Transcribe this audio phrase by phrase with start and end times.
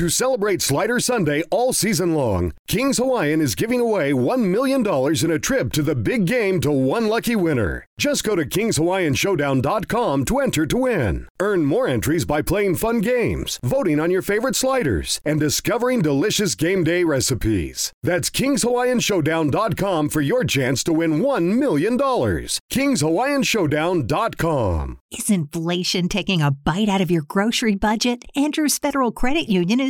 [0.00, 5.30] To celebrate Slider Sunday all season long, Kings Hawaiian is giving away $1 million in
[5.30, 7.84] a trip to the big game to one lucky winner.
[7.98, 11.28] Just go to KingsHawaiianShowdown.com to enter to win.
[11.38, 16.54] Earn more entries by playing fun games, voting on your favorite sliders, and discovering delicious
[16.54, 17.92] game day recipes.
[18.02, 21.98] That's KingsHawaiianShowdown.com for your chance to win $1 million.
[21.98, 24.98] KingsHawaiianShowdown.com.
[25.10, 28.24] Is inflation taking a bite out of your grocery budget?
[28.34, 29.89] Andrews Federal Credit Union is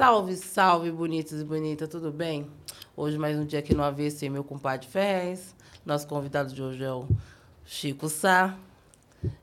[0.00, 2.46] Salve, salve, bonitos e bonitas, tudo bem?
[2.96, 5.54] Hoje mais um dia aqui no AVC, meu compadre Ferrez.
[5.84, 7.06] Nosso convidado de hoje é o
[7.66, 8.56] Chico Sá.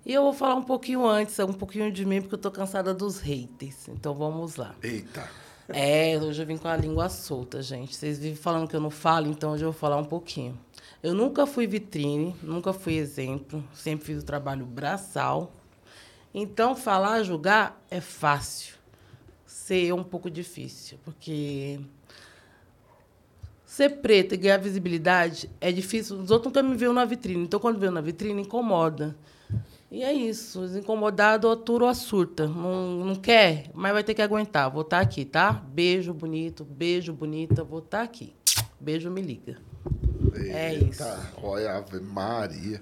[0.03, 2.91] E eu vou falar um pouquinho antes, um pouquinho de mim, porque eu tô cansada
[2.91, 3.87] dos haters.
[3.87, 4.73] Então vamos lá.
[4.81, 5.29] Eita.
[5.69, 7.95] É, hoje eu vim com a língua solta, gente.
[7.95, 10.59] Vocês vivem falando que eu não falo, então hoje eu vou falar um pouquinho.
[11.03, 15.51] Eu nunca fui vitrine, nunca fui exemplo, sempre fiz o trabalho braçal.
[16.33, 18.76] Então, falar, julgar é fácil.
[19.67, 21.77] Ser é um pouco difícil, porque
[23.65, 26.15] ser preta e ganhar visibilidade é difícil.
[26.15, 29.13] Os outros nunca me viram na vitrine, então quando veio na vitrine, incomoda.
[29.91, 32.47] E é isso, os incomodados atura ou surta.
[32.47, 34.71] Não, não quer, mas vai ter que aguentar.
[34.71, 35.51] Vou estar aqui, tá?
[35.51, 38.33] Beijo bonito, beijo bonita, vou estar aqui.
[38.79, 39.57] Beijo, me liga.
[40.45, 41.03] É isso.
[41.43, 42.81] Olha, Ave Maria.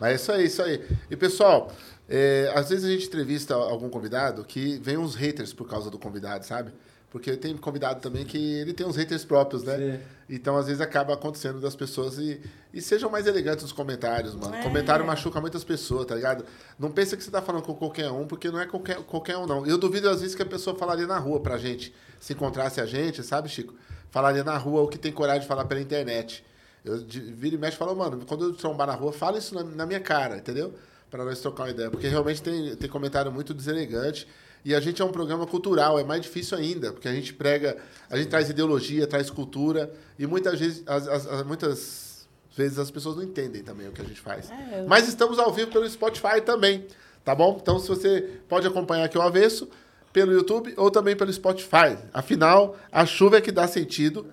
[0.00, 0.84] Mas é isso aí, isso aí.
[1.08, 1.70] E, pessoal,
[2.08, 5.98] é, às vezes a gente entrevista algum convidado que vem uns haters por causa do
[5.98, 6.72] convidado, sabe?
[7.10, 9.76] Porque tem convidado também que ele tem uns haters próprios, né?
[9.78, 10.00] Sim.
[10.28, 12.40] Então, às vezes, acaba acontecendo das pessoas e,
[12.72, 14.52] e sejam mais elegantes nos comentários, mano.
[14.56, 14.62] É.
[14.64, 16.44] Comentário machuca muitas pessoas, tá ligado?
[16.76, 19.46] Não pensa que você tá falando com qualquer um, porque não é qualquer, qualquer um,
[19.46, 19.64] não.
[19.64, 22.86] Eu duvido, às vezes, que a pessoa falaria na rua pra gente, se encontrasse a
[22.86, 23.74] gente, sabe, Chico?
[24.10, 26.44] Falaria na rua o que tem coragem de falar pela internet.
[26.84, 29.54] Eu de- vira e mexe e falo, mano, quando eu trombar na rua, fala isso
[29.54, 30.74] na, na minha cara, entendeu?
[31.14, 31.88] Pra nós trocar uma ideia.
[31.92, 34.26] Porque realmente tem, tem comentário muito deselegante.
[34.64, 37.76] E a gente é um programa cultural, é mais difícil ainda, porque a gente prega,
[38.10, 42.26] a gente traz ideologia, traz cultura, e muitas vezes, as, as- as- muitas
[42.56, 44.50] vezes as pessoas não entendem também o que a gente faz.
[44.50, 44.84] É.
[44.88, 46.84] Mas estamos ao vivo pelo Spotify também,
[47.22, 47.58] tá bom?
[47.62, 49.68] Então, se você pode acompanhar aqui o avesso,
[50.12, 51.96] pelo YouTube ou também pelo Spotify.
[52.12, 54.26] Afinal, a chuva é que dá sentido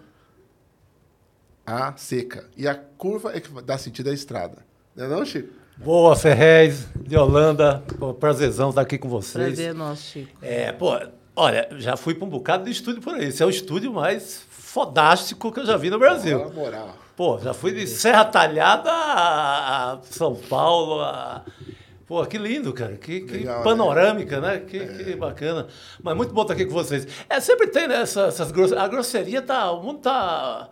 [1.63, 2.49] à seca.
[2.57, 4.65] E a curva é que dá sentido à estrada.
[4.95, 5.60] Não é não, Chico?
[5.83, 7.83] Boa, Ferrez, de Holanda.
[7.97, 9.45] Pô, prazerzão estar aqui com vocês.
[9.45, 10.37] Prazer nosso, Chico.
[10.39, 10.95] É, pô,
[11.35, 13.25] olha, já fui para um bocado de estúdio por aí.
[13.25, 16.37] Esse é o estúdio mais fodástico que eu já vi no Brasil.
[16.37, 16.95] Na moral.
[17.15, 21.01] Pô, já fui de Serra Talhada a São Paulo.
[21.01, 21.43] A...
[22.05, 22.95] Pô, que lindo, cara.
[22.95, 24.59] Que, que Legal, panorâmica, né?
[24.59, 25.65] Que, que bacana.
[26.03, 27.07] Mas muito bom estar aqui com vocês.
[27.27, 28.01] É, sempre tem, né?
[28.01, 28.71] Essa, essas gross...
[28.71, 29.71] A grosseria tá.
[29.71, 30.69] O mundo tá.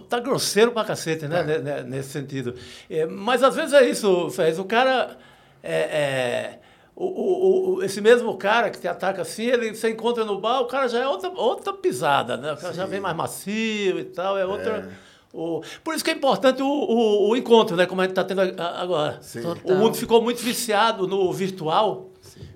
[0.00, 1.42] Tá grosseiro pra cacete, né?
[1.42, 2.54] Ne- Nesse sentido.
[2.90, 4.58] É, mas às vezes é isso, Fez.
[4.58, 5.16] O cara.
[5.62, 6.58] É, é,
[6.96, 10.60] o, o- o- esse mesmo cara que te ataca assim, ele você encontra no bar,
[10.60, 12.52] o cara já é outra, outra pisada, né?
[12.52, 14.88] O cara já vem mais macio e tal, é outra.
[15.32, 17.86] o- por isso que é importante o, o- o encontro, né?
[17.86, 19.18] Como a gente está tendo agora.
[19.22, 19.40] Sim.
[19.40, 19.76] O Total.
[19.76, 22.10] mundo ficou muito viciado no virtual,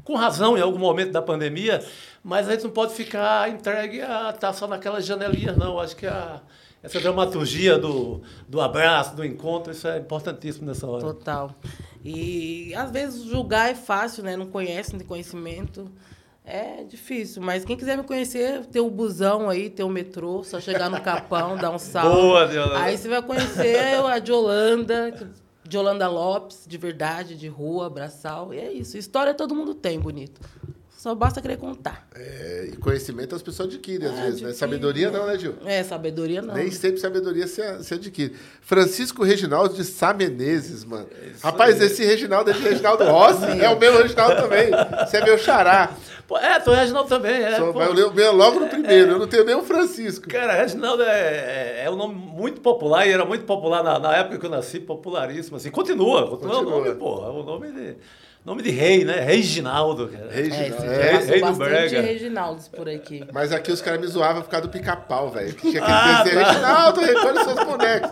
[0.04, 1.82] com razão em algum momento da pandemia,
[2.22, 5.81] mas a gente não pode ficar entregue a estar só naquelas janelinhas, não.
[5.81, 6.41] Acho que a-
[6.83, 11.03] essa dramaturgia do, do abraço, do encontro, isso é importantíssimo nessa hora.
[11.03, 11.55] Total.
[12.05, 14.37] E às vezes julgar é fácil, né?
[14.37, 15.91] Não conhece, não tem conhecimento.
[16.44, 20.59] É difícil, mas quem quiser me conhecer, tem o busão aí, tem o metrô, só
[20.59, 22.16] chegar no Capão, dar um salve.
[22.16, 22.78] Boa, Yolanda.
[22.78, 28.54] Aí você vai conhecer a de Holanda Lopes, de verdade, de rua, braçal.
[28.54, 28.97] E é isso.
[28.97, 30.41] História todo mundo tem, bonito.
[30.98, 32.09] Só basta querer contar.
[32.12, 34.48] É, e conhecimento as pessoas adquirem, às É, vezes, né?
[34.48, 35.54] adquire, Sabedoria não, né, Gil?
[35.65, 36.54] É, sabedoria não.
[36.54, 38.34] Nem sempre sabedoria se, se adquire.
[38.60, 41.06] Francisco Reginaldo de Sá Menezes, mano.
[41.41, 43.45] Rapaz, esse Reginaldo é de Reginaldo Rossi.
[43.60, 44.71] é o meu Reginaldo também.
[45.06, 45.92] Você é meu xará.
[46.27, 47.45] Pô, é, Tom Reginaldo também.
[47.45, 47.78] É, Só, pô.
[47.78, 49.12] mas eu leio logo no primeiro.
[49.12, 50.28] Eu não tenho nem o Francisco.
[50.28, 54.16] Cara, Reginaldo é, é, é um nome muito popular e era muito popular na, na
[54.16, 55.59] época que eu nasci, popularíssimo.
[55.59, 56.74] Assim, continua, continua, Continua.
[56.77, 57.24] o nome, pô.
[57.24, 57.97] É o nome de,
[58.48, 59.21] nome de rei, né?
[59.21, 60.27] Reginaldo, cara.
[60.30, 60.74] É, Reginaldo.
[60.74, 62.00] esse É, rei- do bastante Brega.
[62.03, 63.24] Reginaldos por aqui.
[63.33, 65.54] Mas aqui os caras me zoavam por causa do pica-pau, velho.
[65.54, 66.48] Que tinha que Ah, dizer, tá.
[66.50, 68.10] Reginaldo, recolhe seus bonecos.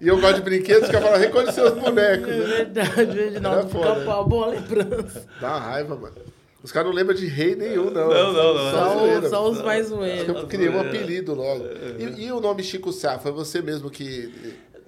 [0.00, 2.28] E eu gosto de brinquedos, que eu falo, recolhe seus bonecos.
[2.28, 2.46] É Né?
[2.46, 5.26] verdade, o Reginaldo com uma boa lembrança.
[5.40, 6.14] Dá uma raiva, mano.
[6.62, 8.08] Os caras não lembram de rei nenhum, não.
[8.08, 8.70] Não, não, não.
[8.70, 9.26] Só, zoeira.
[9.26, 10.24] o- só os mais Acho zoeiros.
[10.24, 11.64] que eu criei um apelido logo.
[11.98, 13.18] E, e o nome Chico Sá?
[13.18, 14.32] Foi você mesmo que.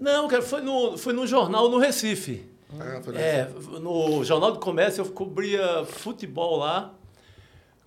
[0.00, 2.44] Não, cara, foi no, foi no jornal no Recife.
[2.78, 3.48] Ah, É,
[3.80, 6.92] no Jornal do Comércio eu cobria futebol lá.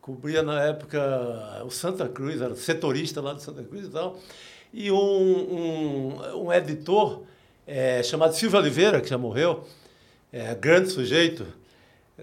[0.01, 4.17] Cobria na época o Santa Cruz, era setorista lá do Santa Cruz e tal.
[4.73, 7.23] E um, um, um editor
[7.67, 9.63] é, chamado Silvio Oliveira, que já morreu,
[10.31, 11.45] é, grande sujeito,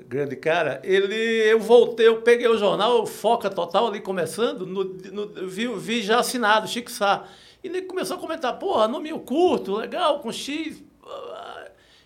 [0.08, 4.84] grande cara, ele, eu voltei, eu peguei o jornal, o Foca Total ali começando, no,
[4.84, 7.24] no- vi, vi já assinado, Chico Sá.
[7.62, 10.82] E ele começou a comentar, porra, nominho curto, legal, com X.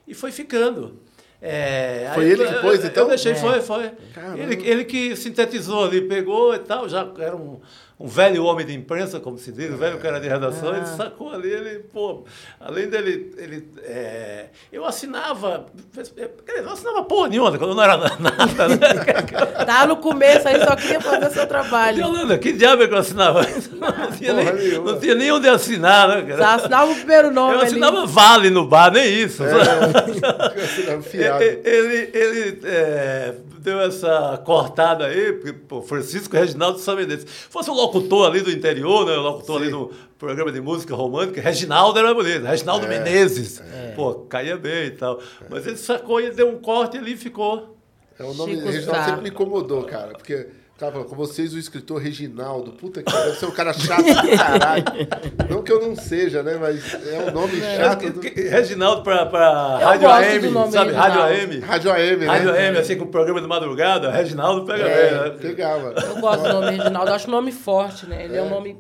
[0.07, 0.99] E foi ficando.
[1.43, 3.05] É, Foi aí ele que pôs, então?
[3.05, 3.35] Eu deixei, É.
[3.35, 3.91] foi, foi.
[4.13, 4.39] Caramba.
[4.39, 7.59] Ele, ele que sintetizou ali, pegou e tal, já era um,
[8.01, 11.31] um velho homem de imprensa, como se diz, um velho cara de redação, ele sacou
[11.35, 12.25] ali, ele, pô,
[12.59, 17.75] além dele, ele, é, eu assinava, quer dizer, eu não assinava porra nenhuma, quando eu
[17.77, 18.79] não era nada, né?
[19.67, 21.99] Tá no começo aí, só queria fazer seu trabalho.
[22.01, 23.43] Yolanda, que diabo é que eu assinava?
[23.81, 24.93] Não tinha, Porra nem, nenhuma.
[24.93, 26.37] não tinha nem onde assinar, né, cara?
[26.37, 27.67] Só assinava o primeiro nome Eu ali.
[27.69, 29.43] assinava vale no bar, nem isso.
[29.45, 31.43] Assinava fiado.
[31.43, 37.25] Ele, ele, ele, é, deu essa cortada aí, porque pô, Francisco Reginaldo São Mendes.
[37.49, 39.17] Fosse um locutor ali do interior, né?
[39.19, 43.63] Um locutor ali no programa de música romântica, Reginaldo era bonito, Reginaldo Menezes.
[43.95, 45.21] Pô, caía bem e tal.
[45.49, 47.77] Mas ele sacou e deu um corte ali e ficou.
[48.19, 50.13] É o nome Chico Reginaldo sempre me incomodou, cara.
[50.13, 50.49] Porque,
[50.81, 52.73] cara, falou, com vocês o escritor Reginaldo.
[52.73, 54.85] Puta que deve ser um cara chato pra caralho.
[55.49, 56.57] Não que eu não seja, né?
[56.61, 58.11] Mas é um nome chato.
[58.11, 60.91] do- Reginaldo pra, pra Eu Rádio gosto do AM, sabe?
[60.91, 60.95] Reginaldo.
[60.97, 61.61] Rádio AM.
[61.61, 62.27] Rádio AM, né?
[62.27, 65.37] Rádio AM, assim, com o programa de madrugada, Reginaldo pega É, bem, né?
[65.41, 65.95] pegava.
[66.07, 68.25] Eu gosto do nome Reginaldo, eu acho o nome forte, né?
[68.25, 68.79] Ele é, um nome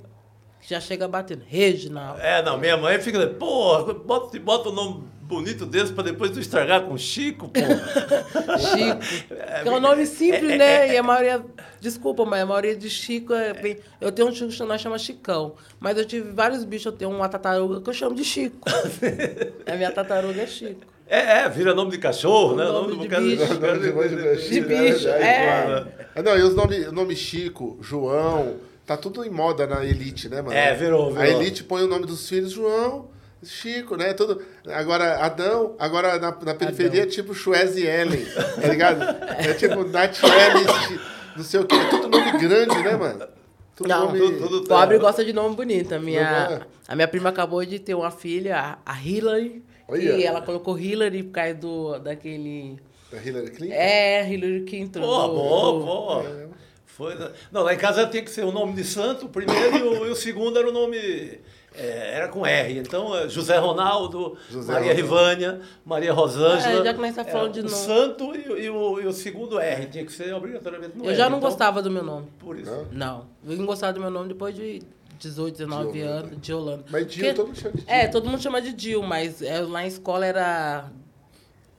[0.60, 1.42] que já chega batendo.
[1.46, 2.20] Reginaldo.
[2.20, 6.40] É, não, minha mãe fica, pô, bota, bota um nome bonito desse pra depois tu
[6.40, 7.60] estragar com Chico, pô.
[8.58, 9.24] Chico.
[9.62, 10.92] Que é um nome simples, né?
[10.92, 11.42] E a maioria.
[11.80, 13.78] Desculpa, mas a maioria de Chico é bem.
[14.00, 15.54] Eu tenho um Chico que nós chama Chicão.
[15.78, 16.86] Mas eu tive vários bichos.
[16.86, 18.68] Eu tenho uma tartaruga que eu chamo de Chico.
[19.66, 20.80] a minha tartaruga é Chico.
[21.06, 22.64] É, é, vira nome de cachorro, né?
[22.64, 23.54] Nome do de bocado- bicho.
[23.60, 26.08] Nome de monte de bicho, De bicho, verdade, é.
[26.14, 28.56] Ah, não, e os nomes o nome Chico, João,
[28.86, 30.52] tá tudo em moda na Elite, né, mano?
[30.54, 31.40] É, virou, A virou.
[31.42, 33.08] Elite põe o nome dos filhos João,
[33.42, 34.12] Chico, né?
[34.12, 34.42] Tudo.
[34.68, 38.24] Agora, Adão, agora na, na periferia é tipo Schweze Ellen,
[38.60, 39.02] tá ligado?
[39.38, 41.00] É tipo Natiele, Chi-
[41.36, 41.74] não sei o quê.
[41.76, 43.26] É tudo nome grande, né, mano?
[43.74, 44.18] Tudo Não, nome...
[44.18, 45.92] tudo- tudo- Pobre gosta de nome bonito.
[45.92, 46.00] A é?
[46.00, 49.64] minha, a minha prima acabou de ter uma filha, a- Hillary.
[49.88, 50.02] Olha.
[50.16, 52.78] E ela colocou Hillary por causa do, daquele.
[53.10, 53.74] Da Hillary Clinton?
[53.74, 55.00] É, Hillary Clinton.
[55.00, 56.50] Pô, do- bom, do- bom.
[56.84, 57.30] Foi, né?
[57.50, 60.06] Não, lá em casa tinha que ser o nome de santo, o primeiro e o,
[60.06, 61.40] e o segundo era o nome.
[61.74, 62.78] É, era com R.
[62.78, 65.02] Então, é José Ronaldo, José Maria Ronaldo.
[65.02, 66.80] Rivânia, Maria Rosângela.
[66.80, 67.74] É, já Era falando de o nome.
[67.76, 69.86] santo e, o- e o, e o segundo R.
[69.86, 71.16] Tinha que ser obrigatoriamente no Eu R.
[71.16, 72.26] já não então, gostava do meu nome.
[72.38, 72.70] Por isso.
[72.70, 72.86] Não?
[72.92, 73.26] Não.
[73.44, 74.82] Eu vim gostar do meu nome depois de
[75.18, 76.18] 18, 19 De Holanda.
[76.26, 76.84] anos, de Holanda.
[76.90, 77.94] Mas Dil, Porque- todo mundo chama de Dil.
[77.94, 80.90] É, todo mundo chama de Dil, mas é, lá em escola era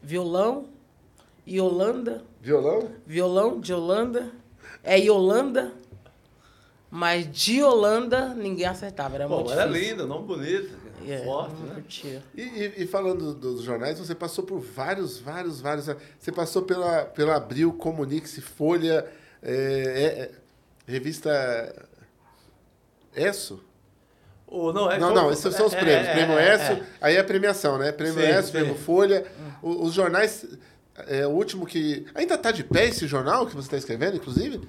[0.02, 0.66] violão,
[1.48, 2.88] Yolanda, Violão?
[3.06, 4.32] violão de Holanda,
[4.84, 5.72] é Yolanda,
[6.92, 9.90] mas de Holanda ninguém acertava, era Pô, muito era difícil.
[9.92, 10.70] lindo, nome bonito,
[11.08, 11.74] É, forte, não né?
[11.76, 12.22] curtia.
[12.36, 15.88] E, e- e falando do- dos jornais, você passou por vários, vários, vários.
[16.20, 19.08] Você passou pela, pela Abril, Comunique-se, Folha,
[19.42, 20.32] é, é, é,
[20.86, 21.30] revista.
[23.16, 23.64] ESSO?
[24.48, 26.08] Ou não, é, Não, não, esses são os é, prêmios.
[26.08, 26.84] é, prêmio é, ESSO, é.
[27.00, 27.92] aí é a premiação, né?
[27.92, 28.52] Prêmio Sim, ESSO, sim.
[28.52, 29.26] prêmio Folha.
[29.62, 30.46] O- os jornais.
[31.08, 32.06] É, o último que.
[32.14, 34.60] Ainda está de pé esse jornal que você está escrevendo, inclusive?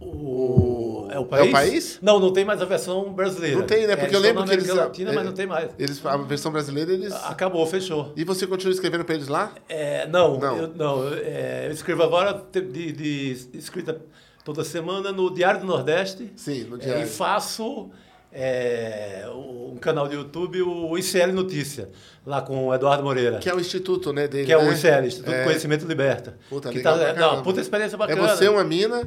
[0.00, 1.06] O...
[1.10, 1.50] É o É o país?
[1.52, 1.98] País?
[2.00, 3.58] Não, não tem mais a versão brasileira.
[3.58, 3.92] Não tem, né?
[3.92, 4.68] É, Porque eu estão lembro que eles.
[4.68, 5.70] Latina, é, mas não tem mais.
[5.78, 7.12] Eles, a versão brasileira, eles.
[7.12, 8.12] Acabou, fechou.
[8.16, 9.52] E você continua escrevendo para eles lá?
[9.68, 10.56] É, não, Não.
[10.56, 14.00] eu, não eu, é, eu escrevo agora de, de- escrita
[14.44, 16.32] toda semana no Diário do Nordeste.
[16.36, 17.02] Sim, no É, diário.
[17.02, 17.90] e faço
[18.32, 21.88] é, um canal do YouTube, o ICL Notícia,
[22.24, 23.38] lá com o Eduardo Moreira.
[23.38, 24.72] Que é o instituto, né, dele, Que é o né?
[24.74, 25.44] ICL, Instituto É.
[25.44, 26.36] Conhecimento Liberta.
[26.48, 28.28] Puta, que legal tá, é, não, puta experiência É bacana.
[28.28, 29.06] você, uma mina.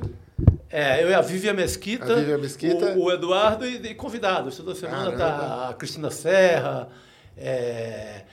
[0.70, 2.94] É, eu e a Vivian Mesquita, A Vivian Mesquita.
[2.98, 4.58] O, o Eduardo e, e convidados.
[4.58, 5.18] Toda semana Caramba.
[5.18, 6.90] tá a Cristina Serra,
[7.38, 8.24] é,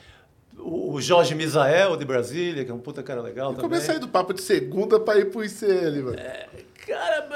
[0.59, 3.63] o, o Jorge Misael, de Brasília, que é um puta cara legal também.
[3.63, 6.17] Começa a sair do papo de segunda para ir pro ICL, mano.
[6.91, 7.29] Cara,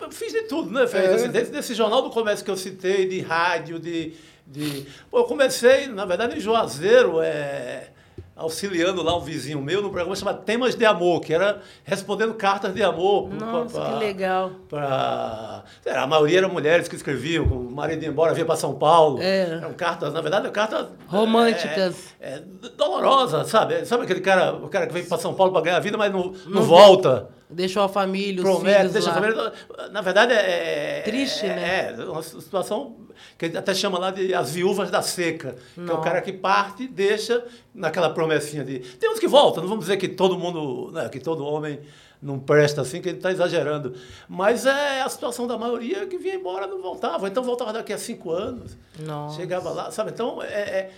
[0.00, 1.08] eu fiz de tudo, né, Fred?
[1.08, 1.14] É.
[1.14, 4.14] Assim, desde esse jornal do comércio que eu citei, de rádio, de...
[4.46, 4.86] de...
[5.10, 7.88] Pô, eu comecei, na verdade, em Juazeiro, é...
[8.36, 12.72] auxiliando lá um vizinho meu no programa chamado Temas de Amor, que era respondendo cartas
[12.72, 13.28] de amor.
[13.34, 14.52] Nossa, pra, que legal.
[14.68, 19.20] Pra, a maioria eram mulheres que escreviam, o marido ia embora, vinha para São Paulo.
[19.20, 19.42] É.
[19.42, 20.86] Eram cartas, na verdade, cartas...
[21.08, 22.14] Românticas.
[22.20, 22.42] É, é,
[22.76, 23.84] dolorosas, sabe?
[23.84, 26.12] Sabe aquele cara, o cara que vem para São Paulo para ganhar a vida, mas
[26.12, 27.28] não, não, não volta.
[27.50, 29.16] Deixou a família, os Promete, filhos deixa lá.
[29.16, 29.52] a família...
[29.90, 31.02] Na verdade, é...
[31.04, 31.96] Triste, é, né?
[31.98, 32.96] É, uma situação
[33.36, 35.56] que até chama lá de as viúvas da seca.
[35.74, 36.00] Que é o Não.
[36.00, 38.78] cara que parte deixa naquela promessinha de...
[38.78, 41.80] Tem uns que voltam, não vamos dizer que todo mundo, né, que todo homem
[42.22, 43.94] não presta assim, que ele está exagerando.
[44.28, 47.26] Mas é a situação da maioria que vinha embora não voltava.
[47.26, 48.76] Então voltava daqui a cinco anos.
[48.98, 49.36] Nossa.
[49.36, 50.10] Chegava lá, sabe?
[50.10, 50.90] Então, é, é-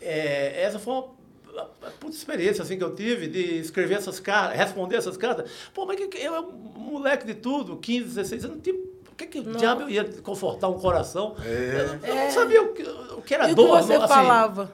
[0.00, 1.04] é- essa foi uma
[2.00, 5.50] puta experiência assim, que eu tive de escrever essas cartas, responder essas cartas.
[5.74, 6.52] Pô, mas que, que eu era um
[6.92, 8.76] moleque de tudo, 15, 16 anos, não tinha.
[9.04, 11.36] Por que, que diabo eu ia confortar um coração?
[11.44, 13.82] Eu, eu não sabia o que, o que era E o que dor.
[13.82, 14.72] você não, assim, falava?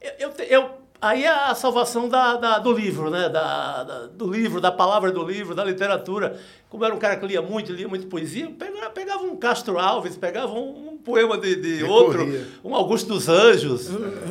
[0.00, 3.28] eu, eu, eu- aí é a salvação da, da- do livro, né?
[3.28, 6.38] Da, da- do livro, da palavra do livro, da literatura.
[6.68, 9.78] Como era um cara que lia muito, lia muito poesia, eu pegava, pegava um Castro
[9.78, 12.22] Alves, pegava um, um poema de, de outro,
[12.64, 13.88] um Augusto dos Anjos,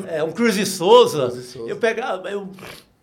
[0.08, 1.30] é, um Cruz de Souza.
[1.68, 2.48] Eu pegava, eu,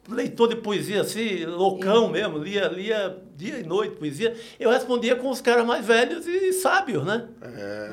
[0.09, 4.37] leitor de poesia assim, loucão mesmo, lia, lia dia e noite poesia.
[4.61, 7.25] Eu respondia com os caras mais velhos e sábios, né?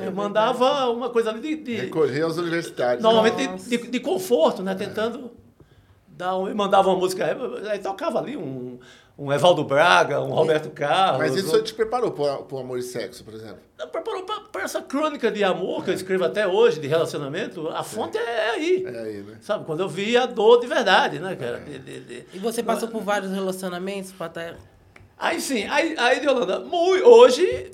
[0.05, 3.01] eu mandava uma coisa ali de- de Recorrer aos universitários.
[3.01, 4.75] Normalmente de, de, de conforto, né?
[4.75, 5.31] Tentando
[6.21, 7.25] dar um, mandava uma música,
[7.69, 8.77] aí tocava ali um,
[9.17, 11.17] um Evaldo Braga, um Roberto Carlos.
[11.19, 13.57] Mas isso um- te preparou pro, pro amor e sexo, por exemplo.
[13.91, 18.17] preparou para essa crônica de amor que eu escrevo até hoje, de relacionamento, a fonte
[18.19, 18.85] é aí.
[18.85, 19.37] É aí, né?
[19.41, 21.59] Sabe, quando eu vi a dor de verdade, né, cara?
[21.59, 24.53] De- de- de- E você passou por vários relacionamentos, Paté?
[25.17, 27.71] Aí sim, aí, aí Yolanda, mui- hoje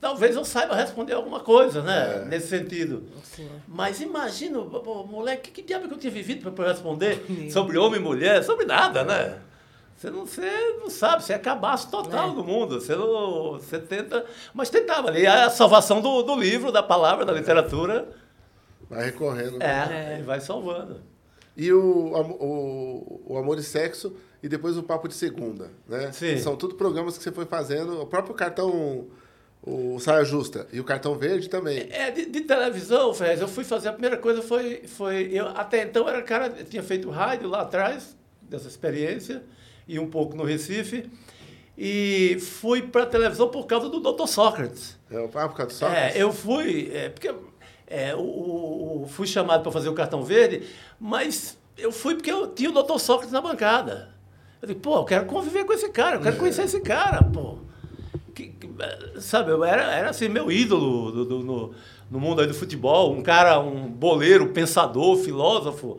[0.00, 2.24] talvez eu saiba responder alguma coisa, né?
[2.28, 3.04] Nesse sentido.
[3.22, 3.48] Sim.
[3.66, 8.02] Mas imagina, pô, moleque, que diabo que eu tinha vivido para responder sobre homem e
[8.02, 8.42] mulher?
[8.44, 9.38] Sobre nada, né?
[9.96, 12.34] Você não, você não sabe, você é cabaço total É.
[12.34, 12.80] do mundo.
[12.80, 14.24] Você, não, você tenta.
[14.54, 15.26] Mas tentava ali.
[15.26, 18.08] A salvação do, do livro, da palavra, da literatura.
[18.88, 19.60] Vai recorrendo.
[19.60, 21.02] É, e vai salvando.
[21.56, 26.12] E o, o, o Amor e Sexo e depois o Papo de Segunda, né?
[26.12, 26.38] Sim.
[26.38, 28.00] São tudo programas que você foi fazendo.
[28.00, 29.08] O próprio cartão,
[29.62, 31.88] o Saia Justa e o cartão verde também.
[31.90, 35.82] É, de, de televisão, Fez, eu fui fazer, a primeira coisa foi, foi eu até
[35.82, 39.42] então era cara, tinha feito rádio lá atrás, dessa experiência,
[39.86, 41.10] e um pouco no Recife,
[41.76, 44.26] e fui para televisão por causa do Dr.
[44.26, 44.98] Sócrates.
[45.10, 46.16] É o Papo do Sócrates?
[46.16, 47.32] É, eu fui, é, porque
[47.86, 50.66] é, o, o- o- fui chamado para fazer o cartão verde,
[50.98, 52.98] mas eu fui porque eu tinha o Dr.
[52.98, 54.10] Sócrates na bancada.
[54.60, 57.58] Eu disse, pô, eu quero conviver com esse cara, eu quero conhecer esse cara, pô.
[59.20, 61.74] Sabe, eu era, era assim, meu ídolo do, do- no,
[62.10, 65.98] no mundo do futebol, um cara, um boleiro, pensador, filósofo.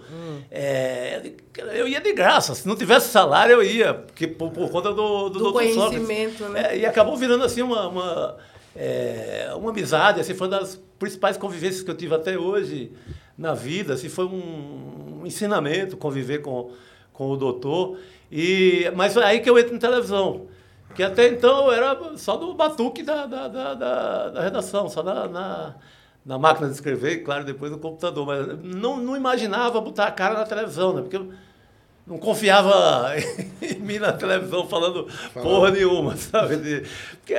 [0.50, 1.32] É,
[1.76, 5.30] eu ia de graça, se não tivesse salário eu ia, porque por, por conta do,
[5.30, 5.64] do, Do Dr.
[5.74, 5.76] Sócrates.
[5.76, 6.74] conhecimento, né?
[6.76, 8.38] É, e acabou virando assim uma, uma,
[8.76, 12.92] é, uma amizade, assim, foi uma das principais convivências que eu tive até hoje
[13.38, 16.72] na vida, assim, foi um, um ensinamento conviver com,
[17.14, 17.98] com o doutor.
[18.32, 20.48] E, mas foi aí que eu entro em televisão.
[20.96, 25.02] Que até então eu era só do batuque da, da, da, da- da redação, só
[25.04, 25.76] na, na,
[26.26, 28.26] na máquina de escrever, claro, depois no computador.
[28.26, 31.02] Mas não, não imaginava botar a cara na televisão, né?
[31.02, 31.32] Porque eu
[32.08, 33.14] não confiava
[33.62, 36.58] em mim na televisão falando porra nenhuma, sabe?
[36.58, 36.82] De,
[37.22, 37.36] porque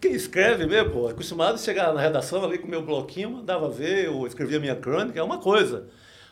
[0.00, 3.30] quem escreve mesmo, pô, é acostumado a chegar na redação ali com o meu bloquinho,
[3.30, 5.84] mandava ver, ou escrevia minha crônica, é uma coisa.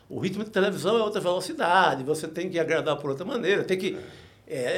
[0.09, 3.77] O ritmo de televisão é outra velocidade, você tem que agradar por outra maneira, tem
[3.77, 3.97] que.
[3.97, 4.26] é,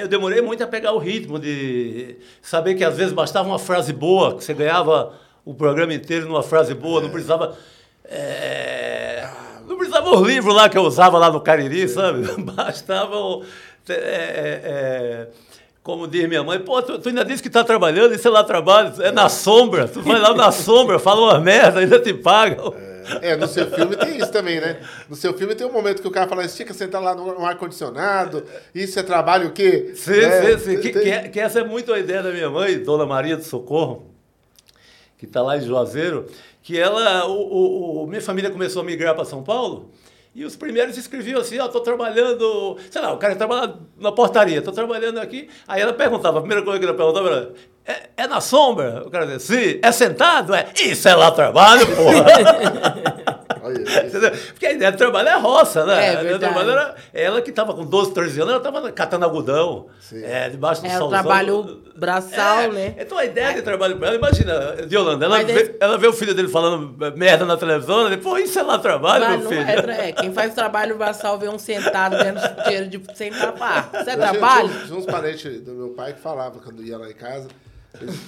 [0.01, 3.93] eu demorei muito a pegar o ritmo de saber que às vezes bastava uma frase
[3.93, 5.13] boa, que você ganhava
[5.45, 7.55] o programa inteiro numa frase boa, não precisava.
[8.05, 9.27] é,
[9.67, 12.23] não precisava os livros lá que eu usava lá no Cariri, sabe?
[12.41, 13.15] Bastava.
[13.15, 13.43] o-
[13.87, 15.27] é, é, é,
[15.81, 18.43] como diz minha mãe, pô, tu, tu ainda disse que tá trabalhando, e sei lá,
[18.43, 22.73] trabalho, é na sombra, tu vai lá na sombra, fala uma merda, ainda te pagam.
[23.21, 24.79] É, no seu filme tem isso também, né?
[25.09, 28.43] No seu filme tem um momento que o cara fala, estica, senta lá no, ar-condicionado,
[28.73, 29.91] isso é trabalho o quê?
[29.95, 30.81] Sim, É, sim, sim.
[30.81, 33.35] Que, tem- que é- que essa é muito a ideia da minha mãe, Dona Maria
[33.37, 34.09] do Socorro,
[35.17, 36.25] que está lá em Juazeiro,
[36.61, 39.89] que ela, o, o- o- minha família começou a migrar para São Paulo,
[40.35, 44.61] e os primeiros escreviam assim, ó, tô trabalhando, sei lá, o cara trabalha na portaria,
[44.61, 45.49] tô trabalhando aqui.
[45.67, 47.53] Aí ela perguntava, a primeira coisa que ela perguntava era,
[47.91, 49.03] é, é na sombra?
[49.05, 49.39] O cara dizia,
[49.73, 49.79] sim.
[49.83, 50.53] É sentado?
[50.53, 52.25] É, isso é lá trabalho, porra.
[53.61, 53.99] Olha isso.
[54.17, 54.31] Entendeu?
[54.31, 56.05] Porque a ideia do trabalho é roça, né?
[56.05, 59.25] É, A ideia trabalho era ela que estava com 12, 13 anos, ela estava catando
[59.25, 60.23] algodão, Sim.
[60.23, 61.09] é, debaixo do É o solzão.
[61.19, 62.95] trabalho braçal, É, né?
[62.97, 66.07] Então a ideia de trabalho para ela, imagina, de Holanda, ela vê, esse- ela vê
[66.07, 69.39] o filho dele falando merda na televisão, ela diz, pô, isso é lá trabalho, Mas
[69.41, 69.61] meu filho.
[69.61, 73.89] é, tra- é, quem faz trabalho braçal vê um sentado ganhando dinheiro de sem trabalhar.
[73.93, 74.69] Isso é tinha- trabalho?
[74.69, 77.47] Tinha, tinha uns parentes do meu pai que falavam quando ia lá em casa.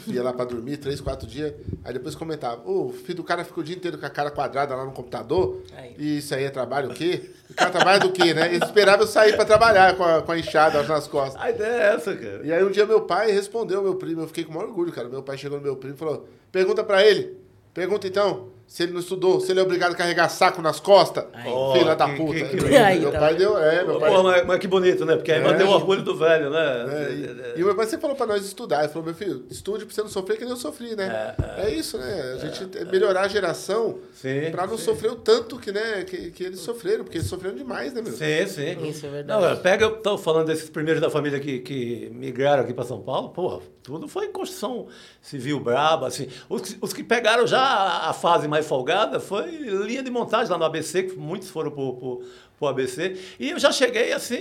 [0.08, 1.54] Iam lá pra dormir, três, quatro dias.
[1.84, 4.32] Aí depois comentavam: "Ô, o filho do cara fica o dia inteiro com a cara
[4.32, 5.62] quadrada lá no computador.
[5.78, 5.96] Aí.
[5.98, 7.30] E isso aí é trabalho o quê?
[7.50, 8.54] O cara trabalha do quê, né?
[8.54, 11.42] Ele esperava eu sair pra trabalhar com a, com a enxada nas costas.
[11.42, 12.42] A ideia é essa, cara.
[12.44, 14.92] E aí um dia meu pai respondeu meu primo, eu fiquei com o maior orgulho,
[14.92, 15.08] cara.
[15.08, 17.38] Meu pai chegou no meu primo e falou: pergunta pra ele.
[17.74, 21.26] Pergunta então se ele não estudou, se ele é obrigado a carregar saco nas costas.
[21.46, 22.34] Oh, Filha da que- puta.
[22.36, 22.78] que- que lindo.
[22.78, 23.58] Aí, meu tá pai deu.
[23.58, 24.10] É, meu pai.
[24.10, 25.18] Pô, mas, mas que bonito, né?
[25.18, 25.44] Porque aí É.
[25.44, 26.86] mantém o orgulho do velho, né?
[26.88, 27.12] É,
[27.58, 28.80] e, e o meu pai sempre falou pra nós estudar.
[28.80, 31.36] Ele falou, meu filho, estude pra você não sofrer que nem eu sofri, né?
[31.58, 32.34] É, isso, né?
[32.36, 34.86] A gente tem que melhorar a geração Sim, pra não sim.
[34.86, 38.14] sofrer o tanto que, né, que, que eles sofreram, porque eles sofreram demais, né, meu?
[38.14, 38.88] Sim, sim.
[38.88, 39.42] Isso é verdade.
[39.42, 42.86] Não, é, pega, eu tô falando desses primeiros da família que, que migraram aqui para
[42.86, 44.88] São Paulo, pô, tudo foi construção
[45.22, 46.30] civil braba, assim.
[46.48, 50.58] Os, que- os que pegaram já a fase mais folgada foi linha de montagem lá
[50.58, 52.24] no ABC, que muitos foram pro, pro,
[52.58, 53.18] pro ABC.
[53.40, 54.38] E eu já cheguei, assim,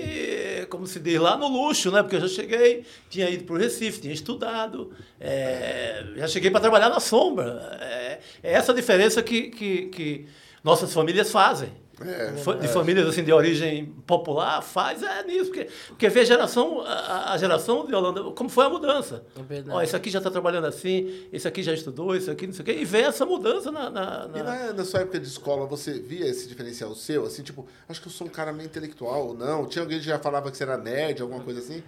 [0.69, 2.03] como se diz lá, no luxo, né?
[2.03, 6.89] Porque eu já cheguei, tinha ido pro Recife, tinha estudado, é, já cheguei para trabalhar
[6.89, 7.79] na sombra.
[7.81, 10.27] É, é essa diferença que, que, que
[10.63, 11.71] nossas famílias fazem.
[12.03, 16.25] É, Fa- de famílias assim de origem popular faz é nisso porque porque vê a
[16.25, 20.19] geração a, a geração de Holanda como foi a mudança É ó esse aqui já
[20.19, 23.03] está trabalhando assim esse aqui já estudou esse aqui não sei o quê e vê
[23.03, 26.49] essa mudança na, na- na- E na, na sua época de escola, você via esse
[26.49, 27.27] diferencial seu?
[27.27, 29.67] Assim, tipo, acho que eu sou um cara meio intelectual ou não?
[29.67, 31.83] Tinha alguém que já falava que você era nerd, alguma coisa assim?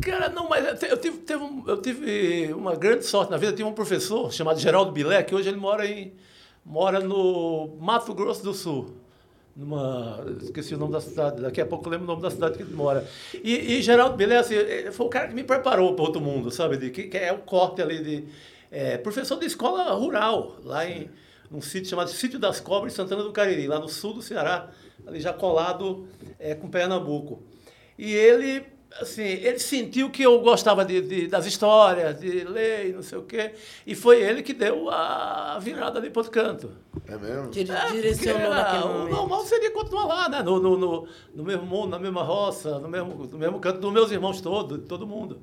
[0.00, 3.50] Cara, não, mas eu tive, teve eu tive uma grande sorte na vida.
[3.52, 6.12] Eu tive um professor chamado Geraldo Bilé, que hoje ele mora, em,
[6.64, 8.94] mora no Mato Grosso do Sul.
[9.56, 12.58] Numa, esqueci o nome da cidade, daqui a pouco eu lembro o nome da cidade
[12.58, 13.08] que ele mora.
[13.42, 14.54] E, e Geraldo Bilé, assim,
[14.92, 16.76] foi o cara que me preparou para outro mundo, sabe?
[16.76, 18.24] De, que, que é o corte ali de.
[18.70, 21.08] é, professor de escola rural, lá em
[21.50, 24.70] num sítio chamado Sítio das Cobras, Santana do Cariri, lá no sul do Ceará,
[25.06, 26.06] ali já colado
[26.38, 27.42] é, com Pernambuco.
[27.98, 28.64] E ele,
[29.00, 33.18] assim, ele sentiu que eu gostava de, de- das histórias, de ler e não sei
[33.18, 33.52] o quê.
[33.86, 36.70] E foi ele que deu a virada ali para outro canto.
[37.06, 37.50] É mesmo?
[37.50, 39.14] É, direcionou naquele ah, O momento.
[39.16, 40.42] normal seria continuar lá, né?
[40.42, 43.92] No, no, no, no mesmo mundo, na mesma roça, no mesmo, no mesmo canto dos
[43.92, 45.40] meus irmãos todos, de todo mundo.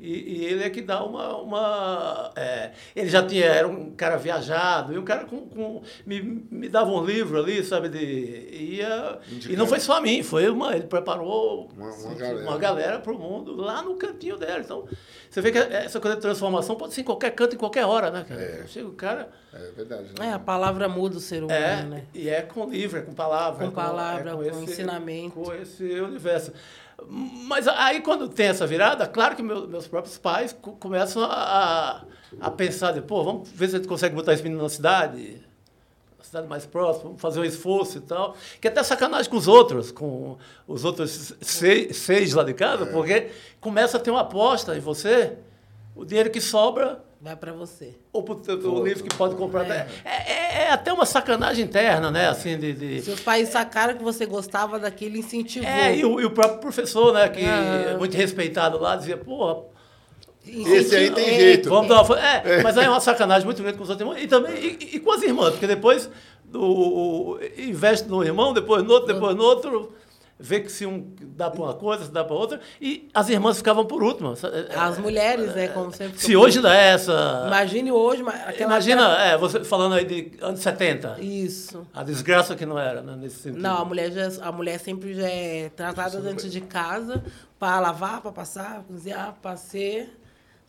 [0.00, 0.12] E,
[0.42, 1.36] e ele é que dá uma.
[1.38, 5.40] uma é, ele já tinha, era um cara viajado, e um cara com.
[5.48, 7.88] com me, me dava um livro ali, sabe?
[7.88, 10.74] De, ia, e não foi só a mim, foi uma.
[10.76, 12.48] Ele preparou Uma- uma galera.
[12.48, 14.60] uma galera para o mundo, lá no cantinho dela.
[14.60, 14.86] Então,
[15.28, 18.10] você vê que essa coisa de transformação pode ser em qualquer canto, em qualquer hora,
[18.10, 18.66] né, cara?
[18.68, 19.28] Chega o cara.
[19.52, 20.10] É verdade.
[20.16, 20.32] É, Né?
[20.32, 22.04] a palavra muda o ser humano, É, né?
[22.14, 23.66] e é com livro, é com palavra.
[23.66, 25.34] Com é palavra, é com ensinamento.
[25.34, 26.52] Com esse universo.
[27.06, 32.02] Mas aí, quando tem essa virada, claro que meu- meus próprios pais co- começam a,
[32.40, 35.40] a pensar, de, pô, vamos ver se a gente consegue botar esse menino na cidade,
[36.18, 38.34] na cidade mais próxima, vamos fazer um esforço e tal.
[38.60, 42.84] Que é até sacanagem com os outros, com os outros seis, seis lá de casa,
[42.86, 43.30] porque
[43.60, 45.38] começa a ter uma aposta em você,
[45.94, 47.96] o dinheiro que sobra Vai pra você.
[48.12, 49.68] ou pro teu- o livro que pode comprar.
[49.68, 52.28] É, é- é até uma sacanagem interna, né?
[52.28, 55.68] Assim, de, de- Seus pais sacaram que você gostava daquilo e incentivou.
[55.68, 57.28] É, e o, e o próprio professor, né?
[57.28, 59.64] Que é muito respeitado lá, dizia, pô,
[60.46, 61.68] Esse aí tem É, jeito.
[61.68, 62.04] vamos dar uma.
[62.04, 64.22] fo- É, mas aí é uma sacanagem muito grande com os outros irmãos.
[64.24, 66.08] E também e, e com as irmãs, porque depois
[66.44, 69.92] do, investe no irmão, depois no outro, depois no outro.
[70.40, 72.60] Vê que se um dá para uma coisa, se dá para outra.
[72.80, 74.34] E as irmãs ficavam por última.
[74.76, 75.68] As mulheres, né?
[75.68, 76.18] Como sempre.
[76.18, 77.44] Se hoje é essa.
[77.48, 81.16] Imagine hoje, mas aquela Imagina, é, você falando aí de anos 70.
[81.20, 81.86] Isso.
[81.92, 83.60] A desgraça que não era, né, nesse sentido.
[83.60, 87.24] Não, a mulher, já, a mulher sempre já é tratada dentro de casa
[87.58, 90.17] para lavar, para passar, cozinhar, para ser.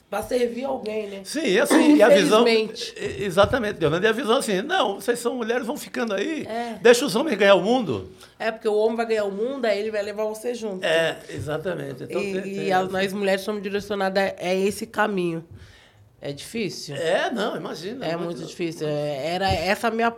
[0.10, 1.22] Para servir alguém, né?
[1.24, 2.44] Sim, assim, e a visão.
[2.98, 4.06] Exatamente, Leonardo.
[4.06, 6.80] E a visão assim, não, vocês são mulheres, vão ficando aí, É.
[6.82, 8.10] deixa os homens ganhar o mundo.
[8.40, 10.84] É porque o homem vai ganhar o mundo, aí ele vai levar você junto.
[10.84, 12.04] É, exatamente.
[12.04, 15.46] Então, e tem- e as- nós mulheres somos direcionadas a, a esse caminho.
[16.22, 16.96] É difícil?
[16.96, 18.06] É, não, imagina.
[18.06, 18.88] É muito difícil.
[18.88, 20.14] É, Era essa minha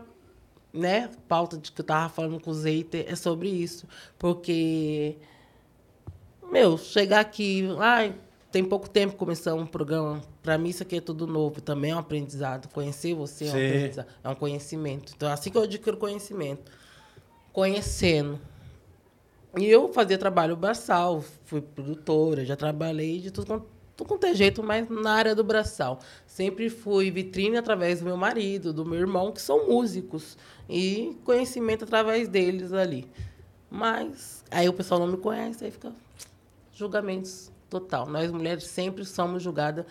[0.74, 3.86] né, pauta de que eu tava falando com o Zeiter, é sobre isso.
[4.18, 5.18] Porque,
[6.52, 8.14] meu, chegar aqui, ai,
[8.52, 10.22] tem pouco tempo que começamos um programa.
[10.44, 11.62] Para mim, isso aqui é tudo novo.
[11.62, 12.68] Também é um aprendizado.
[12.70, 14.08] Conhecer você é um aprendizado.
[14.24, 15.14] É um conhecimento.
[15.16, 16.72] Então, é assim que eu adquiro conhecimento.
[17.54, 18.40] Conhecendo.
[19.58, 24.34] E eu fazia trabalho braçal, fui produtora, já trabalhei de tudo quanto tudo quanto é
[24.34, 26.00] jeito, mas na área do braçal.
[26.26, 30.38] Sempre fui vitrine através do meu marido, do meu irmão, que são músicos.
[30.68, 33.08] E conhecimento através deles ali.
[33.70, 35.94] Mas aí o pessoal não me conhece, aí fica
[36.74, 38.06] julgamentos total.
[38.06, 39.86] Nós mulheres sempre somos julgadas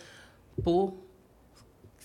[0.62, 0.92] por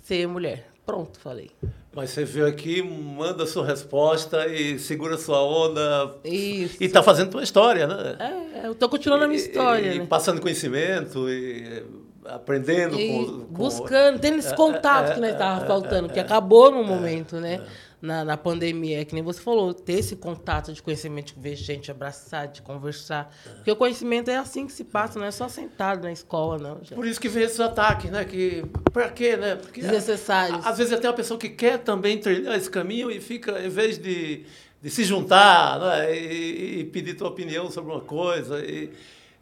[0.04, 0.70] ser mulher.
[0.86, 1.52] Pronto, falei.
[1.94, 6.16] Mas você veio aqui, manda sua resposta e segura sua onda.
[6.24, 6.78] Isso.
[6.82, 8.16] E está fazendo tua história, né?
[8.20, 10.04] É, eu estou continuando a minha história, e, né?
[10.04, 11.84] E passando conhecimento e
[12.26, 13.40] aprendendo E com, com...
[13.54, 17.62] buscando, tendo esse contato que nós estávamos faltando, que acabou no momento, né?
[18.06, 21.56] Na, na pandemia, é que nem você falou, ter esse contato de conhecimento, de ver
[21.56, 23.34] gente abraçar, de conversar.
[23.56, 26.78] Porque o conhecimento é assim que se passa, não é só sentado na escola, não.
[26.78, 26.94] gente.
[26.94, 28.24] Por isso que vem esses ataques, né?
[28.24, 28.64] Que,
[28.94, 29.56] pra quê, né?
[29.56, 30.66] Porque, Desnecessários.
[30.66, 33.98] Às vezes até uma pessoa que quer também trilhar esse caminho e fica, em vez
[33.98, 34.46] de,
[34.82, 36.16] de se juntar né?
[36.16, 38.92] e, e pedir tua opinião sobre uma coisa e,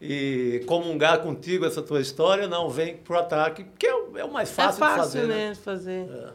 [0.01, 4.51] e comungar contigo essa tua história, não, vem pro ataque, que é o, é mais
[4.51, 5.47] fácil, é fácil, de fazer, né?
[5.47, 5.51] né?
[5.51, 6.33] de fazer.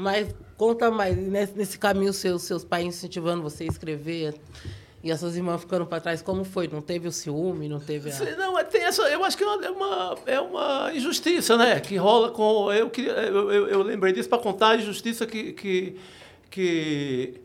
[0.00, 4.34] Mas conta mais, nesse, nesse caminho seus, seus pais incentivando você a escrever
[5.02, 6.68] e as suas irmãs ficando para trás, como foi?
[6.68, 8.36] Não teve o ciúme, não teve a...
[8.36, 11.80] Não, mas tem essa, eu acho que é uma, é uma, é uma injustiça, né?
[11.80, 12.70] Que rola com.
[12.72, 15.96] Eu, queria, eu, eu, eu lembrei disso para contar a injustiça que, que,
[16.50, 17.40] que,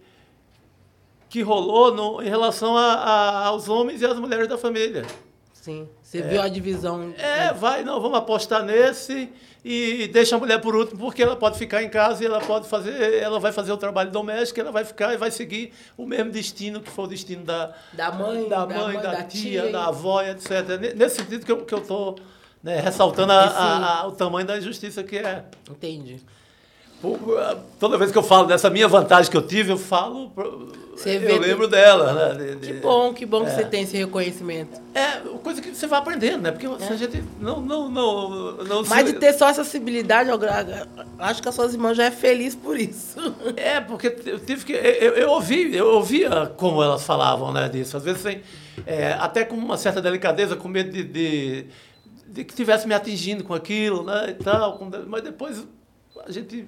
[1.30, 5.06] que rolou no, em relação a, a- aos homens e às mulheres da família.
[5.54, 5.88] Sim.
[6.04, 7.14] Você viu a divisão.
[7.18, 9.30] É, vai, não, vamos apostar nesse
[9.68, 12.68] e deixa a mulher por último, porque ela pode ficar em casa e ela pode
[12.70, 16.32] fazer, ela vai fazer o trabalho doméstico, ela vai ficar e vai seguir o mesmo
[16.32, 19.64] destino que foi o destino da, Da mãe, da, da mãe, mãe, da, da tia,
[19.64, 19.72] tia.
[19.72, 20.52] da avó, etc.
[20.80, 22.16] Ne- Nesse sentido que eu, que eu tô
[22.62, 25.44] né, ressaltando a- a- a- o tamanho da injustiça que é.
[25.70, 26.22] Entendi.
[27.80, 30.32] Toda vez que eu falo dessa minha vantagem que eu tive, eu falo,
[30.96, 32.58] Você eu lembro dela, né?
[32.62, 34.80] Que bom, que bom que você tem esse reconhecimento.
[34.94, 36.52] É, coisa que você vai aprendendo, né?
[36.52, 40.30] Porque se a gente não, não, não, não se- Mas de ter só essa acessibilidade,
[40.30, 40.40] eu
[41.20, 43.16] acho que as suas irmãs já é feliz por isso.
[43.58, 44.74] É, porque eu tive que.
[44.74, 47.96] Eu, eu ouvi, eu ouvia como elas falavam né, disso.
[47.98, 48.42] Às vezes sem,
[48.88, 51.66] é, até com uma certa delicadeza, com medo de, de,
[52.28, 54.28] de que estivesse me atingindo com aquilo, né?
[54.40, 55.64] E tal, com- mas depois
[56.26, 56.68] a gente.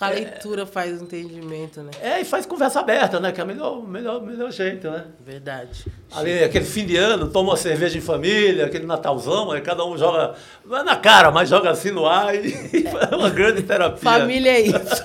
[0.00, 1.90] A leitura faz o entendimento, né?
[2.00, 3.32] É, e faz conversa aberta, né?
[3.32, 5.06] Que é o melhor, melhor, melhor jeito, né?
[5.18, 5.86] Verdade.
[6.12, 9.98] Ali, aquele fim de ano, toma uma cerveja em família, aquele Natalzão, aí cada um
[9.98, 10.36] joga.
[10.64, 12.54] Não é na cara, mas joga assim no ar e,
[13.10, 13.98] é uma grande terapia.
[13.98, 15.02] Família é isso.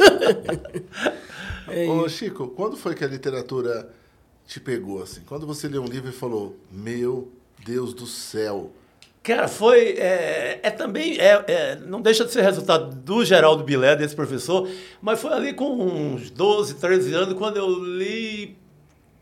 [1.90, 3.90] Ô, Chico, quando foi que a literatura
[4.46, 5.22] te pegou, assim?
[5.26, 7.32] Quando você leu um livro e falou, meu
[7.66, 8.72] Deus do céu,
[9.24, 9.92] Cara, foi.
[9.98, 11.18] É, é também.
[11.18, 14.70] É, é, não deixa de ser resultado do Geraldo Bilé, desse professor,
[15.02, 18.58] mas foi ali com uns 12, 13 anos, quando eu li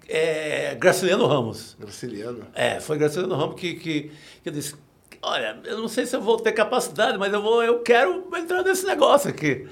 [0.09, 1.77] é, Graciliano Ramos.
[1.79, 2.47] Graciliano.
[2.55, 4.11] É, foi Graciliano Ramos que, que,
[4.41, 4.73] que eu disse:
[5.21, 8.63] Olha, eu não sei se eu vou ter capacidade, mas eu, vou, eu quero entrar
[8.63, 9.67] nesse negócio aqui.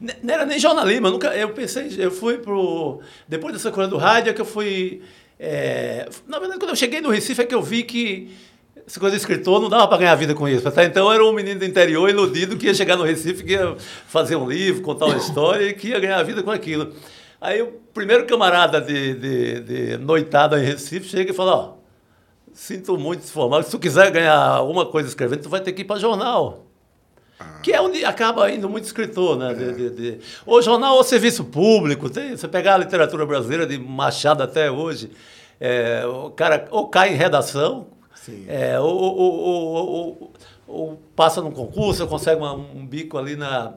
[0.00, 1.28] Não era nem jornalismo, eu nunca.
[1.36, 3.00] Eu pensei, eu fui pro.
[3.28, 5.02] Depois dessa coisa do rádio, é que eu fui.
[5.38, 8.34] é, na verdade, quando eu cheguei no Recife, é que eu vi que
[8.86, 10.66] essa coisa de escritor não dava para ganhar vida com isso.
[10.68, 13.76] Até então era um menino do interior iludido que ia chegar no Recife, que ia
[14.06, 16.92] fazer um livro, contar uma história e que ia ganhar vida com aquilo.
[17.40, 21.72] Aí o primeiro camarada de, de, de noitada em Recife chega e fala: Ó,
[22.52, 25.84] sinto muito que se tu quiser ganhar alguma coisa escrevendo, tu vai ter que ir
[25.84, 26.64] para jornal.
[27.62, 29.52] Que é onde acaba indo muito escritor, né?
[29.52, 30.18] De, de, de...
[30.46, 32.08] Ou jornal ou serviço público.
[32.08, 35.10] Tem, você pegar a literatura brasileira de Machado até hoje,
[35.60, 37.88] é, o cara ou cai em redação,
[38.48, 40.32] é, ou, ou, ou,
[40.68, 43.72] ou- passa num concurso, ou consegue uma- um bico ali na,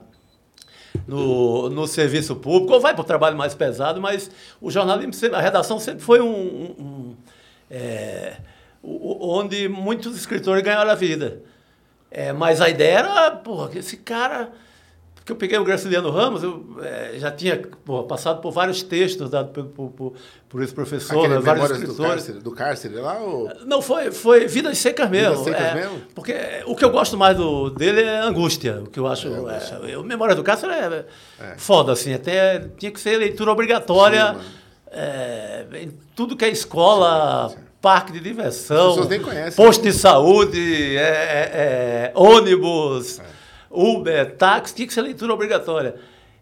[1.08, 4.30] no, no serviço público, ou vai para o trabalho mais pesado, mas
[4.62, 7.16] o jornalismo, a redação sempre foi um, um- um,
[7.70, 8.38] é,
[8.84, 11.42] onde muitos escritores ganharam a vida.
[12.12, 14.52] É, mas a ideia era, porra, esse cara.
[15.30, 19.30] Porque eu peguei o Graciliano Ramos, eu é, já tinha porra, passado por vários textos
[19.30, 20.14] dados por, por,
[20.48, 22.12] por, esse professor, Aquele né, vários Memórias do escritores.
[22.14, 23.20] cárcere, do cárcere lá?
[23.20, 23.52] Ou...
[23.66, 25.44] Não, foi, foi Vidas Secas mesmo.
[25.44, 26.02] Vidas Secas é, mesmo?
[26.16, 26.34] Porque
[26.66, 28.82] o que eu gosto mais do, dele é Angústia.
[28.82, 29.28] O que eu acho.
[29.28, 29.92] É.
[29.92, 31.06] É, o Memória do Castro é,
[31.58, 32.14] foda, assim.
[32.14, 34.40] Até tinha que ser leitura obrigatória Sim,
[34.92, 39.64] é, em tudo que é escola, parque de diversão, nem conhecem.
[39.64, 43.22] posto de saúde, é, é, é, ônibus,
[43.72, 45.96] Uber, táxi, tinha que ser leitura obrigatória.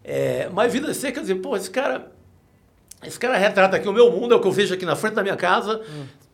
[0.04, 2.10] É, mas Vidas Secas, dizer, pô, esse cara.
[3.04, 5.14] Esse cara retrata aqui o meu mundo, é o que eu vejo aqui na frente
[5.14, 5.80] da minha casa.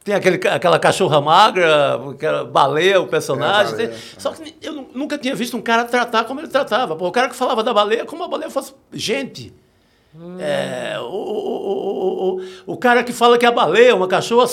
[0.02, 3.74] Tem aquele, aquela cachorra magra, aquela baleia, o personagem.
[3.74, 6.94] É, baleia, Só que eu nu- nunca tinha visto um cara tratar como ele tratava.
[6.96, 9.52] Pô, o cara que falava da baleia como a baleia fosse gente.
[10.38, 14.46] É, o, o, o, o, o, cara que fala que a baleia, uma cachorra,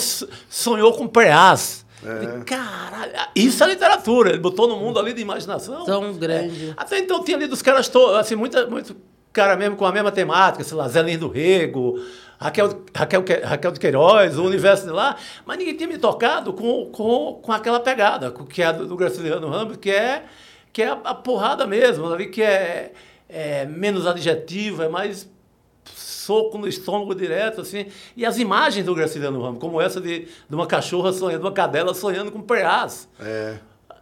[0.50, 1.81] sonhou com preás.
[2.04, 2.44] É.
[2.44, 4.30] Caralho, isso é literatura.
[4.30, 5.84] Ele botou no mundo ali de imaginação.
[5.84, 6.70] Tão grande.
[6.70, 6.74] É.
[6.76, 8.96] Até então tinha lido os caras todos, assim, muita, muito
[9.32, 11.98] cara mesmo com a mesma temática, sei lá, Zé Lins do Rego,
[12.38, 16.86] Raquel, Raquel, Raquel de Queiroz, o universo de lá, mas ninguém tinha me tocado com,
[16.86, 20.24] com, com aquela pegada, que é do, do Graciliano Ramos, que é,
[20.72, 22.92] que é a, a porrada mesmo, ali, que é,
[23.28, 25.30] é menos adjetivo, é mais
[25.94, 27.86] soco no estômago direto, assim.
[28.16, 31.94] E as imagens do Graciliano Ramos, como essa de, de uma cachorra sonhando, uma cadela
[31.94, 33.08] sonhando com preás.
[33.20, 33.56] É.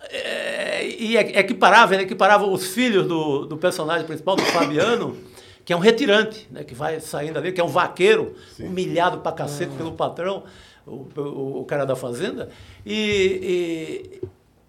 [0.09, 5.17] É, e é, equiparava, ele equiparava os filhos do, do personagem principal, do Fabiano,
[5.65, 8.67] que é um retirante, né, que vai saindo ali, que é um vaqueiro, Sim.
[8.67, 10.45] humilhado pra cacete pelo patrão,
[10.87, 12.49] o, o, o, cara da fazenda.
[12.85, 14.21] E,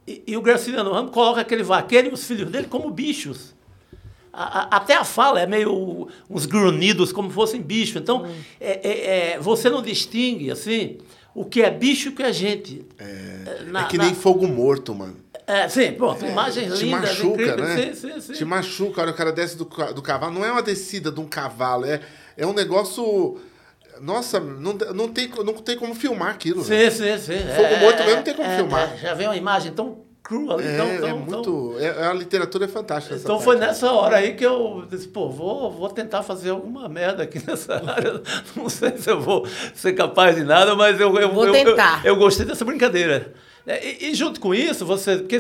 [0.06, 3.56] e, e, e o Graciliano Ramos coloca aquele vaqueiro e os filhos dele como bichos.
[4.34, 8.02] A, a, até a fala é meio uns grunhidos, como fossem bichos.
[8.02, 8.34] Então, hum.
[8.60, 11.00] é, é, é, você não distingue, assim,
[11.36, 12.86] o que é bicho e o que é gente.
[12.98, 14.16] É, na, é que nem na...
[14.16, 15.18] fogo morto, mano.
[15.46, 17.10] É, sim, pô, é, imagens te lindas.
[17.10, 17.76] machuca, né?
[17.76, 18.34] Sim, sim, sim.
[18.34, 20.34] Te machuca, o cara desce do, do cavalo.
[20.34, 22.00] Não é uma descida de um cavalo, é,
[22.38, 23.38] é um negócio...
[24.00, 26.64] Nossa, não, não, tem, não tem como filmar aquilo.
[26.64, 27.40] Sim, sim, sim.
[27.56, 28.94] Fogo é, morto mesmo não tem como é, filmar.
[28.94, 30.68] É, já vem uma imagem tão crua ali.
[30.68, 31.42] É, tão, é muito.
[31.42, 31.80] Tão...
[31.80, 33.16] É, a literatura é fantástica.
[33.16, 37.24] Então foi nessa hora aí que eu disse, pô, vou, vou tentar fazer alguma merda
[37.24, 38.22] aqui nessa área.
[38.56, 42.06] Não sei se eu vou ser capaz de nada, mas eu, eu vou eu, tentar.
[42.06, 43.34] Eu, eu, gostei dessa brincadeira.
[43.66, 45.18] É, e, e, junto com isso, você.
[45.18, 45.38] Porque,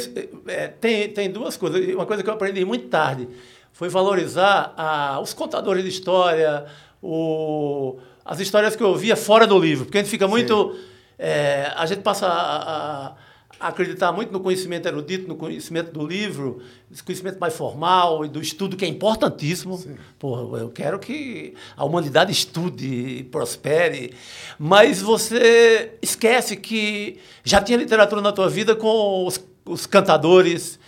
[0.47, 1.93] é, tem, tem duas coisas.
[1.93, 3.27] Uma coisa que eu aprendi muito tarde
[3.71, 6.65] foi valorizar a, os contadores de história,
[7.01, 9.85] o, as histórias que eu ouvia fora do livro.
[9.85, 10.77] Porque a gente fica muito.
[11.17, 13.15] É, a gente passa a, a
[13.61, 18.41] acreditar muito no conhecimento erudito, no conhecimento do livro, esse conhecimento mais formal e do
[18.41, 19.81] estudo, que é importantíssimo.
[20.17, 24.13] Porra, eu quero que a humanidade estude e prospere,
[24.57, 30.79] mas você esquece que já tinha literatura na tua vida com os, os cantadores,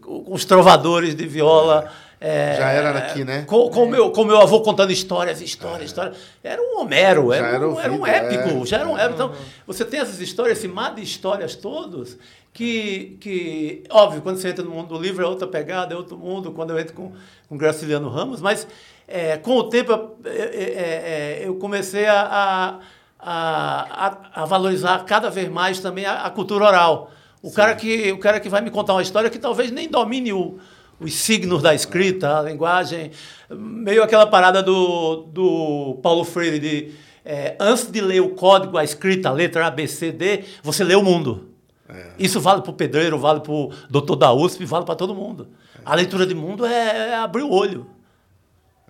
[0.00, 1.84] com os trovadores de viola.
[1.84, 3.44] É é, Já era aqui, né?
[3.46, 5.84] Com, com, meu, com meu avô contando histórias, histórias, é.
[5.84, 6.16] histórias.
[6.42, 8.62] Era um Homero, era, era, um, era um épico.
[8.62, 8.66] É.
[8.66, 9.14] Já era um épico.
[9.14, 9.32] Então,
[9.66, 12.16] você tem essas histórias, esse mar de histórias todos,
[12.54, 16.16] que, que, óbvio, quando você entra no mundo do livro é outra pegada, é outro
[16.16, 17.12] mundo, quando eu entro com,
[17.50, 18.66] com Graciliano Ramos, mas
[19.06, 22.80] é, com o tempo eu, é, eu comecei a, a,
[23.20, 27.10] a, a, valorizar cada vez mais também a, a cultura oral.
[27.42, 30.32] O cara, que, o cara que vai me contar uma história que talvez nem domine
[30.32, 30.58] o
[30.98, 33.10] os signos da escrita, a linguagem,
[33.50, 36.92] meio aquela parada do, do Paulo Freire de
[37.28, 40.84] é, antes de ler o código, a escrita, a letra A, B, C, D, você
[40.84, 41.48] lê o mundo.
[41.88, 42.12] É.
[42.18, 45.48] Isso vale para o pedreiro, vale para o doutor da USP, vale para todo mundo.
[45.76, 45.80] É.
[45.84, 47.86] A leitura de mundo é, é abrir o olho.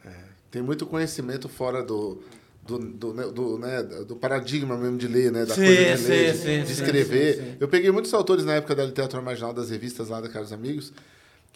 [0.04, 0.12] É.
[0.50, 2.22] Tem muito conhecimento fora do,
[2.66, 5.46] do, do, né, do, né, do, paradigma mesmo de ler, né?
[5.46, 7.56] Da sim, coisa de sim, ler, sim, de, escrever.
[7.58, 10.92] Eu peguei muitos autores na época da literatura marginal das revistas lá da Caros Amigos,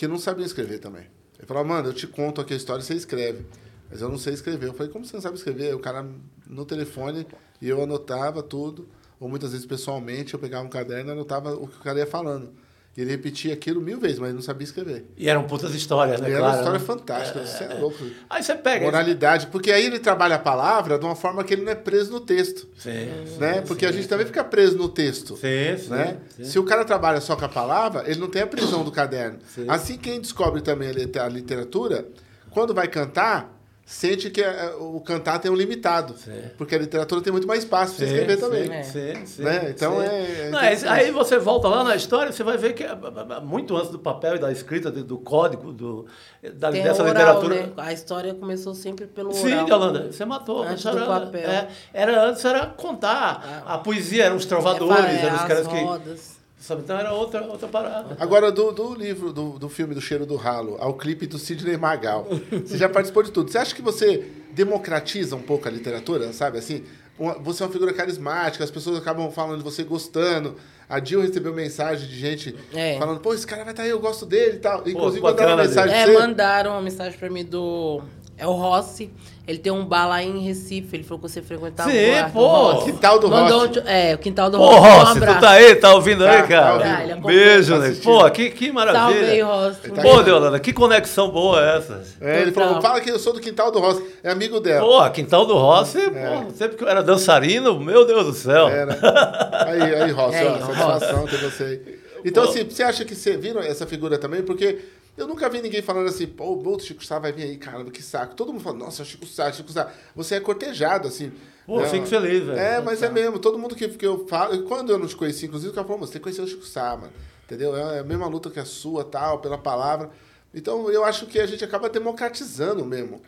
[0.00, 1.06] que não sabiam escrever também.
[1.36, 3.44] Ele falou, mano, eu te conto aqui a história e você escreve.
[3.90, 4.68] Mas eu não sei escrever.
[4.68, 5.74] Eu falei, como você não sabe escrever?
[5.74, 6.08] O cara
[6.46, 7.26] no telefone
[7.60, 8.88] e eu anotava tudo.
[9.18, 12.06] Ou muitas vezes pessoalmente eu pegava um caderno e anotava o que o cara ia
[12.06, 12.50] falando.
[12.96, 15.06] E ele repetia aquilo mil vezes, mas não sabia escrever.
[15.16, 16.28] E eram putas histórias, né?
[16.28, 18.04] E era uma história fantástica, é, você é, louco.
[18.28, 18.84] Aí você pega.
[18.84, 22.10] Moralidade, porque aí ele trabalha a palavra de uma forma que ele não é preso
[22.10, 22.68] no texto.
[22.76, 23.08] Sim.
[23.38, 23.60] Né?
[23.60, 24.08] Porque sim, a gente sim.
[24.08, 25.36] também fica preso no texto.
[25.36, 26.18] Sim, né?
[26.36, 28.90] sim, Se o cara trabalha só com a palavra, ele não tem a prisão do
[28.90, 29.38] caderno.
[29.68, 32.08] Assim, quem descobre também a literatura,
[32.50, 33.59] quando vai cantar,
[33.90, 36.16] sente que é, o cantar tem um limitado.
[36.16, 36.42] Sim.
[36.56, 38.84] Porque a literatura tem muito mais espaço para você escrever sim, também.
[38.84, 39.70] Sim, sim, né?
[39.70, 40.48] Então é.
[40.48, 42.96] Não, aí você volta lá na história, você vai ver que é,
[43.42, 46.06] muito antes do papel e da escrita, do código, do,
[46.54, 47.54] da, tem dessa oral, literatura.
[47.66, 47.72] Né?
[47.78, 49.68] A história começou sempre pelo Sim, oral.
[49.68, 50.62] Yolanda, você matou.
[50.62, 51.50] Antes era, do papel.
[51.50, 53.64] É, era antes era contar.
[53.66, 53.74] Ah.
[53.74, 56.20] A poesia eram os trovadores, é, eram os caras rodas.
[56.34, 56.39] que.
[56.60, 56.82] Sabe?
[56.82, 58.16] Então era outra, outra parada.
[58.20, 61.78] Agora, do, do livro, do, do filme do Cheiro do Ralo, ao clipe do Sidney
[61.78, 62.26] Magal,
[62.64, 63.50] você já participou de tudo.
[63.50, 66.58] Você acha que você democratiza um pouco a literatura, sabe?
[66.58, 66.84] Assim,
[67.18, 70.54] uma, você é uma figura carismática, as pessoas acabam falando de você gostando.
[70.88, 72.98] A Jill recebeu mensagem de gente é.
[72.98, 74.86] falando, pô, esse cara vai estar aí, eu gosto dele e tal.
[74.86, 76.18] Inclusive, mandaram uma mensagem É, pra você.
[76.18, 78.02] mandaram uma mensagem pra mim do.
[78.40, 79.10] É o Rossi.
[79.48, 80.94] Ele tem um bar lá em Recife.
[80.96, 82.46] Ele falou que você frequentava Sim, o bar do pô.
[82.46, 82.84] Rossi.
[82.92, 83.80] Quintal do Mandou Rossi.
[83.80, 84.78] um- É, o quintal do Pô, Rossi.
[84.78, 85.40] um Rossi, tu abraço.
[85.40, 86.72] tá aí, tá ouvindo Tá, aí, tá cara?
[86.74, 86.94] ouvindo.
[86.94, 87.96] Ah, ele um beijo, né?
[88.02, 89.02] Pô, que, que maravilha.
[89.04, 89.90] Salve aí, Rossi.
[89.90, 90.22] Tá Pô.
[90.22, 92.02] Deolanda, que conexão boa é essa?
[92.20, 94.04] É, ele falou, fala que eu sou do Quintal do Rossi.
[94.22, 94.86] É amigo dela.
[94.86, 98.68] Pô, Quintal do Rossi, pô, sempre que eu era dançarino, meu Deus do céu.
[98.68, 98.96] É, né?
[99.66, 102.00] Aí, aí, Rossi, É, ó, satisfação ter você aí.
[102.24, 102.50] Então, Pô.
[102.50, 104.42] assim, você acha que você viram essa figura também?
[104.42, 104.78] Porque
[105.16, 107.90] eu nunca vi ninguém falando assim, pô, o outro Chico Sá vai vir aí, caramba,
[107.90, 108.34] que saco.
[108.34, 109.92] Todo mundo fala, nossa, Chico Sá, Chico Sá.
[110.14, 111.32] Você é cortejado, assim.
[111.66, 112.58] Pô, Não, fico feliz, velho.
[112.58, 113.38] É, mas é mesmo.
[113.38, 114.62] Todo mundo que, que eu falo.
[114.64, 116.96] Quando eu não te conheci, inclusive, o cara falou, "Mano, você conhecer o Chico Sá,
[116.96, 117.12] mano.
[117.44, 117.76] Entendeu?
[117.76, 120.10] É a mesma luta que a sua, tal, pela palavra.
[120.54, 123.20] Então, eu acho que a gente acaba democratizando mesmo.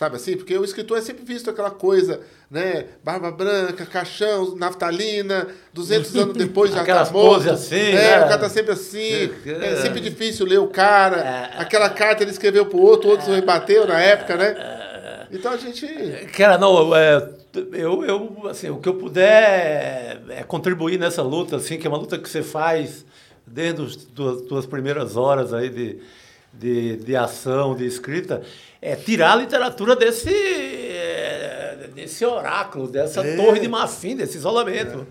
[0.00, 0.34] Sabe assim?
[0.34, 2.86] Porque o escritor é sempre visto aquela coisa, né?
[3.04, 7.50] Barba branca, caixão, naftalina, 200 anos depois já Aquelas tá morto.
[7.50, 8.16] assim, É, né?
[8.20, 9.30] o cara tá sempre assim.
[9.44, 9.72] É.
[9.72, 11.50] É sempre difícil ler o cara.
[11.58, 15.26] Aquela carta ele escreveu pro outro, o outro rebateu na época, né?
[15.30, 15.86] Então a gente...
[16.34, 17.28] Cara, não, é,
[17.74, 21.98] eu, eu, assim, o que eu puder é contribuir nessa luta, assim, que é uma
[21.98, 23.04] luta que você faz
[23.46, 25.98] desde as tuas, tuas primeiras horas aí de,
[26.52, 28.42] de, de ação, de escrita,
[28.80, 35.06] é tirar a literatura desse, é, desse oráculo, dessa torre de marfim, desse isolamento.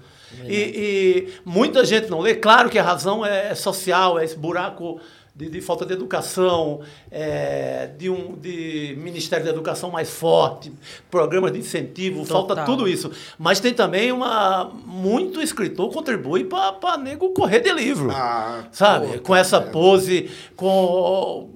[0.45, 2.35] E, e muita gente não lê.
[2.35, 4.99] Claro que a razão é social, é esse buraco
[5.39, 10.69] de, de falta de educação, é, de um de Ministério da Educação mais forte,
[11.09, 12.65] programas de incentivo, falta Total.
[12.65, 13.09] tudo isso.
[13.37, 14.69] Mas tem também uma.
[14.85, 18.11] Muito escritor contribui para nego correr de livro.
[18.11, 19.19] Ah, sabe?
[19.19, 19.61] com essa é.
[19.61, 21.49] pose, com.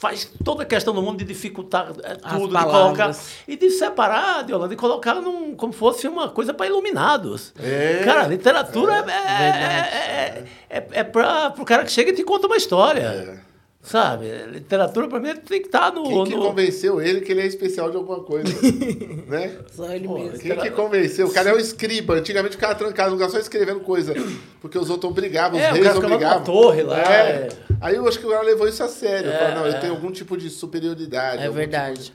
[0.00, 3.16] Faz toda a questão do mundo de dificultar é, As tudo, de palavras.
[3.16, 3.16] colocar.
[3.48, 7.52] E de separar, de Holanda, e colocar num, como fosse uma coisa para iluminados.
[7.60, 8.02] É.
[8.04, 12.56] Cara, literatura é, é, é, é, para o cara que chega e te conta uma
[12.56, 13.42] história.
[13.80, 14.26] Sabe?
[14.50, 16.04] Literatura, para mim, tem que estar no.
[16.04, 16.08] É.
[16.08, 18.52] Quem que no- convenceu ele que ele é especial de alguma coisa?
[19.28, 19.56] né?
[19.72, 20.38] Só ele Pô, mesmo.
[20.38, 21.26] Quem que convenceu?
[21.28, 22.14] O cara é um escriba.
[22.14, 24.14] Antigamente o cara trancado no lugar só escrevendo coisa.
[24.60, 26.44] Porque os outros obrigavam, os É, o reis obrigavam.
[26.44, 27.30] torre lá, É.
[27.30, 27.48] é.
[27.80, 29.30] Aí eu acho que o cara levou isso a sério.
[29.30, 29.78] É, Falou, não, eu é.
[29.80, 31.42] tenho algum tipo de superioridade.
[31.44, 32.12] É verdade.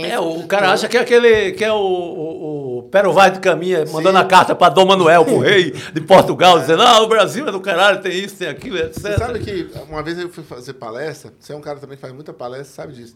[0.00, 3.32] Quem É, o cara acha que é aquele que é o, o, o Pero Vaz
[3.34, 7.08] de Caminha mandando a carta para Dom Manuel, pro rei de Portugal, dizendo: ah, o
[7.08, 8.94] Brasil é do caralho, tem isso, tem aquilo, etc.
[9.02, 12.00] Você sabe que uma vez eu fui fazer palestra, você é um cara também que
[12.00, 13.14] faz muita palestra, sabe disso.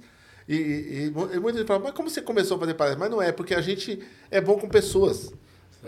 [0.49, 3.01] E, e, e mu- muita gente fala, mas como você começou a fazer palestra?
[3.01, 3.99] Mas não é, porque a gente
[4.31, 5.33] é bom com pessoas.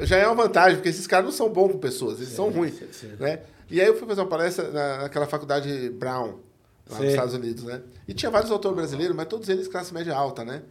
[0.00, 2.74] Já é uma vantagem, porque esses caras não são bons com pessoas, eles são ruins.
[3.20, 3.40] Né?
[3.70, 6.34] E aí eu fui fazer uma palestra na, naquela faculdade Brown,
[6.90, 7.02] lá Sim.
[7.04, 7.82] nos Estados Unidos, né?
[8.06, 10.62] E tinha vários autores brasileiros, mas todos eles classe média alta, né?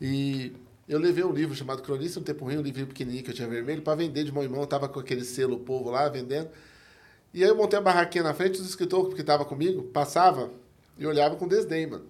[0.00, 0.52] E
[0.88, 3.46] eu levei um livro chamado Cronista no Tempo Ruim, um livrinho pequenininho que eu tinha
[3.46, 4.64] vermelho, para vender de mão em mão.
[4.66, 6.48] Tava com aquele selo povo lá, vendendo.
[7.32, 10.50] E aí eu montei a barraquinha na frente, os escritores que estavam comigo passavam
[10.98, 12.04] e olhavam com desdém, mano.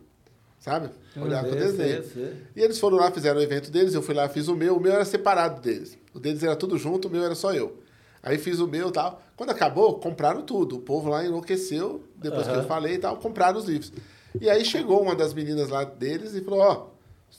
[0.59, 0.91] Sabe?
[1.17, 2.33] Olhavam com sei, desdém.
[2.55, 4.77] E eles foram lá, fizeram o evento deles, eu fui lá, fiz o meu.
[4.77, 5.99] O meu era separado deles.
[6.15, 7.79] O deles era tudo junto, o meu era só eu.
[8.23, 9.23] Aí fiz o meu e tal.
[9.37, 10.77] Quando acabou, compraram tudo.
[10.77, 12.63] O povo lá enlouqueceu, depois que Aham.
[12.63, 13.93] eu falei e tal, compraram os livros.
[14.39, 16.87] E aí chegou uma das meninas lá deles e falou, ó,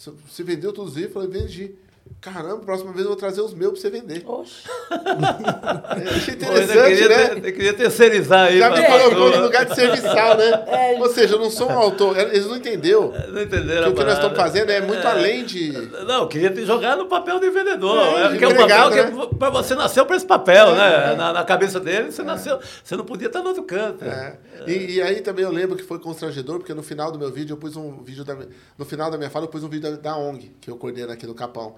[0.01, 1.15] você- vendeu todos os livros?
[1.15, 1.75] Eu falei, vendi.
[2.19, 4.23] Caramba, próxima vez eu vou trazer os meus pra você vender.
[4.27, 4.63] Oxe.
[4.89, 7.27] Eu achei Pô, eu interessante, queria, né?
[7.29, 8.59] ter- eu queria terceirizar aí.
[8.59, 10.65] Já me colocou no lugar de serviçal, né?
[10.99, 12.17] Ou seja, eu não sou um autor.
[12.17, 13.11] Eles não entenderam.
[13.29, 15.71] Não entenderam Que o que nós estamos fazendo é muito além de.
[16.05, 17.97] Não, eu queria te jogar no papel de vendedor.
[18.17, 19.01] É, É, de que é um papel que né?
[19.31, 21.15] é, pra você nasceu para esse papel, né?
[21.15, 22.59] Na, na cabeça dele, você nasceu.
[22.83, 24.03] Você não podia estar no outro canto.
[24.03, 24.37] É.
[24.67, 27.53] E, e aí também eu lembro que foi constrangedor, porque no final do meu vídeo
[27.53, 28.37] eu pus um vídeo da,
[28.77, 31.11] no final da minha fala eu pus um vídeo da, da ONG, que eu coordeno
[31.11, 31.75] aqui no Capão.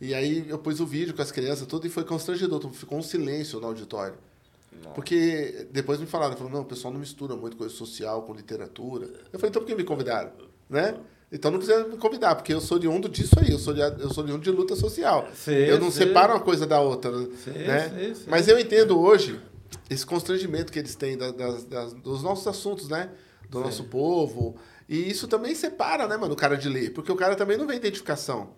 [0.00, 3.02] E aí eu pus o vídeo com as crianças tudo e foi constrangedor, ficou um
[3.02, 4.14] silêncio no auditório.
[4.94, 9.06] Porque depois me falaram, falaram, não, o pessoal não mistura muito coisa social com literatura.
[9.32, 10.30] Eu falei, então por que me convidaram?
[10.68, 10.96] Né?
[11.30, 13.80] Então não precisa me convidar, porque eu sou de um disso aí, eu sou de,
[13.80, 15.28] eu sou de um de luta social.
[15.34, 15.98] Sim, eu não sim.
[15.98, 17.12] separo uma coisa da outra.
[17.44, 17.88] Sim, né?
[17.88, 18.24] sim, sim.
[18.28, 19.38] Mas eu entendo hoje
[19.88, 23.10] esse constrangimento que eles têm da- das- das- dos nossos assuntos, né?
[23.48, 24.56] Do nosso povo.
[24.88, 26.92] E isso também separa, né, mano, o cara de ler.
[26.92, 28.50] Porque o cara também não vê identificação.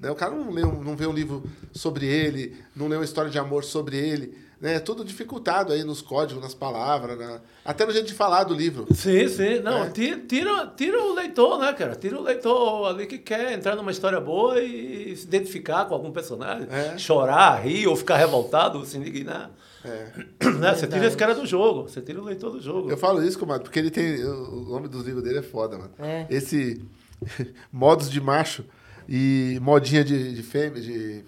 [0.00, 0.10] Né?
[0.10, 3.38] O cara não, lê, não vê um livro sobre ele, não lê uma história de
[3.38, 4.34] amor sobre ele.
[4.60, 4.74] Né?
[4.74, 8.52] É tudo dificultado aí nos códigos, nas palavras, na- até no jeito de falar do
[8.54, 8.86] livro.
[8.94, 9.60] Sim, sim.
[9.60, 9.90] Não, É.
[9.90, 11.94] tira, tira, tira o leitor, né, cara?
[11.96, 16.10] Tira o leitor ali que quer entrar numa história boa e se identificar com algum
[16.12, 16.68] personagem.
[16.70, 16.98] É.
[16.98, 19.50] Chorar, rir ou ficar revoltado, se indignar.
[19.84, 20.10] É.
[20.60, 20.74] Né?
[20.74, 21.84] Você tira esse cara do jogo.
[21.88, 22.90] Você tira o leitor do jogo.
[22.90, 24.22] Eu falo isso, comadre, porque ele tem.
[24.24, 25.90] O nome dos livros dele é foda, mano.
[25.98, 26.26] É.
[26.28, 26.82] Esse
[27.72, 28.62] modos de macho
[29.10, 31.24] e modinha de, de fêmea, de,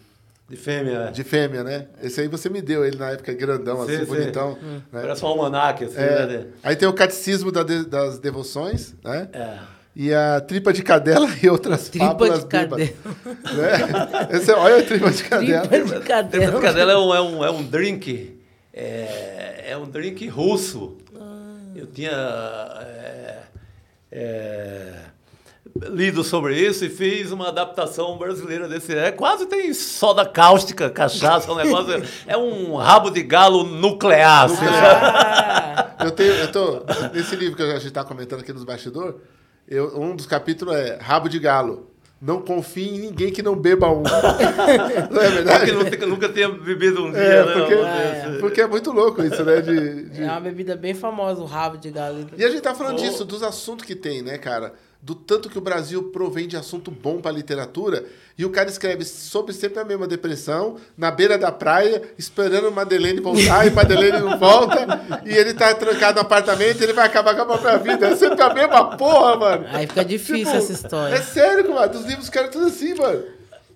[0.48, 1.10] De fêmea.
[1.12, 1.86] de fêmea, né?
[2.02, 4.06] Esse aí você me deu ele na época grandão, Sim, assim, sim.
[4.06, 4.56] bonitão.
[4.62, 4.80] né?
[4.92, 6.26] Parece um almanaque, assim, É.
[6.26, 6.46] né?
[6.62, 9.28] Aí tem o catecismo da de- das devoções, né?
[9.32, 9.58] É.
[9.94, 13.56] E a tripa de cadela e outras Tripa fábulas de bíblicas, cadela.
[13.56, 14.28] Né?
[14.38, 15.66] Esse, é- olha a tripa de cadela.
[15.66, 16.60] Tripa de Tripa de cadela.
[16.62, 18.38] cadela é um, é um, é um drink.
[18.72, 20.96] É, é um drink russo.
[21.74, 23.38] Eu tinha é,
[24.10, 24.92] é,
[25.90, 28.94] lido sobre isso e fiz uma adaptação brasileira desse.
[28.96, 32.02] É, quase tem soda cáustica, cachaça, um negócio.
[32.26, 34.44] É um rabo de galo nuclear.
[34.44, 34.70] assim, sabe?
[34.74, 36.82] Ah, Eu tenho, eu tô,
[37.14, 39.14] nesse livro que a gente está comentando aqui nos bastidores,
[39.68, 41.88] eu, um dos capítulos é Rabo de Galo.
[42.20, 44.02] Não confie em ninguém que não beba um.
[45.10, 45.64] não é verdade?
[45.66, 47.52] Que nunca, nunca tenha bebido um dia, É, né?
[47.52, 48.36] porque, É.
[48.38, 49.60] porque é muito louco isso, né?
[49.60, 52.26] De, de- É uma bebida bem famosa, o rabo de galo.
[52.36, 54.72] E a gente tá falando disso, dos assuntos que tem, né, cara?
[55.04, 58.04] Do tanto que o Brasil provém de assunto bom pra literatura.
[58.38, 63.18] E o cara escreve sobre sempre a mesma depressão, na beira da praia, esperando Madeleine
[63.20, 64.86] voltar, e Madeleine não volta.
[65.26, 68.06] E ele tá trancado no apartamento, ele vai acabar com a própria vida.
[68.10, 69.66] É sempre a mesma porra, mano.
[69.72, 71.16] Aí fica difícil essa história.
[71.16, 71.92] É sério, mano.
[71.92, 73.24] Dos livros, cara, tudo assim, mano.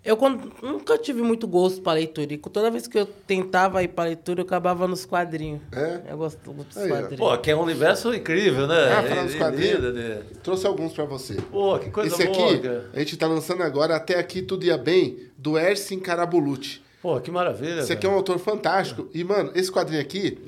[0.06, 2.32] Eu quando- nunca tive muito gosto pra leitura.
[2.32, 5.60] E toda vez que eu tentava ir pra leitura, eu acabava nos quadrinhos.
[5.72, 6.02] É?
[6.12, 7.16] Eu gosto dos Aí, quadrinhos.
[7.18, 8.92] Pô, que é um universo incrível, né?
[8.92, 9.74] Ah, falando dos quadrinhos.
[9.80, 10.22] lindo, né?
[10.42, 11.34] Trouxe alguns pra você.
[11.50, 12.90] Pô, que coisa Esse boa, aqui, cara.
[12.94, 16.80] a gente tá lançando agora, Até Aqui Tudo Ia Bem, do Ersin Carabulucci.
[17.02, 17.80] Pô, que maravilha.
[17.80, 19.08] Esse aqui é um autor fantástico.
[19.12, 20.38] E, mano, esse quadrinho aqui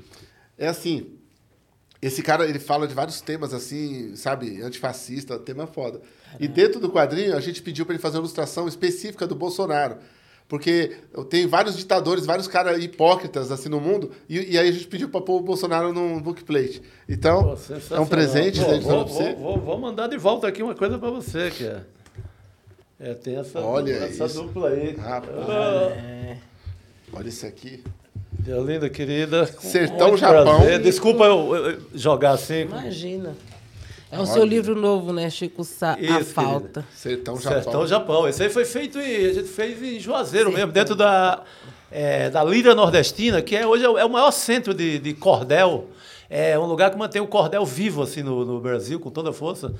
[0.56, 1.06] é assim.
[2.00, 4.62] Esse cara, ele fala de vários temas assim, sabe?
[4.62, 6.00] Antifascista, tema foda.
[6.38, 9.96] E dentro do quadrinho, a gente pediu pra ele fazer uma ilustração específica do Bolsonaro.
[10.48, 10.96] Porque
[11.28, 14.10] tem vários ditadores, vários caras hipócritas assim no mundo.
[14.28, 16.80] E, e aí a gente pediu pra pôr o Bolsonaro num bookplate.
[17.06, 20.48] Então, Pô, é um presente Pô, da edição vou, vou, vou, vou mandar de volta
[20.48, 21.82] aqui uma coisa pra você, que é.
[23.00, 24.42] É, tem essa, Olha essa isso.
[24.42, 24.96] dupla aí.
[24.96, 25.30] Rapaz.
[25.48, 26.36] Ah,
[27.12, 27.84] Olha esse aqui.
[28.40, 29.46] Dia linda, querida.
[29.46, 30.60] Sertão, Muito Japão.
[30.60, 30.80] prazer.
[30.80, 32.62] Desculpa eu, eu jogar assim.
[32.62, 33.36] Imagina.
[34.10, 35.94] É o seu livro novo, né, Chico Sá?
[35.94, 36.84] a Isso, Falta.
[36.94, 37.62] Sertão, Japão.
[37.62, 38.28] Sertão Japão.
[38.28, 39.26] Esse aí foi feito em.
[39.26, 41.42] A gente fez em Juazeiro mesmo, dentro da,
[41.90, 45.12] é, da Líria Nordestina, que é, hoje é o, é o maior centro de, de
[45.14, 45.88] cordel.
[46.30, 49.32] É um lugar que mantém o cordel vivo assim no, no Brasil, com toda a
[49.32, 49.72] força.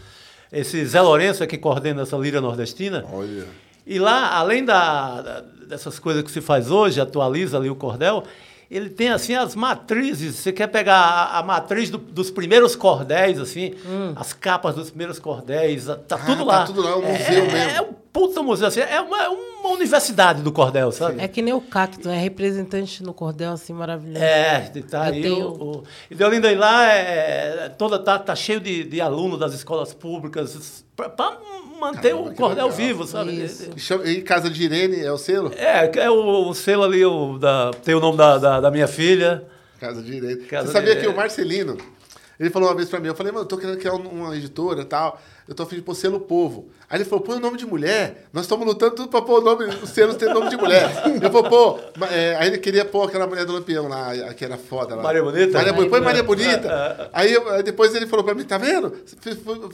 [0.52, 3.04] Esse Zé Lourenço é que coordena essa Líria Nordestina.
[3.12, 3.44] Olha.
[3.86, 8.24] E lá, além da, da- dessas coisas que se faz hoje, atualiza ali o cordel,
[8.70, 10.34] ele tem assim as matrizes.
[10.36, 13.74] Você quer pegar a, a matriz do- dos primeiros cordéis, assim,
[14.16, 16.64] as capas dos primeiros cordéis, tá Ah, tudo tá lá.
[16.66, 17.70] tudo lá, é um museu é, mesmo.
[17.76, 21.20] É um puta museu, assim, é uma, é uma universidade do cordel, sabe?
[21.20, 24.22] É que nem o cacto, é representante no cordel, assim, maravilhoso.
[24.22, 25.82] É, tá aí tenho- o, o...
[26.10, 30.84] E Deolinda, aí lá é, toda, tá, tá cheio de, de alunos das escolas públicas
[30.96, 31.38] para
[31.80, 32.70] manter Caramba, o cordel legal.
[32.70, 33.32] vivo, sabe?
[33.44, 33.70] Isso.
[34.04, 35.52] E Casa de Irene é o selo?
[35.56, 38.88] É, é o, o selo ali, o da, tem o nome da, da, da minha
[38.88, 39.44] filha.
[39.78, 40.42] Casa de Irene.
[40.46, 41.14] Casa Você sabia de que o.
[41.14, 41.76] Marcelino,
[42.40, 44.36] ele falou uma vez pra mim, eu falei, mano, eu tô querendo criar um- uma
[44.36, 46.68] editora e tal, eu tô a fim de pôr selo povo.
[46.90, 49.44] Aí ele falou, põe o nome de mulher, nós estamos lutando tudo pra pôr o
[49.44, 50.84] nome, os selos ter nome de mulher.
[51.22, 54.44] Eu falei, pô, ma- é, aí ele queria pôr aquela mulher do Lampião lá, que
[54.44, 55.02] era foda lá.
[55.02, 55.52] Maria Bonita?
[55.58, 57.10] Maria Bonita, põe Maria Maria Bonita.
[57.12, 58.90] Aí, eu- aí depois ele falou pra mim, tá vendo?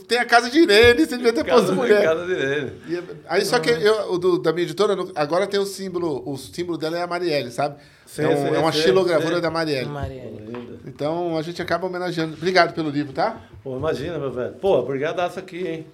[0.07, 2.03] Tem a Casa de Irene, você devia ter posto mulher.
[2.03, 2.73] Casa dele.
[2.87, 6.37] E, aí só que eu, o do- da minha editora, agora tem o símbolo, o
[6.37, 7.75] símbolo dela é a Marielle, sabe?
[8.05, 9.89] Sim, é, um- sim, é uma sim, xilogravura da Marielle.
[9.89, 10.79] Marielle.
[10.85, 12.33] Então a gente acaba homenageando.
[12.35, 13.41] Obrigado pelo livro, tá?
[13.63, 14.53] Pô, imagina, meu velho.
[14.55, 15.87] Pô, obrigadaço aqui, hein?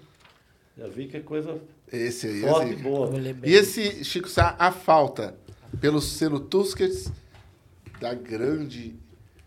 [0.78, 1.58] Já vi que é coisa
[1.92, 2.42] Esse aí.
[2.42, 2.84] forte e esse.
[2.84, 3.10] boa.
[3.44, 5.36] E esse Chico Sá, A Falta,
[5.80, 7.12] pelo selo Tuskets
[8.00, 8.96] da Grande.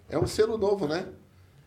[0.08, 1.06] É um selo novo, né?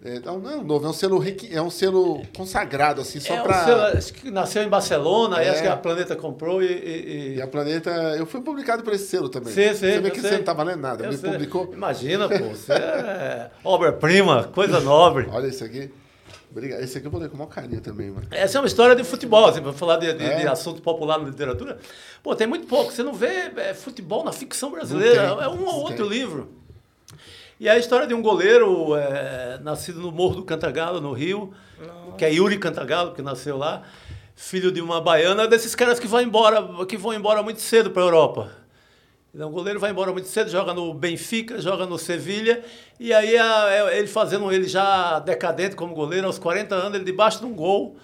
[0.07, 3.41] É, não, é um novo, é um selo, é um selo consagrado, assim, só é,
[3.41, 3.61] pra.
[3.61, 5.49] o seu, acho que nasceu em Barcelona, É.
[5.49, 6.65] acho que a Planeta comprou e...
[6.67, 7.89] e- e- a Planeta.
[8.17, 9.51] Eu fui publicado por esse selo também.
[9.53, 10.29] Sim, sim, Você vê que sei.
[10.29, 11.03] você não tá valendo nada.
[11.05, 11.29] Eu Me sei.
[11.31, 11.69] publicou.
[11.73, 15.27] Imagina, pô, você é obra-prima, coisa nobre.
[15.31, 15.91] Olha esse aqui.
[16.49, 16.81] Obrigado.
[16.81, 18.25] Esse aqui eu vou ler com o maior carinho também, mano.
[18.31, 20.39] Essa é uma história de futebol, assim, para falar de, de- É.
[20.39, 21.77] de assunto popular na literatura.
[22.23, 22.91] Pô, tem muito pouco.
[22.91, 25.23] Você não vê é, futebol na ficção brasileira.
[25.41, 26.49] É um ou outro livro.
[27.59, 31.51] E é a história de um goleiro é, nascido no Morro do Cantagalo, no Rio,
[32.17, 33.81] que é Yuri Cantagalo, que nasceu lá,
[34.35, 38.03] filho de uma baiana, desses caras que vão embora, que vão embora muito cedo para
[38.03, 38.51] a Europa.
[39.33, 42.63] Então, o goleiro vai embora muito cedo, joga no Benfica, joga no Sevilha,
[42.99, 47.03] e aí a- é- ele fazendo ele já decadente como goleiro, aos 40 anos, ele
[47.03, 47.97] debaixo de um gol,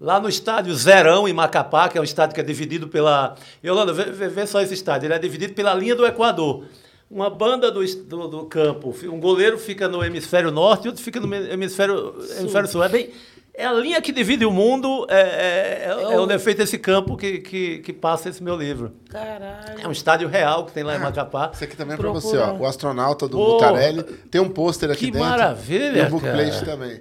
[0.00, 3.34] lá no estádio Zerão, em Macapá, que é um estádio que é dividido pela...
[3.64, 6.64] Yolanda, vê- vê só esse estádio, ele é dividido pela linha do Equador.
[7.10, 11.18] Uma banda do, do, do campo, um goleiro fica no hemisfério norte e outro fica
[11.18, 12.82] no hemisfério hemisfério sul.
[12.84, 13.10] É bem...
[13.54, 16.78] É a linha que divide o mundo, é, é, é, é onde é feito esse
[16.78, 18.92] campo que, que, que passa esse meu livro.
[19.10, 19.80] Caralho.
[19.82, 21.50] É um estádio real que tem lá em Macapá.
[21.52, 22.20] Esse aqui também é pra Procura.
[22.20, 22.54] você, ó.
[22.54, 24.04] O astronauta do Pô, Mutarelli.
[24.30, 25.28] Tem um pôster aqui que dentro.
[25.28, 26.66] maravilha, E um bookplate cara.
[26.66, 27.00] também.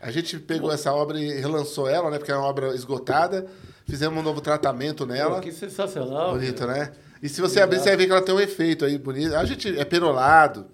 [0.00, 2.18] A gente pegou essa obra e relançou ela, né?
[2.18, 3.46] Porque é uma obra esgotada.
[3.86, 5.36] Fizemos um novo tratamento nela.
[5.36, 6.32] Pô, que sensacional.
[6.32, 6.90] Bonito, né?
[7.22, 9.34] E se você abrir, você vai ver que ela tem um efeito aí bonito.
[9.34, 10.66] A gente é perolado.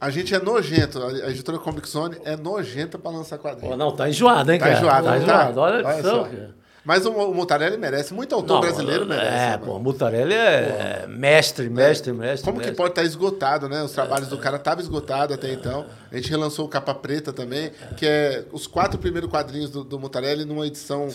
[0.00, 1.02] A gente é nojento.
[1.02, 3.76] A editora Comic Zone é nojenta pra lançar Pô, quadrinho.
[3.76, 4.78] não, tá enjoado, hein, Tá cara?
[4.78, 5.22] enjoado, Tá não tá?
[5.50, 5.60] enjoado.
[5.60, 6.59] Olha, Olha só, cara.
[6.84, 8.14] Mas o, o Mutarelli merece.
[8.14, 9.26] Muito autor Não, brasileiro merece.
[9.26, 12.44] É, né, pô, o Mutarelli é mestre, mestre, mestre.
[12.44, 12.76] Como que mestre.
[12.76, 13.82] pode estar esgotado, né?
[13.82, 15.84] Os trabalhos do cara estavam esgotados até então.
[16.10, 19.98] A gente relançou o Capa Preta também, que é os quatro primeiros quadrinhos do, do
[19.98, 21.08] Mutarelli numa edição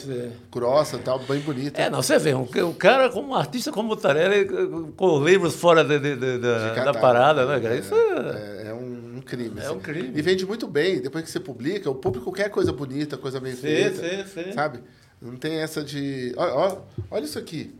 [0.51, 1.81] grossa e tal, bem bonita.
[1.81, 4.45] É, não, você vê, um, um cara como um artista como o Mutarelli,
[4.95, 7.75] com livros fora de- de- de- da- da parada, né, cara?
[7.75, 8.65] Isso é...
[8.65, 9.59] É, é um, crime.
[9.61, 10.11] É um crime.
[10.15, 11.01] E vende muito bem.
[11.01, 13.95] Depois que você publica, o público quer coisa bonita, coisa bem feita.
[13.97, 14.51] sim, sim.
[14.53, 14.79] Sabe?
[15.25, 16.33] Não tem essa de.
[16.37, 16.77] Olha, ó,
[17.11, 17.73] olha isso aqui.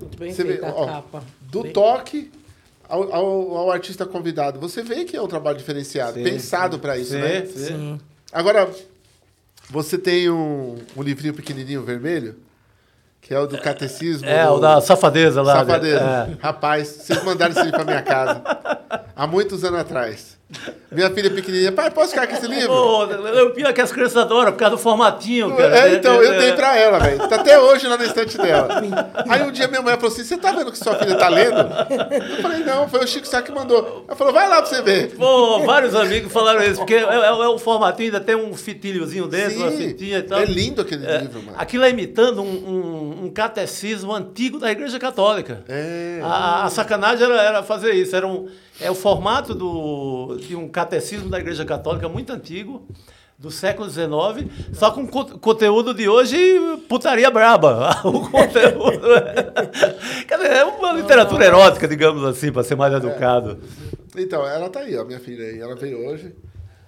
[0.00, 1.22] Muito bem Você vê, feita a ó, capa.
[1.42, 2.30] do Bem- toque
[2.88, 4.58] ao, ao- ao artista convidado.
[4.60, 7.46] Você vê que é um trabalho diferenciado, Sim, pensado para isso, sim, né?
[7.46, 8.00] sim.
[8.32, 8.70] Agora,
[9.68, 12.36] você tem um, um livrinho pequenininho vermelho,
[13.20, 14.26] que é o do catecismo.
[14.28, 15.54] É, do- o da safadeza lá.
[15.56, 15.60] né?
[15.60, 16.00] Safadeza.
[16.00, 16.36] É.
[16.42, 18.42] Rapaz, vocês mandaram isso aí pra minha casa.
[19.16, 20.37] Há muitos anos atrás.
[20.90, 22.68] Minha filha pequenininha, pai, posso ficar com esse livro?
[22.68, 25.78] Pô, o pior é que as crianças adoram, por causa do formatinho, cara.
[25.90, 27.28] É, então, eu É, dei pra ela, velho.
[27.28, 28.80] Tá até hoje lá na estante dela.
[29.28, 31.58] Aí um dia minha mulher falou assim: Você tá vendo que sua filha tá lendo?
[31.58, 34.04] Eu falei: Não, foi o Chico Sá que mandou.
[34.08, 35.14] Ela falou: Vai lá pra você ver.
[35.16, 39.26] Pô, vários amigos falaram isso, porque é, é, é um formatinho, ainda tem um fitilhozinho
[39.28, 40.40] dentro, uma Sim, fitinha e tal.
[40.40, 41.58] é lindo aquele É, livro, mano.
[41.58, 45.62] Aquilo é imitando um, um- um catecismo antigo da Igreja Católica.
[45.68, 46.20] É.
[46.22, 48.16] A, a sacanagem era, era fazer isso.
[48.16, 48.48] Era um,
[48.80, 52.86] é o formato do, de um catecismo da Igreja Católica muito antigo,
[53.38, 56.36] do século XIX, só com co- conteúdo de hoje
[56.88, 57.90] putaria braba.
[58.04, 63.58] O conteúdo é, quer dizer, é uma literatura erótica, digamos assim, para ser mais educado.
[64.16, 65.60] Então, ela tá aí, ó, minha filha aí.
[65.60, 66.34] Ela veio hoje.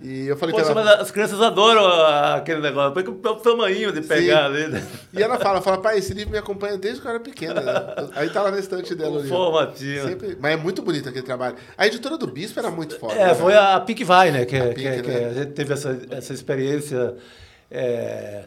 [0.03, 0.97] E eu falei Poxa, que mas ela.
[1.03, 4.67] as crianças adoram ah, aquele negócio, porque é o tamanho de pegar ali.
[4.69, 4.83] né?
[5.13, 7.61] E ela fala, fala, pai, esse livro me acompanha desde que eu era pequena.
[7.61, 8.09] né?
[8.17, 9.19] Aí tá lá na estante dela.
[9.21, 10.09] O formatinho.
[10.09, 11.57] Sempre- Mas é muito bonito aquele trabalho.
[11.77, 13.13] A editora do Bispo era muito foda.
[13.15, 14.45] É, né, foi a Pink Vai, né?
[14.47, 15.27] Que, A que- Pink, que né?
[15.27, 17.15] a gente teve essa, essa experiência
[17.71, 18.45] é,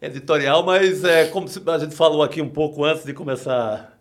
[0.00, 3.91] editorial, mas é, como a gente falou aqui um pouco antes de começar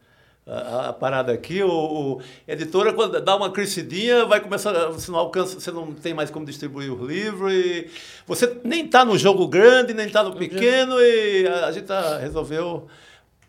[0.51, 5.09] a, a parada aqui, o, o a editora, quando dá uma crescidinha, vai começar, você
[5.11, 7.89] não alcança, você não tem mais como distribuir o livro, e
[8.27, 12.17] você nem está no jogo grande, nem está no pequeno, e a, a gente tá-
[12.17, 12.87] resolveu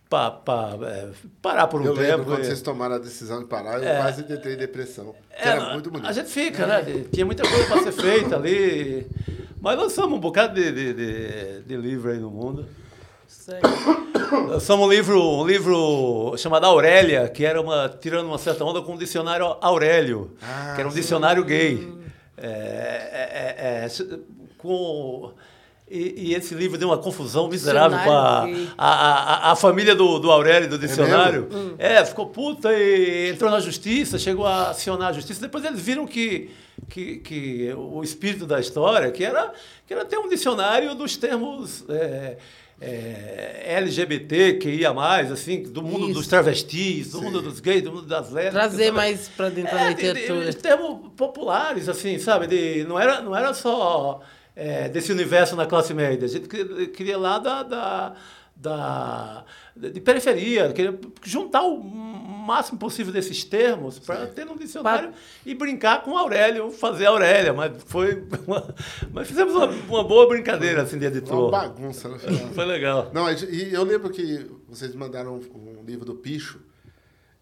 [0.08, 1.08] pa, pa- é,
[1.40, 2.24] parar por um Eu lembro tempo.
[2.26, 3.96] quando e- vocês tomaram a decisão de parar, eu É.
[3.96, 5.14] quase entrei em depressão.
[5.30, 6.08] é, era muito bonito.
[6.08, 6.84] A gente fica, né?
[7.12, 9.06] Tinha muita coisa para ser feita ali.
[9.60, 12.66] Mas lançamos um bocado de, de, de, de livro aí no mundo.
[13.52, 14.48] Segue.
[14.48, 18.94] Lançamos um livro, um livro chamado Aurélia, que era uma, tirando uma certa onda com
[18.94, 21.92] o dicionário Aurélio, Ah, que era um dicionário gay.
[22.36, 24.18] É, é, é, é,
[24.58, 25.32] com,
[25.90, 28.46] e, e esse livro deu uma confusão miserável com a,
[28.78, 31.48] a, a, a família do, do Aurélio, do dicionário.
[31.50, 31.74] mesmo?
[31.78, 35.40] É, ficou puta e entrou na justiça, chegou a acionar a justiça.
[35.40, 36.50] Depois eles viram que,
[36.88, 39.52] que, que o espírito da história, que era,
[39.86, 42.38] que era ter um dicionário dos termos é,
[42.84, 46.14] é, LGBT, que ia mais, assim, do mundo Isso.
[46.14, 48.52] dos travestis, do mundo dos gays, do mundo das lésbicas.
[48.60, 48.96] Trazer sabe?
[48.96, 50.50] mais pra dentro da É, de- de- literatura.
[50.50, 52.46] de termos populares, assim, sabe?
[52.46, 54.20] De, não, era, não era só
[54.54, 56.26] é, desse universo na classe média.
[56.26, 58.12] A gente que- queria lá da, da,
[58.62, 59.44] da-
[59.76, 65.12] de periferia, queria juntar o máximo possível desses termos para ter um dicionário
[65.44, 67.52] e brincar com Aurélio, fazer Aurélia.
[67.52, 68.74] Mas foi uma-
[69.12, 71.50] mas fizemos uma, uma boa brincadeira assim de Uma editor.
[71.50, 72.48] bagunça no final.
[72.50, 73.10] Foi legal.
[73.12, 76.60] Não, e eu lembro que vocês mandaram um, livro do Picho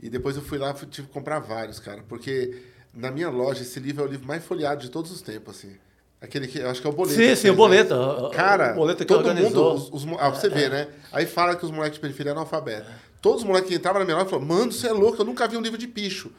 [0.01, 2.63] e depois eu fui lá e tive que comprar vários, cara, porque
[2.95, 5.77] na minha loja esse livro é o livro mais folheado de todos os tempos, assim.
[6.21, 7.17] Aquele que acho que é o boleto.
[7.17, 7.95] Sim, sim, o boleto.
[7.95, 8.29] né?
[8.35, 9.75] Cara, o boleto que todo organizou.
[9.79, 10.89] mundo, os, os ah, você vê, né?
[11.13, 12.91] Aí fala que os moleques de periferia eram analfabetos.
[13.23, 15.47] Todos os moleques que entravam na minha loja falaram, mano, você é louco, eu nunca
[15.49, 16.31] vi um livro de picho.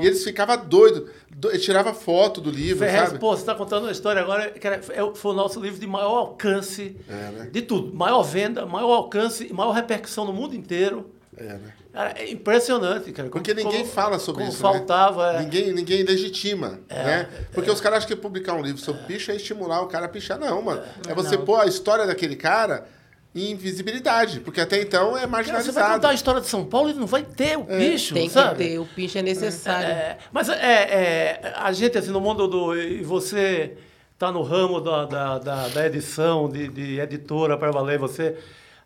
[0.00, 3.18] E eles ficavam doidos, do, tirava foto do livro, Ferrez, sabe?
[3.20, 5.86] pô, você está contando uma história agora que era- é- foi o nosso livro de
[5.86, 7.48] maior alcance É, né?
[7.52, 7.92] de tudo.
[7.94, 11.10] Maior venda, maior alcance maior repercussão no mundo inteiro.
[11.36, 11.72] É, né?
[11.98, 13.28] Cara, é impressionante, cara.
[13.28, 14.60] Porque Como- ninguém como- fala sobre como isso.
[14.62, 15.32] faltava.
[15.32, 15.38] Né?
[15.38, 15.42] é.
[15.42, 16.78] Ninguém, ninguém legitima.
[16.88, 17.28] né?
[17.52, 20.08] Porque os caras acham que publicar um livro sobre picho é estimular o cara a
[20.08, 20.38] pichar.
[20.38, 20.80] Não, mano.
[21.08, 21.44] É você Não.
[21.44, 22.86] pôr a história daquele cara
[23.34, 24.38] em visibilidade.
[24.38, 25.94] Porque até então é Cara, você vai marginalizado.
[25.94, 28.58] contar a história de São Paulo e não vai ter o bicho, Tem que sabe?
[28.64, 29.88] ter, o pinche é necessário.
[29.88, 32.76] É, mas é, é, a gente, assim, no mundo do.
[32.76, 33.72] E você
[34.14, 38.36] está no ramo da, da, da, da edição, de, de editora para valer, você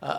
[0.02, 0.10] a-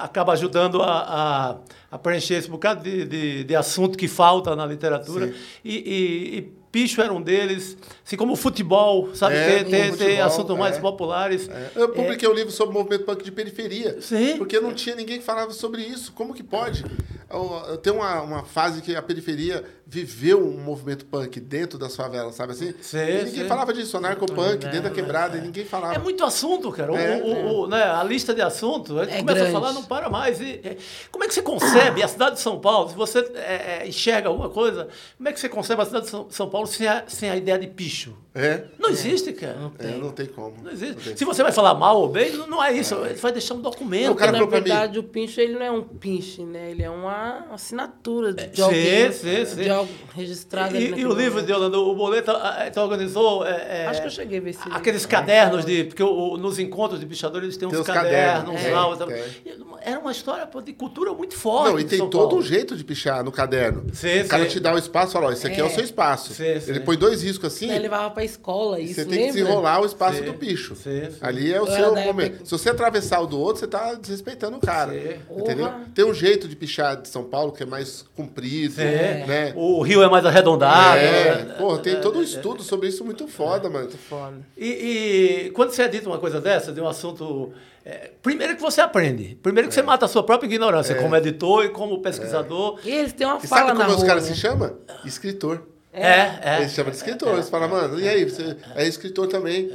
[0.00, 1.58] a- acaba ajudando a,
[1.90, 5.32] a, preencher esse bocado de, de, de assunto que falta na literatura.
[5.62, 9.34] E, e, e Picho era um deles, assim como o futebol, sabe?
[9.36, 10.80] É, ter ter, futebol, assuntos mais é.
[10.80, 11.48] populares.
[11.48, 14.00] É, Eu publiquei o livro sobre o movimento punk de periferia.
[14.02, 14.36] Sim.
[14.36, 16.12] Porque não tinha ninguém que falava sobre isso.
[16.12, 16.84] Como que pode?
[17.28, 21.94] Eu- eu- Tem uma, uma fase que a periferia viveu um movimento punk dentro das
[21.94, 22.74] favelas, sabe assim?
[22.80, 23.48] Sim, E ninguém sim.
[23.48, 25.94] falava disso, anarcopunk, dentro da quebrada, e ninguém falava.
[25.94, 26.92] É muito assunto, cara.
[26.92, 29.56] O- É, o- o- né, a lista de assuntos, a gente É começa grande.
[29.56, 30.40] a falar, não para mais.
[30.40, 30.76] E, é,
[31.12, 32.88] como é que você concebe a cidade de São Paulo?
[32.90, 36.10] Se você é, é, enxerga alguma coisa, como é que você concebe a cidade de
[36.34, 38.16] São, Paulo sem a, sem a ideia de picho?
[38.34, 39.56] É, Não existe, cara.
[39.78, 40.56] é, não tem como.
[40.62, 40.94] Não existe.
[40.96, 41.16] Não tem.
[41.16, 42.94] Se você vai falar mal ou bem, não, não é isso.
[43.06, 44.12] Ele vai deixar um documento.
[44.12, 46.70] O cara na falou pra mim- verdade, o pinche ele não é um pinche, né?
[46.70, 47.15] Ele é uma
[47.52, 49.62] assinatura de, de sim, alguém sim, sim.
[49.62, 50.76] de algo registrado.
[50.76, 53.46] E, e o livro de Orlando, o Boleto ah, então, organizou.
[53.46, 54.76] é, é, Acho que eu cheguei a ver esse livro.
[54.78, 55.84] Aqueles cadernos de.
[55.84, 58.66] Porque o- o- nos encontros de pichadores eles têm uns Tem os cadernos, cadernos, uns
[58.66, 59.65] é, lá, tem.
[59.86, 61.70] Era uma história pô, de cultura muito forte.
[61.72, 62.38] Não, e tem São todo Paulo.
[62.38, 63.84] um jeito de pichar no caderno.
[63.92, 65.84] Sim, o cara te dá o espaço e fala, ó, esse aqui é, o seu
[65.84, 66.34] espaço.
[66.34, 66.70] Sim, sim.
[66.70, 69.32] Ele põe dois riscos assim, Ele levava pra escola, isso, você tem que lembra?
[69.34, 70.24] desenrolar o espaço Sim.
[70.24, 70.74] do picho.
[70.74, 71.16] Sim, sim.
[71.20, 72.26] Ali é o era seu da momento.
[72.32, 74.90] época- Se você atravessar o do outro, você tá desrespeitando o cara.
[74.92, 75.20] Sim.
[75.38, 75.66] Entendeu?
[75.68, 75.84] Porra.
[75.94, 79.24] Tem um jeito de pichar de São Paulo que é mais comprido, É.
[79.24, 79.52] né?
[79.54, 80.98] O rio é mais arredondado.
[80.98, 81.54] É, né?
[81.58, 83.88] pô, tem todo um estudo sobre isso muito foda, mano.
[84.08, 84.38] Foda.
[84.56, 87.52] E, e quando você é dito uma coisa dessa, de um assunto.
[87.88, 89.38] É, primeiro que você aprende.
[89.40, 89.76] Primeiro que É.
[89.76, 92.80] você mata a sua própria ignorância, como editor e como pesquisador.
[92.84, 94.34] E eles têm uma E fala sabe na como os caras né?
[94.34, 94.76] se chamam?
[95.04, 95.62] Escritor.
[95.92, 96.56] É, é.
[96.60, 97.32] Eles chamam de escritor.
[97.34, 98.24] Eles falam, mano, e aí?
[98.28, 99.70] Você é escritor também.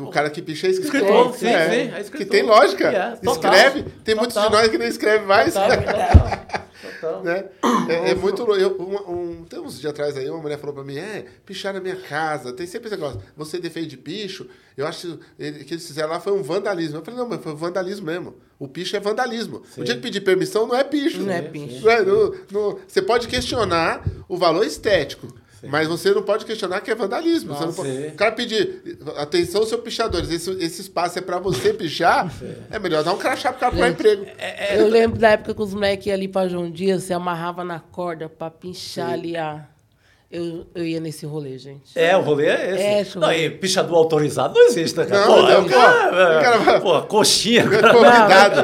[0.00, 1.00] O cara que picha é escritor.
[1.02, 1.68] Escritor, sim, é.
[1.68, 2.16] sim, é escritor.
[2.16, 2.88] Que tem lógica.
[2.88, 3.52] É, total.
[3.52, 3.82] Escreve.
[4.04, 4.60] Tem muitos de Total.
[4.62, 5.52] nós que nem escreve mais.
[5.52, 5.68] Total,
[6.82, 7.22] total, total.
[7.24, 7.44] né?
[7.88, 8.60] É, é muito louco.
[8.60, 11.72] Eu, um, um, tem uns dias atrás aí, uma mulher falou pra mim, é, pichar
[11.74, 12.52] na minha casa.
[12.52, 13.20] Tem sempre esse negócio.
[13.36, 14.46] Você defende picho.
[14.76, 16.98] Eu acho que ele- que eles fizeram lá foi um vandalismo.
[16.98, 18.34] Eu falei, não, mas foi vandalismo mesmo.
[18.58, 19.62] O picho é vandalismo.
[19.76, 21.20] O dia que pedir permissão não é picho.
[21.22, 21.84] Não é picho.
[21.84, 25.26] Não é, não- não- você pode questionar o valor estético.
[25.60, 27.52] Mas você não pode questionar que é vandalismo.
[27.52, 28.06] Você não pode- sim.
[28.06, 32.32] o cara pedir, atenção, seus pichadores, esse, esse espaço é pra você pichar,
[32.70, 34.24] é melhor dar um crachá pro cara procurar emprego.
[34.38, 37.64] É, Eu lembro da época que os moleques iam ali pra João Dias, você amarrava
[37.64, 39.68] na corda pra pinchar ali a...
[40.30, 41.98] Eu, eu ia nesse rolê, gente.
[41.98, 42.82] É, o rolê é esse.
[42.82, 45.26] É, eu não, e pichador autorizado não existe, né, cara?
[45.26, 47.62] Não, Pô, não, é o cara, cara vai- pô, coxinha.
[47.64, 48.62] Convidado.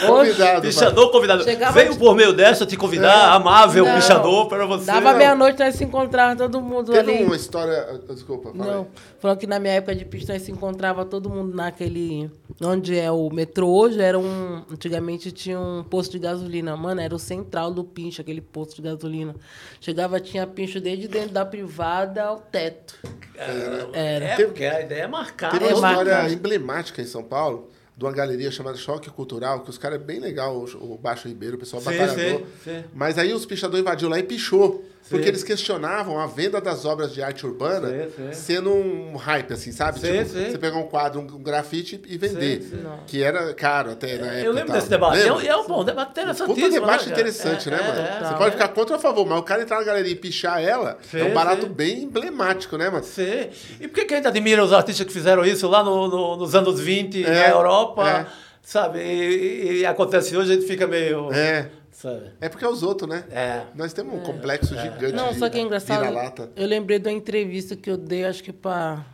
[0.00, 0.62] Não, Convidado.
[0.62, 1.44] Pichador convidado.
[1.44, 3.94] Chegava Veio de- por meio dessa te convidar, amável Não.
[3.94, 4.86] pichador para você.
[4.86, 7.24] Dava meia-noite, nós se encontrava todo mundo Teve ali.
[7.24, 8.00] uma história.
[8.08, 8.72] Desculpa, fala.
[8.76, 8.86] Não,
[9.18, 12.30] falando que na minha época de pista nós se encontrava todo mundo naquele.
[12.64, 14.62] Onde é o metrô hoje, era um.
[14.72, 16.74] Antigamente tinha um posto de gasolina.
[16.74, 19.34] Mano, era o central do pincho, aquele posto de gasolina.
[19.78, 22.98] Chegava, tinha pincho desde dentro da privada ao teto.
[23.34, 23.88] Era.
[23.92, 25.50] É, porque a ideia é marcar.
[25.50, 25.74] Teve né?
[25.74, 26.34] uma É história marcado.
[26.34, 30.20] emblemática em São Paulo, de uma galeria chamada Choque Cultural, que os caras é bem
[30.20, 32.40] legal, o, o Baixo Ribeiro, o pessoal Sim, batalhador.
[32.40, 32.84] sim, sim.
[32.94, 34.84] Mas aí os pichadores invadiu lá e pichou.
[35.10, 38.32] Porque eles questionavam a venda das obras de arte urbana Sim, sim.
[38.32, 39.98] sendo um hype, assim, sabe?
[40.00, 42.62] Sim, tipo, você pegar um quadro, um, grafite e vender.
[43.06, 44.40] Que era caro até na época.
[44.46, 45.18] Eu lembro desse debate.
[45.18, 45.34] É, Lembra?
[45.38, 46.54] um- é um bom debate interessantíssimo.
[46.54, 47.12] Puta debate né, cara?
[47.20, 48.00] interessante, É, né, é, mano?
[48.00, 48.28] é.
[48.28, 50.62] Você pode ficar contra ou a favor, mas o cara entrar na galeria e pichar
[50.62, 53.04] ela é um barato bem emblemático, né, mano?
[53.04, 53.48] Sim.
[53.80, 56.36] E por que, que a gente admira os artistas que fizeram isso lá no- no-
[56.36, 58.08] nos anos 20 É, na Europa?
[58.08, 58.26] é.
[58.64, 59.00] Sabe?
[59.00, 61.32] E, e- e acontece hoje, a gente fica meio.
[61.32, 61.68] É.
[62.02, 62.32] Sabe?
[62.40, 63.24] É porque é os outros, né?
[63.30, 63.64] É.
[63.76, 66.00] Nós temos um complexo gigante Não, de só que é engraçado.
[66.00, 66.50] vira-lata.
[66.56, 69.06] Eu lembrei de uma entrevista que eu dei, acho que pra.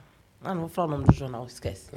[0.43, 1.91] Ah, não vou falar o nome do jornal, esquece.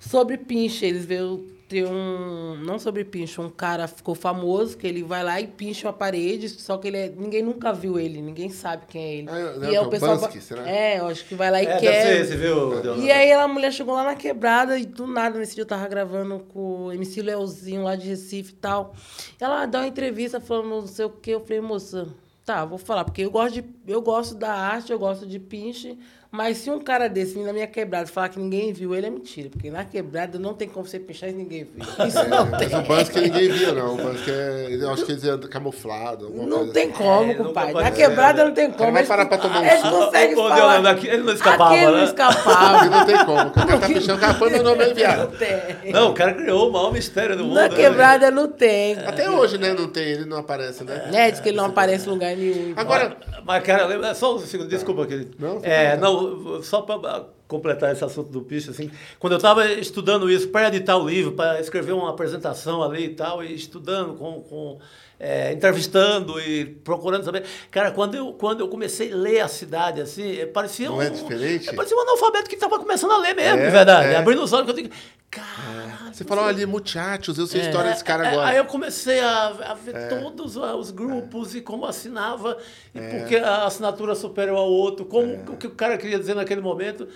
[0.00, 2.56] Sobre pinche, eles veio ter um.
[2.64, 6.48] Não sobre pinche, um cara ficou famoso, que ele vai lá e pincha uma parede,
[6.48, 9.28] só que ele é, ninguém nunca viu ele, ninguém sabe quem é ele.
[9.30, 10.16] Ah, eu- não, e que é é o o pessoal.
[10.18, 10.68] Bansky, será?
[10.68, 12.02] É, eu acho que vai lá e É, deve quer.
[12.02, 12.70] ser esse, viu?
[12.70, 13.02] Leonardo?
[13.02, 15.86] E aí a mulher chegou lá na quebrada e do nada, nesse dia eu tava
[15.86, 18.94] gravando com o MC Leozinho lá de Recife e tal.
[19.38, 21.34] Ela dá uma entrevista falando não sei o quê.
[21.34, 22.08] Eu falei, moça,
[22.44, 25.96] tá, vou falar, porque eu gosto, de, eu gosto da arte, eu gosto de pinche,
[26.32, 29.06] mas se um cara desse vir na minha quebrada e falar que ninguém viu ele,
[29.06, 29.50] é mentira.
[29.50, 31.84] Porque na quebrada não tem como você pinchar e ninguém viu.
[32.06, 32.68] Isso não tem.
[32.68, 33.94] Mas o Bansky ninguém via, não.
[33.94, 34.68] O Bansky é.
[34.80, 36.30] Eu acho que eles iam camuflado.
[36.30, 36.92] Não coisa tem assim.
[36.92, 37.74] como, É, compadre.
[37.74, 38.92] Na quebrada não tem como.
[38.92, 39.90] vai Eles- parar pra tomar um Eles suco.
[40.04, 41.04] conseguem Ô, ô, falar.
[41.04, 42.04] Ele não escapava, Aquele não né?
[42.04, 42.84] escapava.
[42.86, 43.40] Não tem como.
[43.48, 45.18] O cara tá pichando, o cara põe meu nome aí, viado.
[45.30, 45.92] Não tem.
[45.92, 47.54] Não, o cara criou o maior mistério do mundo.
[47.54, 47.74] Na né?
[47.74, 48.96] quebrada não tem.
[48.98, 49.72] Até hoje, né?
[49.74, 51.10] Não tem, ele não aparece, né?
[51.12, 52.72] É, diz que ele não aparece em lugar nenhum.
[52.76, 55.32] Agora, Mas, cara, lembra- só um segundo, desculpa, querido.
[55.38, 55.96] Não, é, à
[56.62, 60.96] só para completar esse assunto do picho, assim, quando eu estava estudando isso para editar
[60.96, 64.78] o livro, para escrever uma apresentação ali e tal, e estudando, com, com,
[65.22, 67.44] é, entrevistando e procurando saber.
[67.70, 71.02] Cara, quando eu, quando eu comecei a ler a cidade, assim, é, parecia Não um.
[71.02, 71.68] é diferente?
[71.68, 74.08] é, parecia um analfabeto que estava começando a ler mesmo, É, de verdade.
[74.08, 74.16] é.
[74.16, 74.88] Abrindo os olhos, eu digo,
[75.30, 76.14] caralho.
[76.14, 78.48] você falou ali, muchachos, eu sei a história desse cara É, agora.
[78.48, 82.56] Aí eu comecei a, a ver todos os grupos e como assinava,
[82.94, 86.60] e porque a assinatura superior ao outro, como o que o cara queria dizer naquele
[86.62, 87.06] momento.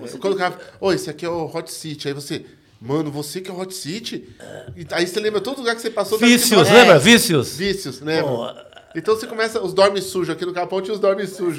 [0.00, 0.54] Você tem- cara.
[0.80, 2.08] Ô, esse aqui é o Hot City.
[2.08, 2.44] Aí você.
[2.86, 4.28] Mano, você que é o Hot City?
[4.76, 6.18] E aí você lembra todo lugar que você passou.
[6.18, 6.98] Vícios, falado- lembra?
[6.98, 7.56] Vícios.
[7.56, 8.24] Vícios, lembra?
[8.30, 8.50] Pô,
[8.94, 9.60] Então você começa.
[9.62, 10.28] Os dorme sujos.
[10.34, 11.56] Aqui no Capão tinha os dorme sujos.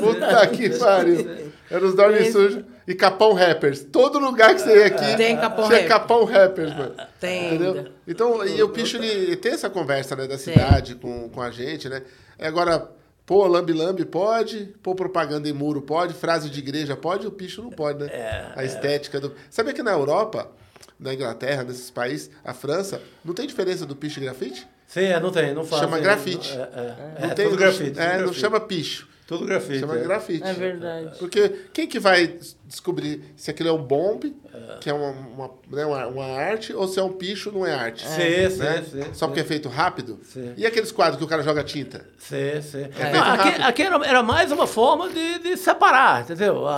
[0.00, 1.50] Puta que pariu.
[1.70, 2.64] Eram os dorme Esse- sujos.
[2.88, 3.84] E Capão Rappers.
[3.92, 5.16] Todo lugar que você ia aqui.
[5.16, 5.88] Tem Capão tinha Rappers.
[5.88, 6.94] Capão Rappers, mano.
[7.20, 7.86] Tem Entendeu?
[8.08, 11.88] Então, e o Picho, ele tem essa conversa, né, da cidade com, com a gente,
[11.88, 12.02] né?
[12.36, 12.90] É, Agora,
[13.30, 17.70] pô, lambe-lambe pode, pô, propaganda em muro pode, frase de igreja pode, o Picho não
[17.70, 18.10] pode, né?
[18.12, 19.32] É, a estética do...
[19.48, 20.50] Sabia que na Europa,
[20.98, 24.66] na Inglaterra, nesses países, a França, não tem diferença do Picho e grafite?
[24.84, 25.80] Sim, é, não tem, não faz.
[25.80, 26.50] Chama grafite.
[26.50, 26.60] É, é,
[27.22, 28.00] é, Não tem, tudo grafite.
[28.00, 29.78] É, tudo não chama Picho, Tudo grafite.
[29.78, 30.02] chama é.
[30.02, 30.44] grafite.
[30.48, 31.16] É verdade.
[31.20, 32.36] Porque quem que vai
[32.70, 34.34] descobrir se aquilo é um bombe,
[34.80, 37.74] que é uma, uma, né, uma, uma arte, ou se é um picho, não é
[37.74, 38.06] arte?
[38.06, 38.84] Sim, sim, né?
[38.88, 39.26] sim, Só sim.
[39.26, 40.20] porque é feito rápido?
[40.22, 40.54] Sim.
[40.56, 42.06] E aqueles quadros que o cara joga tinta?
[42.16, 42.88] Sim, sim.
[42.98, 46.66] É Não, aqui aqui era, era mais uma forma de, de separar, entendeu?
[46.68, 46.72] A,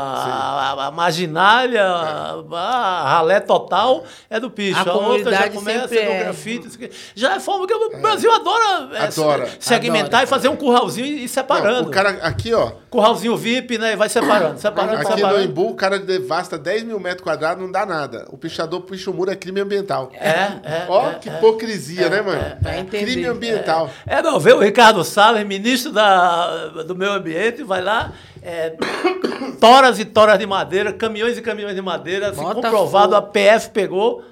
[0.78, 4.78] a, a marginalha, a, a ralé total é do picho.
[4.78, 6.24] A A, outra já começa é.
[6.24, 6.66] grafite.
[6.68, 6.90] isso aqui.
[7.14, 9.46] Já é forma que o Brasil adora, é, Adora.
[9.46, 10.24] se- segmentar Adora.
[10.24, 11.82] e fazer um curralzinho e ir separando.
[11.82, 12.72] Não, o cara aqui, ó.
[12.92, 13.94] Curralzinho VIP, né?
[13.94, 15.44] E vai separando, separando, Aqui no separando.
[15.44, 18.26] Embu, o cara devasta 10 mil metros quadrados, não dá nada.
[18.28, 20.10] O pichador puxa o muro é crime ambiental.
[20.12, 20.86] É, é.
[20.90, 21.32] Ó, é, que é.
[21.32, 22.56] hipocrisia, né, mano?
[22.60, 23.12] Pra entender.
[23.12, 23.88] Crime ambiental.
[24.06, 28.12] É, não, vê o Ricardo Salles, ministro da, do meio ambiente, vai lá,
[28.42, 28.74] é,
[29.58, 33.16] toras e toras de madeira, caminhões e caminhões de madeira, assim, comprovado, fogo.
[33.16, 34.22] a PF pegou,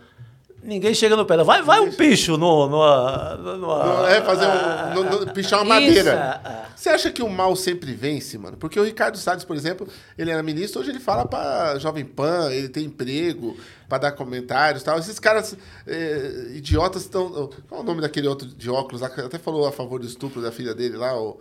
[0.62, 1.36] ninguém chega no pé.
[1.42, 4.94] Vai, vai um picho no, no, é fazer um.
[4.94, 5.86] no- no- pichar uma Isso.
[5.88, 6.40] madeira.
[6.44, 6.60] É, é.
[6.76, 8.56] Você acha que o mal sempre vence, mano?
[8.56, 9.86] Porque o Ricardo Salles, por exemplo,
[10.16, 13.56] ele era ministro, hoje ele fala pra Jovem Pan, ele tem emprego
[13.88, 14.98] pra dar comentários e tal.
[14.98, 15.56] Esses caras
[15.86, 17.50] eh, idiotas estão.
[17.68, 20.06] Qual é o nome daquele outro de óculos lá que até falou a favor do
[20.06, 21.38] estupro da filha dele lá, o,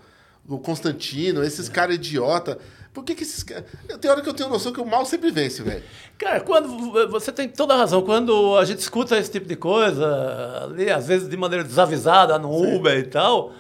[0.48, 2.58] o Constantino, esses caras idiota.
[2.94, 3.66] Por que, que esses caras.
[4.02, 5.84] Tem hora que eu tenho noção que o mal sempre vence, velho.
[6.18, 10.64] Cara, quando você tem toda a razão, quando a gente escuta esse tipo de coisa,
[10.64, 13.54] ali, às vezes de maneira desavisada, no Uber e tal,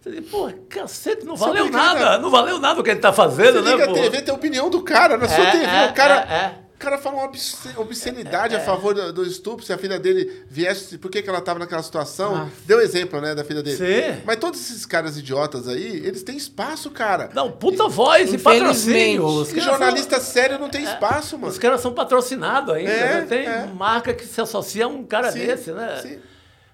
[0.00, 3.62] você diz, pô, cacete, não valeu nada, não valeu nada o que ele tá fazendo,
[3.62, 3.92] Você né, liga pô?
[3.92, 5.64] a TV, tem a opinião do cara, na sua É, TV.
[5.64, 6.26] é, o cara.
[6.28, 6.63] é, é.
[6.74, 10.42] O cara fala uma obsce- obscenidade a favor do, do estupro, se a filha dele
[10.48, 12.34] viesse, por que, que ela estava naquela situação?
[12.34, 12.48] Ah.
[12.66, 13.76] Deu exemplo, né, da filha dele.
[13.76, 14.20] Sim.
[14.26, 17.30] Mas todos esses caras idiotas aí, eles têm espaço, cara.
[17.32, 19.24] Não, puta voz e patrocínio.
[19.24, 21.52] Os E caras jornalista sério não tem espaço, são, mano.
[21.52, 22.90] os caras são patrocinados ainda.
[22.90, 23.26] É, né?
[23.28, 23.66] Tem é.
[23.74, 26.00] marca que se associa a um cara Sim, desse, né?
[26.02, 26.18] sim.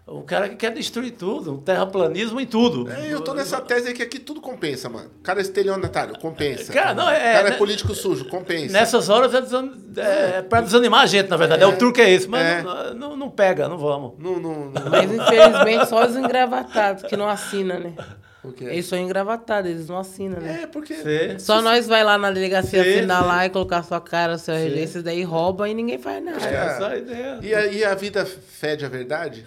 [0.08, 2.90] Um cara que quer destruir tudo, um terraplanismo em tudo.
[2.90, 5.08] É, eu tô nessa tese aí que aqui tudo compensa, mano.
[5.20, 6.72] O cara é estelionatário, compensa.
[6.72, 8.72] Cara, não, é- O cara é né- político sujo, compensa.
[8.72, 9.70] Nessas horas é, desan...
[9.96, 11.62] é pra desanimar a gente, na verdade.
[11.62, 12.62] É, o truque é esse, mas É.
[12.62, 14.14] não, não, não pega, não vamos.
[14.18, 14.90] Não, não, não.
[14.90, 17.94] Mas infelizmente só os engravatados que não assinam, né?
[18.42, 18.52] O?
[18.64, 20.60] Eles são engravatados, eles não assinam, né?
[20.62, 20.94] É, porque.
[20.94, 21.38] Sim.
[21.38, 23.28] Só nós vai lá na delegacia Sim, assinar sim.
[23.28, 26.44] lá e colocar sua cara, seu RG, esses daí roubam e ninguém faz nada.
[26.44, 27.38] É essa a ideia.
[27.42, 29.44] E a, e a vida fede a verdade?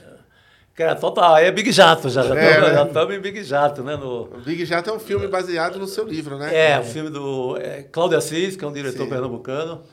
[0.75, 2.23] Cara, total, aí é Big Jato já.
[2.23, 2.83] Já É, né?
[2.83, 3.95] estamos em Big Jato, né?
[3.95, 4.25] No...
[4.43, 6.71] Big Jato é um filme baseado no seu livro, né?
[6.71, 9.09] É, o filme do é, Cláudio Assis, que é um diretor Sim.
[9.09, 9.83] pernambucano.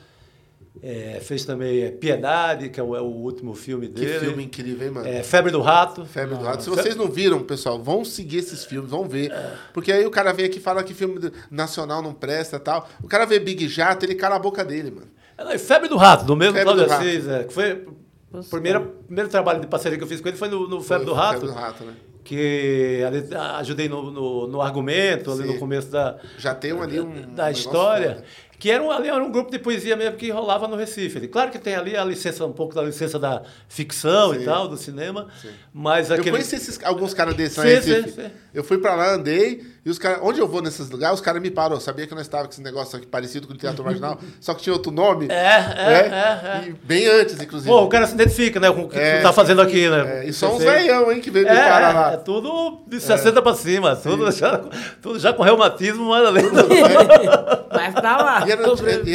[0.81, 4.19] É, fez também é, Piedade, que é o, é o último filme Que dele.
[4.25, 5.07] filme incrível, hein, mano?
[5.07, 6.03] É, Febre do Rato.
[6.05, 6.63] Febre do Rato.
[6.63, 9.31] Se vocês não viram, pessoal, vão seguir esses filmes, vão ver.
[9.73, 12.89] Porque aí o cara vem aqui e fala que filme nacional não presta e tal.
[13.03, 15.07] O cara vê Big Jato, ele cala a boca dele, mano.
[15.37, 16.91] É, não, Febre do Rato, do mesmo Febre Cláudio.
[16.95, 17.27] Assis.
[17.27, 17.85] É, que foi
[18.33, 21.05] o primeiro, primeiro trabalho de parceria que eu fiz com ele foi no, no Febre
[21.05, 21.39] do Rato.
[21.41, 21.93] Febre do Rato, né?
[22.23, 25.53] Que ali, ah, ajudei no, no, no argumento, ali Sim.
[25.53, 27.33] no começo da, Já tem um ali um.
[27.33, 28.23] da história.
[28.59, 31.17] Que era um, ali era um grupo de poesia mesmo que rolava no Recife.
[31.17, 31.27] ali.
[31.27, 34.41] Claro que tem ali a licença, um pouco da licença da ficção Sim.
[34.41, 35.27] e tal, do cinema.
[35.73, 36.29] Mas Eu aquele.
[36.31, 38.11] conheci esses, alguns caras desses Sim, Recife.
[38.11, 38.31] sim, sim.
[38.53, 40.19] Eu fui pra lá, andei, e os caras.
[40.21, 41.75] Onde eu vou nesses lugares, os caras me param.
[41.75, 44.53] Eu sabia que nós estávamos com esse negócio aqui parecido com o Teatro Marginal, só
[44.53, 45.27] que tinha outro nome.
[45.29, 46.69] É, é, é, é.
[46.69, 47.69] E bem antes, inclusive.
[47.69, 48.71] Pô, o cara se identifica, né?
[48.71, 50.21] Com o que É, tu tá fazendo aqui, né?
[50.23, 52.11] É, e só Você- veião, hein, que veio me É, parar é, lá.
[52.13, 54.61] é tudo de 60 pra cima, tudo já,
[55.01, 56.51] tudo já com reumatismo, mas além do...
[57.73, 58.45] Mas tá lá.
[58.47, 58.63] E, era,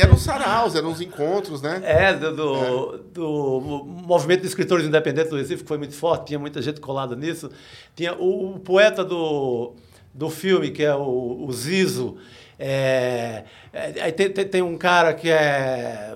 [0.03, 1.81] eram saraus, eram uns encontros, né?
[1.85, 6.39] É, do, do, do movimento de escritores independentes do Recife, que foi muito forte, tinha
[6.39, 7.51] muita gente colada nisso.
[7.95, 9.75] Tinha o, o poeta do,
[10.17, 12.17] do filme, que é o, o Zizo.
[12.59, 16.15] É, é, aí tem, tem, tem um cara que é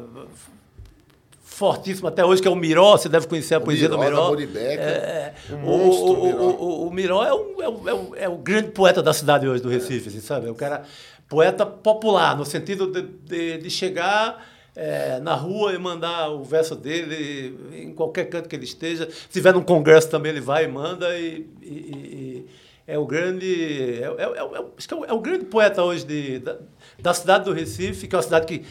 [1.42, 4.04] fortíssimo até hoje, que é o Miró, você deve conhecer a O poesia Miró, do
[4.04, 4.28] Miró.
[4.28, 4.82] Moribeca.
[4.82, 6.42] É, Um o, monstro, o, o Miró.
[6.44, 9.12] o, o, o Miró é, um, é, um, é, um, é o grande poeta da
[9.12, 10.48] cidade hoje, do Recife, assim, sabe?
[10.48, 10.84] É um cara
[11.28, 14.44] poeta popular, no sentido de, de, de chegar
[14.74, 19.08] é, na rua e mandar o verso dele em qualquer canto que ele esteja.
[19.10, 22.46] Se tiver num congresso também, ele vai e manda e- e
[22.90, 25.82] é o grande, é, é, é, é, acho que é o, é o grande poeta
[25.82, 26.58] hoje de, da,
[26.98, 28.64] da cidade do Recife, que é uma cidade que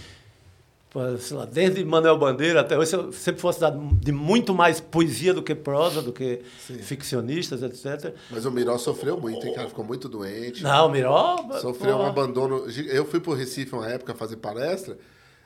[1.19, 5.43] sei lá, desde Manuel Bandeira até hoje, sempre fosse dado de muito mais poesia do
[5.43, 6.41] que prosa, do que
[6.81, 8.15] ficcionistas, etc.
[8.31, 9.67] Mas o Miró sofreu muito, hein, cara?
[9.67, 10.63] Ficou muito doente.
[10.63, 11.37] Não, o Miró...
[11.61, 12.65] Sofreu pô, um abandono.
[12.87, 14.97] Eu fui pro Recife uma época fazer palestra.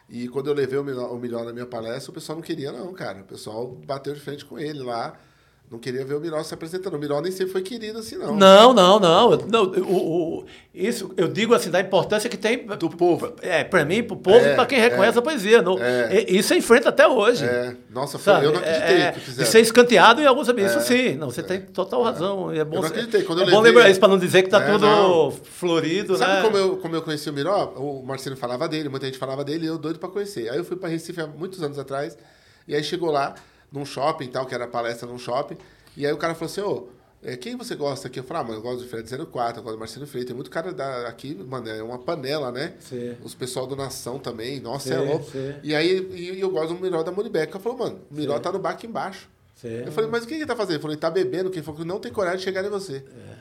[0.09, 2.71] E quando eu levei o Miró, o Miró na minha palestra, o pessoal não queria,
[2.71, 3.19] não, cara.
[3.19, 5.13] O pessoal bateu de frente com ele lá.
[5.73, 6.93] Não queria ver o Miró se apresentando.
[6.93, 8.35] O Miró nem sempre foi querido assim, não.
[8.35, 9.31] Não, não, não.
[9.37, 13.33] Não o, o- isso eu digo assim da importância que tem Do povo.
[13.41, 15.61] É, para mim, para o povo É, e para quem reconhece é, a poesia.
[15.63, 16.25] Não, é.
[16.27, 17.43] e- Isso é enfrenta até hoje.
[17.43, 18.45] É, nossa, foi, Sabe?
[18.45, 19.51] eu não acreditei É, que de fizeram.
[19.51, 20.75] ser escanteado em alguns ambientes.
[20.75, 22.53] Isso sim, não, você tem total razão.
[22.53, 23.23] e É bom, Eu não acreditei.
[23.23, 25.31] Quando é eu bom levei- lembrar isso para não dizer que está É, tudo não.
[25.31, 26.41] florido, Sabe né?
[26.43, 27.73] como, eu, como eu conheci o Miró?
[27.77, 30.49] O Marcelo falava dele, muita gente falava dele, e eu doido pra conhecer.
[30.49, 32.15] Aí eu fui pra Recife há muitos anos atrás,
[32.67, 33.33] e aí chegou lá,
[33.73, 35.57] num shopping e tal, que era palestra num shopping,
[35.97, 36.87] e aí o cara falou assim, ô,
[37.25, 38.19] é, quem você gosta aqui?
[38.19, 40.35] Eu falei, ah, mano, eu gosto do Fred 04, eu gosto do Marcelo Freire, tem
[40.35, 42.73] muito cara da, aqui, mano, é uma panela, né?
[42.79, 43.15] Sim.
[43.23, 45.31] Os pessoal do Nação também, nossa, Sim, é louco.
[45.31, 45.55] sim.
[45.63, 47.55] E aí e eu gosto do Miró da Muribeca.
[47.57, 49.29] Eu falei, mano, o Miró tá no bar aqui embaixo.
[49.85, 50.73] Eu falei, mas o que ele tá fazendo?
[50.73, 52.69] Ele falou, ele tá bebendo, que ele falou que não tem coragem de chegar em
[52.69, 52.97] você.
[52.97, 53.33] É.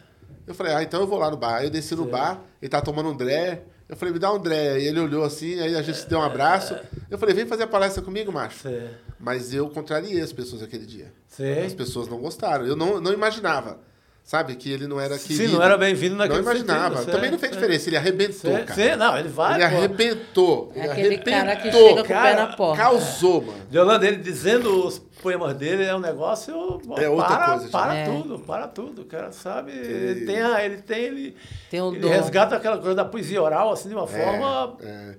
[0.47, 1.57] Eu falei, ah, então eu vou lá no bar.
[1.57, 3.63] Aí eu desci no bar, ele tá tomando um dré.
[3.89, 4.81] Eu falei, me dá um dré.
[4.81, 6.75] E ele olhou assim, aí a gente se deu um abraço.
[7.11, 8.69] Eu falei, vem fazer a palestra comigo, macho.
[8.69, 8.89] Sim.
[9.19, 11.13] Mas eu contrariei as pessoas aquele dia.
[11.29, 11.61] Sim.
[11.61, 12.67] As pessoas não gostaram.
[12.67, 13.79] Eu não, não imaginava,
[14.25, 15.53] sabe, que ele não era Sim, querido.
[15.55, 16.97] não era bem-vindo naquele Não imaginava.
[16.99, 17.59] sentido, Também sim, não fez sim.
[17.59, 17.89] diferença.
[17.89, 18.75] Ele arrebentou, Sim, cara.
[18.75, 19.55] sim, não, ele vai.
[19.61, 19.77] Ele pô.
[19.77, 20.73] arrebentou.
[20.75, 21.33] É Ele aquele arrebentou.
[21.33, 22.83] cara que chega com o pé na porta.
[22.83, 23.59] Causou, mano.
[23.73, 26.55] Yolanda, ele dizendo os poemas dele é um negócio.
[26.87, 27.69] pô, É outra para, coisa.
[27.69, 28.05] Para É.
[28.05, 29.03] tudo, para tudo.
[29.03, 29.73] O cara sabe.
[29.73, 31.37] Ele tem, a, ele tem, ele,
[31.71, 32.09] Tem o ele dom.
[32.09, 35.15] resgata aquela coisa da poesia oral, assim, de uma forma É.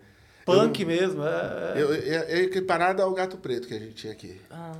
[0.45, 1.23] punk mesmo.
[1.25, 4.39] É, Eu, é, é equiparado ao gato preto que a gente tinha aqui.
[4.51, 4.71] Ah,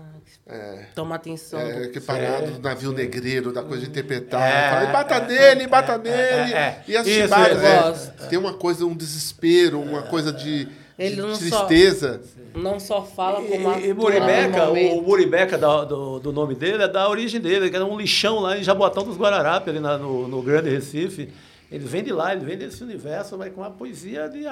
[0.48, 0.86] É.
[0.94, 1.60] toma atenção.
[1.60, 4.42] É, equiparado do navio negreiro, da coisa de interpretar.
[4.42, 6.54] É, Fala, e bata é, nele, é, bata é, nele.
[6.54, 6.84] é, é.
[6.88, 8.28] E as Isso, chibadas, eu é, gosto.
[8.30, 10.68] Tem uma coisa, um desespero, uma coisa de,
[11.00, 12.22] Ele de não só- tristeza.
[12.56, 16.84] Não só fala E, como e atua Muribeca, o Muribeca da- do, do nome dele
[16.84, 19.98] é da origem dele, que era um lixão lá em Jaboatão dos Guararapes, ali na-
[19.98, 21.30] no, no Grande Recife.
[21.74, 24.46] Ele vem de lá, ele vem desse universo, mas com a poesia de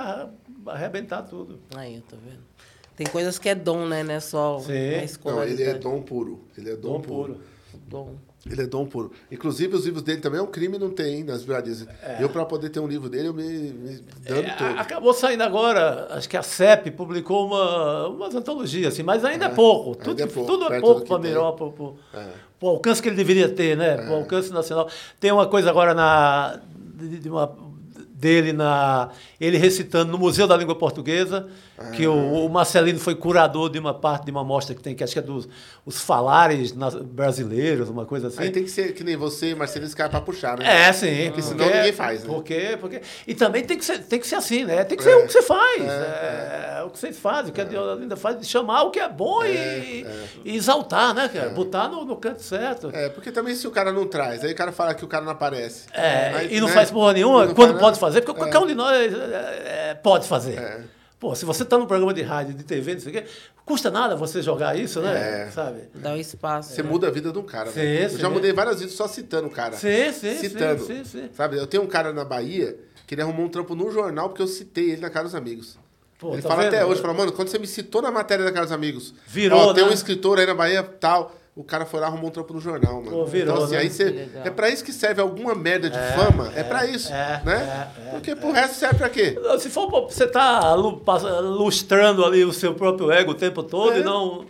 [0.65, 1.59] arrebentar tudo.
[1.75, 2.39] Aí, eu tô vendo.
[2.95, 4.03] Tem coisas que é dom, né?
[4.03, 4.73] Não é só Sim.
[5.25, 6.41] Não, ele é dom puro.
[6.57, 7.33] Ele é dom, Dom puro.
[7.33, 7.41] puro.
[7.87, 8.15] Dom.
[8.49, 9.11] Ele é dom puro.
[9.31, 11.85] Inclusive, os livros dele também é um crime, não tem hein, nas livrarias.
[12.19, 14.79] Eu, para poder ter um livro dele, eu me, me dando É, todo.
[14.79, 19.49] acabou saindo agora, acho que a CEP publicou uma, umas antologias, assim, mas ainda é,
[19.49, 19.91] pouco.
[19.91, 21.19] ainda Tudo é pouco, tudo é pouco para.
[21.19, 21.55] Miró,
[22.15, 22.27] É.
[22.59, 23.97] pro alcance que ele deveria ter, né?
[23.97, 24.89] Pro alcance nacional.
[25.19, 26.59] Tem uma coisa agora na,
[27.07, 27.55] de, uma,
[28.13, 31.47] dele na ele recitando no Museu da Língua Portuguesa,
[31.91, 35.03] que o, o Marcelino foi curador de uma parte de uma mostra que tem, que
[35.03, 35.47] acho que é dos
[35.85, 38.43] os falares nas- brasileiros, uma coisa assim.
[38.43, 40.87] Aí tem que ser que nem você e Marcelo esse cara pra puxar, né?
[40.87, 41.25] É, sim.
[41.27, 42.29] Porque senão ninguém faz, né?
[42.33, 44.83] Porque, porque, e também tem que ser, tem que ser assim, né?
[44.83, 45.81] Tem que ser o que você faz.
[45.81, 49.09] É, o que vocês fazem, o que a Diolinda faz, de chamar o que é
[49.09, 50.05] bom e,
[50.45, 51.49] e exaltar, né, cara?
[51.49, 52.89] Botar no, no canto certo.
[52.93, 55.23] É, porque também se o cara não traz, aí o cara fala que o cara
[55.23, 55.87] não aparece.
[55.93, 58.59] É, Aí, e não né, faz porra nenhuma, não quando faz pode fazer, porque qualquer
[58.59, 60.57] um de nós é, é, pode fazer.
[60.57, 60.81] É.
[61.21, 63.25] Pô, se você está num programa de rádio, de TV, não sei o quê,
[63.63, 65.43] custa nada você jogar isso, né?
[65.45, 65.51] É.
[65.51, 65.81] Sabe?
[65.93, 66.73] Dá o espaço.
[66.73, 67.69] Você muda a vida de um cara.
[67.69, 67.79] Sim.
[67.79, 68.17] Eu sim.
[68.17, 69.77] já mudei várias vezes só citando o cara.
[69.77, 70.83] Sim, sim, Citando.
[70.83, 71.29] sim, sim, sim.
[71.35, 74.41] Sabe, eu tenho um cara na Bahia que ele arrumou um trampo no jornal porque
[74.41, 75.77] eu citei ele na Cara dos Amigos.
[76.17, 76.73] Pô, ele tá fala vendo?
[76.73, 79.59] até hoje, fala, mano, quando você me citou na matéria da Cara dos Amigos, Virou,
[79.59, 79.93] ó, tem um né?
[79.93, 83.11] escritor aí na Bahia, tal, o cara foi lá arrumou um trampo no jornal, mano.
[83.11, 83.79] Pô, virou, então, assim, né?
[83.81, 87.41] aí você, é pra isso que serve alguma merda de fama, é, pra isso, é,
[87.45, 87.91] né?
[87.97, 89.37] é, é, Porque pro resto serve pra quê?
[89.59, 93.99] Se for pra você tá lustrando ali o seu próprio ego o tempo todo É.
[93.99, 94.45] e não,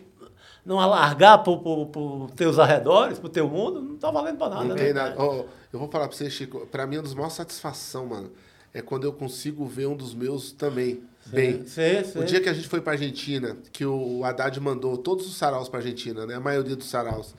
[0.66, 4.64] não alargar para os teus arredores, para o teu mundo, não tá valendo para nada.
[4.64, 4.84] Não né?
[4.84, 5.16] tem nada.
[5.18, 8.32] Ó, eu vou falar pra você, Chico, pra mim, uma das maiores satisfação, mano,
[8.74, 11.66] é quando eu consigo ver um dos meus também bem.
[11.66, 12.20] Sim, sim.
[12.20, 15.70] O dia que a gente foi pra Argentina, que o Haddad mandou todos os saraus
[15.70, 16.36] pra Argentina, né?
[16.36, 17.34] A maioria dos saraus.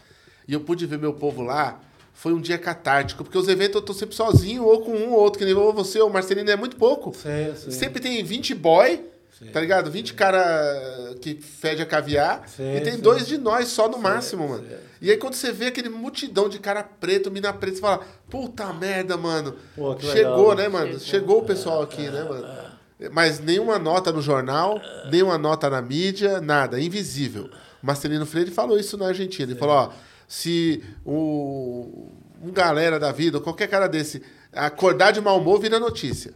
[0.47, 1.81] E eu pude ver meu povo lá,
[2.13, 5.21] foi um dia catártico, porque os eventos eu tô sempre sozinho, ou com um ou
[5.21, 7.15] outro, que nem você, ou o Marcelino é muito pouco.
[7.15, 7.71] Sim, sim.
[7.71, 9.05] Sempre tem 20 boy,
[9.53, 9.91] tá ligado?
[9.91, 13.01] 20 cara que fede a caviar, Sim, e tem sim.
[13.01, 14.65] dois de nós só no máximo, mano.
[15.01, 18.73] E aí quando você vê aquele multidão de cara preto, mina preta, você fala, puta
[18.73, 19.57] merda, mano.
[19.75, 21.01] Pô, Chegou, legal, né, mano?
[21.01, 22.72] Chegou o pessoal aqui, né, mano?
[23.11, 24.81] Mas nenhuma nota no jornal,
[25.11, 27.51] nenhuma nota na mídia, nada, invisível.
[27.83, 29.51] O Marcelino Freire falou isso na Argentina.
[29.51, 29.93] Ele falou, ó,
[30.29, 32.11] se o,
[32.43, 34.23] um galera da vida, qualquer cara desse,
[34.53, 36.33] acordar de mau humor, vira notícia.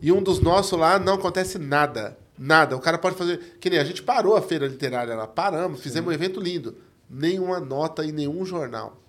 [0.00, 2.18] E um dos nossos lá não acontece nada.
[2.36, 2.76] Nada.
[2.76, 3.56] O cara pode fazer.
[3.60, 5.26] Que nem a gente parou a feira literária lá.
[5.26, 6.76] Paramos, fizemos um evento lindo.
[7.08, 9.00] Nenhuma nota em nenhum jornal.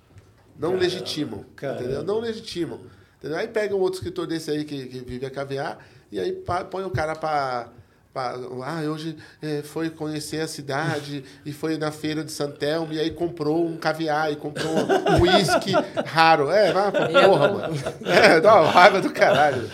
[0.57, 1.43] Não legitimam.
[1.55, 1.81] caramba.
[1.81, 2.03] Entendeu?
[2.03, 2.81] Não legitimam.
[3.17, 3.39] Entendeu?
[3.39, 5.79] Aí pega um outro escritor desse aí que, que vive a caviar
[6.13, 6.31] e aí
[6.69, 7.67] põe o cara pra,
[8.13, 8.35] pa-
[8.65, 13.09] Ah, hoje eh, foi conhecer a cidade e foi na feira de Santelmo e aí
[13.11, 15.71] comprou um caviar e comprou um uísque
[16.05, 16.49] raro.
[16.51, 17.75] É, vai pra porra, mano.
[18.05, 19.69] É, dá uma raiva do caralho.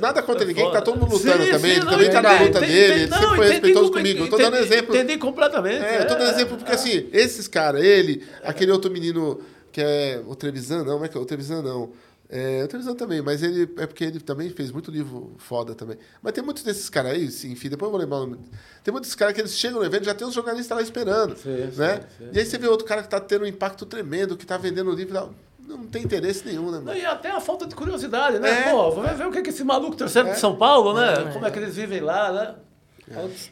[0.00, 1.70] Nada contra ninguém, que tá todo mundo lutando Sim, também.
[1.72, 3.96] sim, ele não, também tá na luta entendi, dele, ele não, sempre foi respeitoso como-
[3.96, 4.24] comigo.
[4.24, 4.96] Eu tô dando exemplo.
[4.96, 5.84] Entendi completamente.
[5.84, 9.40] É, eu tô dando exemplo porque, assim, esses caras, ele, aquele outro menino
[9.72, 11.20] que é o Trevisan, não, como é que é?
[11.20, 11.90] O Trevisan não.
[12.34, 15.98] É, o Trevisan também, mas ele é porque ele também fez muito livro foda também.
[16.22, 18.38] Mas tem muitos desses caras aí, sim, enfim, depois eu vou lembrar o nome.
[18.82, 21.36] Tem muitos caras que eles chegam no evento já tem os jornalistas lá esperando.
[21.36, 22.00] Sim, né?
[22.00, 22.30] sim, sim.
[22.32, 24.90] E aí você vê outro cara que tá tendo um impacto tremendo, que tá vendendo
[24.90, 25.12] o livro.
[25.12, 25.34] e tal.
[25.68, 26.96] Não tem interesse nenhum, né, mano?
[26.98, 28.68] e até a falta de curiosidade, né?
[28.68, 28.70] É.
[28.70, 31.30] Pô, vamos ver o que, que esse maluco trouxeram de São Paulo, né?
[31.34, 32.54] Como é que eles vivem lá, né?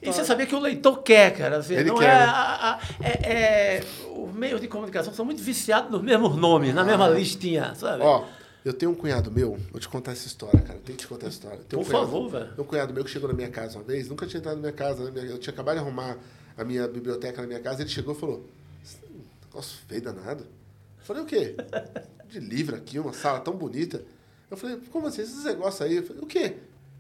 [0.01, 1.59] E você sabia que o leitor quer, cara.
[1.59, 2.25] Assim, Ele não quer, é, né?
[2.25, 3.85] a- a- é, é-
[4.17, 8.03] Os meios de comunicação são muito viciados nos mesmos nomes, na mesma listinha, sabe?
[8.03, 8.07] Ah.
[8.07, 8.25] Ó,
[8.65, 10.79] eu tenho um cunhado meu, vou te contar essa história, cara.
[10.85, 11.59] Tenho que te contar essa história.
[11.59, 12.55] Um Por cunhado- favor, velho.
[12.55, 14.61] Tem um cunhado meu que chegou na minha casa uma vez, nunca tinha entrado na
[14.61, 15.27] minha casa, né?
[15.31, 16.19] Eu tinha acabado de arrumar
[16.57, 18.45] a minha biblioteca na minha casa, ele chegou e falou:
[18.85, 18.99] "Esse
[19.47, 20.45] negócio feio danado.
[20.45, 21.57] Eu falei, o quê?
[22.29, 24.03] De livro aqui, uma sala tão bonita.
[24.51, 25.23] Eu falei, como assim?
[25.23, 25.97] Esses negócios aí?
[25.97, 26.57] Eu falei, o quê?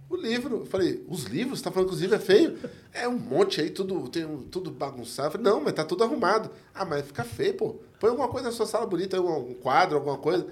[0.08, 0.60] O livro.
[0.60, 1.58] Eu falei, os livros?
[1.58, 2.58] Você tá falando que os livros é feio?
[2.92, 5.28] É um monte aí, tudo, tem um- tudo bagunçado.
[5.28, 6.50] Eu falei, não, mas tá tudo arrumado.
[6.74, 7.76] Ah, mas fica feio, pô.
[8.00, 10.48] Põe alguma coisa na sua sala bonita, um um quadro, alguma coisa.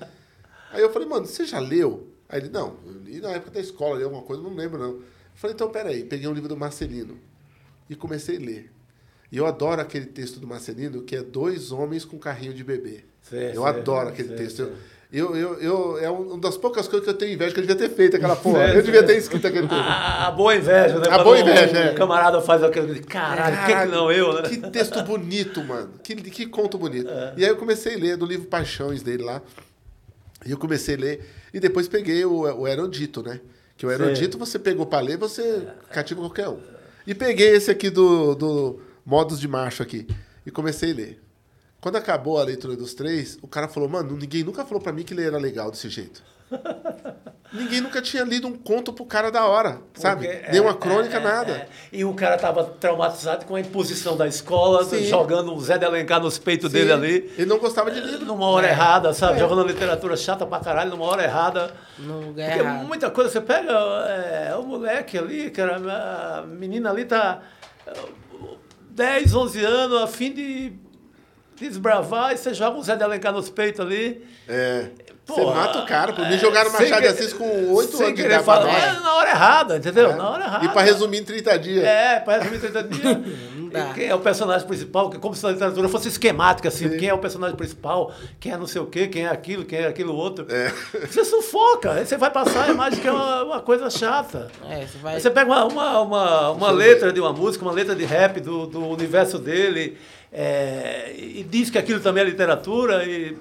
[0.73, 2.09] Aí eu falei, mano, você já leu?
[2.29, 4.91] Aí ele, não, eu li na época da escola, li alguma coisa, não lembro não.
[4.91, 5.03] Eu
[5.35, 7.19] falei, então peraí, peguei um livro do Marcelino
[7.89, 8.71] e comecei a ler.
[9.31, 13.05] E eu adoro aquele texto do Marcelino, que é dois homens com carrinho de bebê.
[13.23, 14.73] Sei, eu sei, adoro aquele sei, texto.
[15.11, 17.77] Eu, eu, eu, é uma das poucas coisas que eu tenho inveja que eu devia
[17.89, 18.75] ter feito aquela porra.
[18.75, 19.81] Eu devia ter escrito aquele texto.
[19.81, 21.07] A, a boa inveja, né?
[21.07, 21.93] A Quando boa um- inveja, é.
[21.93, 24.49] um camarada faz aquele caralho, por que, que não eu, né?
[24.49, 25.93] Que texto bonito, mano.
[26.03, 27.09] Que, que conto bonito.
[27.09, 27.35] É.
[27.39, 29.41] E aí eu comecei a ler do livro Paixões dele lá.
[30.45, 31.27] E eu comecei a ler.
[31.53, 33.41] E depois peguei o, o Erudito, né?
[33.77, 36.59] Que o Erudito você pegou pra ler, você cativa qualquer um.
[37.07, 40.07] E peguei esse aqui do, do Modos de Macho aqui.
[40.45, 41.21] E comecei a ler.
[41.81, 45.05] Quando acabou a leitura dos três, o cara falou, mano, ninguém nunca falou pra mim
[45.05, 46.23] que ler era legal desse jeito.
[47.53, 50.27] ninguém nunca tinha lido um conto pro cara da hora, sabe?
[50.27, 51.53] Porque, Nem é, uma crônica, é, é, nada.
[51.53, 51.69] é.
[51.93, 55.05] E o cara tava traumatizado com a imposição da escola, Sim.
[55.05, 57.33] jogando um Zé de Alencar nos peitos Sim, dele ali.
[57.37, 58.27] Ele não gostava de livro.
[58.27, 59.37] Numa hora errada, sabe?
[59.37, 59.39] É.
[59.39, 61.73] Jogando literatura chata pra caralho, numa hora errada.
[61.99, 62.87] No lugar Porque errado.
[62.87, 67.43] muita coisa, você pega é, o moleque ali, cara, a menina ali tá
[67.87, 67.93] é,
[68.91, 70.73] 10, 11 anos, a fim de
[71.61, 74.25] desbravar, e você joga um Zé de Alencar nos peitos ali.
[74.49, 74.87] É.
[75.29, 76.15] Pô, Você mata o cara.
[76.15, 77.45] Por mim, é, jogaram sem Machado de Assis com
[77.75, 80.17] oito anos de idade falar, é, na hora errada, entendeu?
[80.17, 80.65] Na hora errada.
[80.65, 81.85] E pra resumir em 30 dias.
[81.85, 83.17] É, para resumir 30 dias.
[83.71, 83.93] dá.
[83.93, 85.11] Quem é o personagem principal?
[85.11, 86.97] que Como se a literatura fosse esquemática, assim.
[86.97, 88.11] Quem é o personagem principal?
[88.41, 89.07] Quem é não sei o quê?
[89.07, 89.67] Quem é aquilo?
[89.67, 90.47] Quem é aquilo outro?
[91.07, 91.93] Você sufoca.
[91.93, 94.49] Aí você vai passar a imagem que é uma, uma coisa chata.
[94.67, 95.15] É, você vai.
[95.17, 98.41] Aí você pega uma, uma, uma, uma letra de uma música, uma letra de rap
[98.41, 99.99] do, do universo dele,
[100.33, 103.37] é, e diz que aquilo também é literatura, e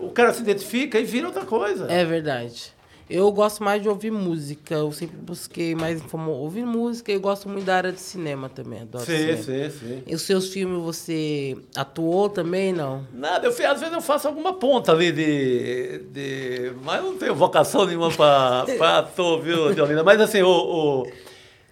[0.00, 1.86] o cara se identifica e vira outra coisa.
[1.90, 2.76] É verdade.
[3.10, 4.74] Eu gosto mais de ouvir música.
[4.74, 7.10] Eu sempre busquei mais como ouvir música.
[7.10, 8.82] Eu gosto muito da área de cinema também.
[8.82, 9.42] Adoro sim, cinema.
[9.42, 10.02] sim, sim.
[10.06, 13.06] E os seus filmes você atuou também, não?
[13.14, 16.02] Nada, eu, às vezes eu faço alguma ponta ali de.
[16.12, 18.66] de mas não tenho vocação nenhuma para
[18.98, 20.04] ator, viu, Deolina?
[20.04, 21.10] Mas assim, o, o-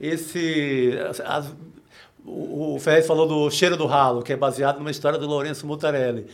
[0.01, 0.93] esse.
[1.23, 1.53] as-
[2.27, 6.27] o, Ferrez falou do Cheiro do Ralo, que é baseado numa história do Lourenço Mutarelli.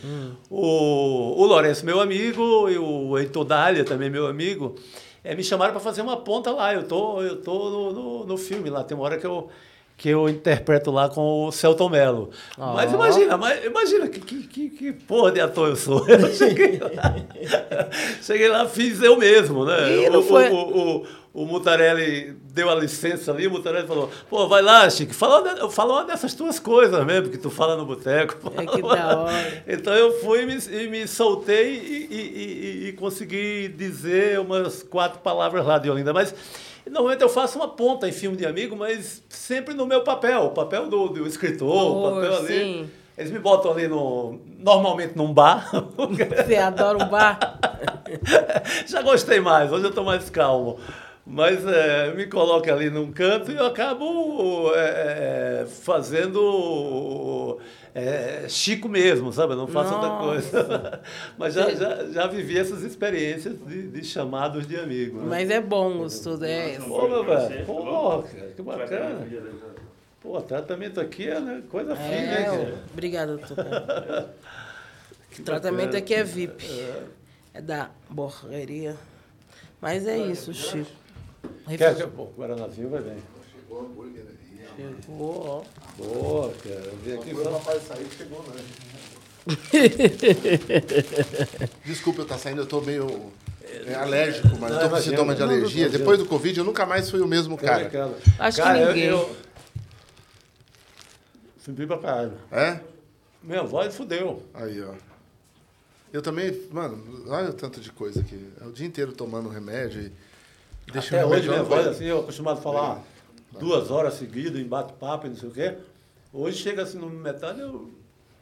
[0.49, 4.75] O, o Lourenço, meu amigo, e o Heitor Dália, também meu amigo,
[5.23, 6.73] eh, me chamaram para fazer uma ponta lá.
[6.73, 8.83] Eu tô, eu tô no, no, no filme lá.
[8.83, 9.47] Tem uma hora que eu,
[9.95, 12.29] que eu interpreto lá com o Celton Mello.
[12.57, 16.05] Mas imagina, mas imagina que, que, que, que porra de ator eu sou.
[16.09, 17.15] Eu cheguei lá,
[18.21, 20.05] cheguei lá fiz eu mesmo, né?
[20.05, 24.09] Ih, não o, foi- o, o, o Mutarelli deu a licença ali, o Mutarelli falou,
[24.29, 27.75] pô, vai lá, Chico, fala, uma fala uma dessas tuas coisas mesmo, que tu fala
[27.75, 28.37] no boteco.
[28.55, 29.63] É que da hora.
[29.67, 34.83] Então eu fui e me, e me soltei e, e- e- e consegui dizer umas
[34.83, 36.13] quatro palavras lá de Olinda.
[36.13, 36.35] Mas
[36.87, 40.49] normalmente eu faço uma ponta em filme de amigo, mas sempre no meu papel, o
[40.51, 42.47] papel do, do escritor, o Oh, papel ali.
[42.47, 42.89] sim.
[43.17, 44.39] Eles me botam ali no.
[44.59, 45.69] Normalmente num bar.
[46.45, 47.59] Você adora um bar?
[48.87, 50.79] Já gostei mais, hoje eu estou mais calmo.
[51.25, 57.59] Mas é, me coloca ali num canto e eu acabo é, é, fazendo
[57.95, 59.53] é, Chico mesmo, sabe?
[59.53, 60.25] Eu não faço outra Nossa.
[60.25, 61.01] coisa.
[61.37, 65.19] Mas já, já, já vivi essas experiências de, de chamados de amigo.
[65.19, 65.25] né?
[65.29, 66.43] Mas é bom, gostoso.
[66.43, 69.27] É, Pô, meu velho, porra, cara, que bacana.
[70.21, 72.83] Pô, tratamento aqui é né, coisa fina, hein, é, cara?
[72.91, 74.29] obrigada, doutor.
[75.39, 76.63] O tratamento aqui é VIP.
[77.55, 78.95] É da borraria.
[79.81, 81.02] Mas é isso, Chico.
[81.77, 83.17] Quer, quer, pô, Guaranazinho vai bem.
[83.51, 84.67] chegou o hambúrguer aí.
[84.75, 85.63] Chegou, ó.
[86.01, 86.75] Boa, cara.
[86.75, 88.63] Eu vi aqui Quando o papai sair, chegou, né?
[91.85, 93.31] Desculpa eu estar saindo, eu tô meio
[93.85, 95.11] é, alérgico, mas eu tô com imagina.
[95.17, 95.85] sintoma de Não, não, alergia.
[95.85, 97.89] não, Depois do Covid, eu nunca mais fui o mesmo cara.
[97.89, 99.03] Cara, Acho que cara, eu- ninguém.
[99.09, 99.35] Eu,
[101.63, 102.33] Subi pra caralho.
[102.51, 102.79] É?
[103.41, 104.43] Minha voz fudeu.
[104.53, 104.93] Aí, ó.
[106.11, 108.49] Eu também, mano, olha o tanto de coisa aqui.
[108.61, 110.11] É o dia inteiro tomando remédio e.
[110.91, 113.01] Deixa Até hoje minha voz, assim, eu acostumado a falar
[113.59, 115.77] duas horas seguidas em bate-papo e não sei o quê.
[116.31, 117.91] Hoje chega assim no metade, eu.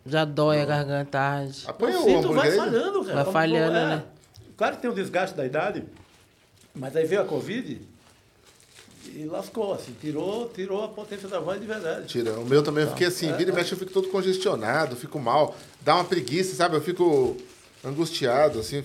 [0.05, 1.19] Já dói a garganta.
[1.67, 3.23] Apanha o o cinto vai falhando, cara.
[3.23, 3.85] Vai falhando, é.
[3.87, 4.03] né?
[4.57, 5.83] Claro que tem o desgaste da idade,
[6.73, 7.81] mas aí veio a Covid
[9.07, 12.07] e lascou, assim, tirou, tirou a potência da voz de verdade.
[12.07, 12.33] Tira.
[12.39, 15.55] O meu também, eu fiquei assim, vira e mexe, eu fico todo congestionado, fico mal.
[15.81, 16.75] Dá uma preguiça, sabe?
[16.75, 17.35] Eu fico
[17.83, 18.83] angustiado, assim.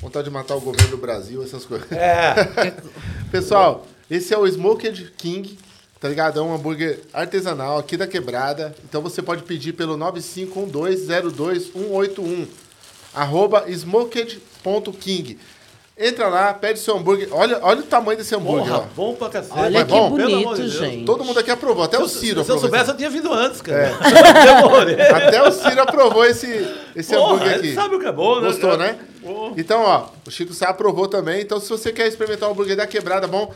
[0.00, 1.92] Vontade de matar o governo do Brasil, essas coisas.
[1.92, 2.34] É,
[3.30, 5.58] Pessoal, esse é o Smoked King,
[6.00, 6.40] tá ligado?
[6.40, 8.74] É um hambúrguer artesanal aqui da Quebrada.
[8.82, 12.46] Então você pode pedir pelo 951202181.
[13.12, 15.38] Arroba smoked.king.
[16.02, 17.28] Entra lá, pede seu hambúrguer.
[17.30, 19.52] Olha, olha o tamanho desse hambúrguer, porra, bom pra cacete.
[19.58, 20.72] Olha Mas que bom, pelo amor bonito, de Deus.
[20.72, 21.04] gente.
[21.04, 22.60] Todo mundo aqui aprovou, até o Se, Ciro se eu aprovou.
[22.60, 23.78] soubesse, esse- eu tinha vindo antes, cara.
[23.82, 25.12] É.
[25.26, 26.46] Até o Ciro aprovou esse,
[26.96, 27.74] esse Porra, hambúrguer ele aqui.
[27.74, 28.46] sabe o que é bom, né?
[28.48, 28.98] Gostou, né?
[29.22, 29.52] Porra.
[29.58, 31.42] Então, ó, o Chico Sá aprovou também.
[31.42, 33.52] Então, se você quer experimentar o hambúrguer da quebrada, bom,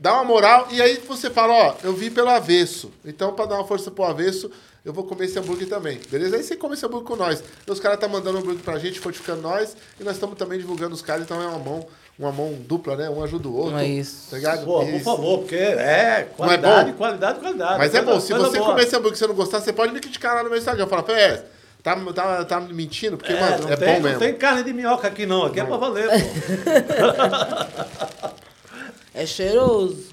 [0.00, 0.66] dá uma moral.
[0.72, 2.90] E aí você fala, ó, eu vi pelo avesso.
[3.04, 4.50] Então, pra dar uma força pro avesso,
[4.84, 6.00] eu vou comer esse hambúrguer também.
[6.10, 6.36] Beleza?
[6.36, 7.42] Aí você come esse hambúrguer com nós.
[7.62, 9.76] Então, os caras tá mandando hambúrguer pra gente, fortificando nós.
[9.98, 11.22] E nós estamos também divulgando os caras.
[11.24, 11.86] Então, é uma mão,
[12.18, 13.10] uma mão dupla, né?
[13.10, 13.76] Um ajuda o outro.
[13.78, 14.30] É isso.
[14.30, 14.64] Tá ligado?
[14.64, 16.96] Pô, por favor, porque é Não é qualidade, bom?
[16.98, 17.78] qualidade, qualidade.
[17.78, 18.70] Mas é bom, se você boa.
[18.70, 20.86] comer esse hambúrguer e você não gostar, você pode me criticar lá no meu Instagram.
[20.86, 21.44] Fala, Pé,
[21.82, 23.16] tá, tá, tá me mentindo?
[23.18, 24.18] Porque, É, mano, não é tem, bom não mesmo.
[24.18, 26.16] tem carne de minhoca aqui não, aqui é pra valer, pô.
[29.12, 30.08] É cheiroso.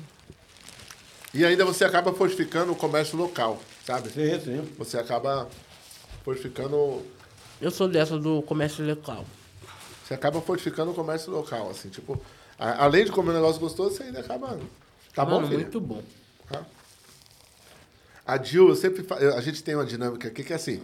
[1.33, 4.09] E ainda você acaba fortificando o comércio local, sabe?
[4.09, 4.73] Sim, sim.
[4.77, 5.47] Você acaba
[6.23, 7.01] fortificando.
[7.59, 9.25] Eu sou dessa do comércio local.
[10.05, 12.21] Você acaba fortificando o comércio local, assim, tipo.
[12.59, 14.59] a- além de comer um negócio gostoso, você ainda acaba.
[15.15, 15.59] Tá bom, Mano, filha?
[15.59, 16.03] muito bom.
[16.49, 16.63] Tá?
[18.25, 20.83] A Jill, eu sempre fa- A gente tem uma dinâmica aqui que é assim.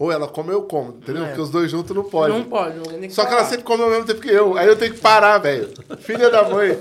[0.00, 1.22] Ou ela come ou eu como, entendeu?
[1.24, 1.26] É.
[1.26, 2.38] Porque os dois juntos não podem.
[2.38, 4.56] Não pode, não tem que Só que ela sempre come ao mesmo tempo que eu.
[4.56, 5.68] Aí eu tenho que parar, velho.
[5.98, 6.74] Filha da mãe.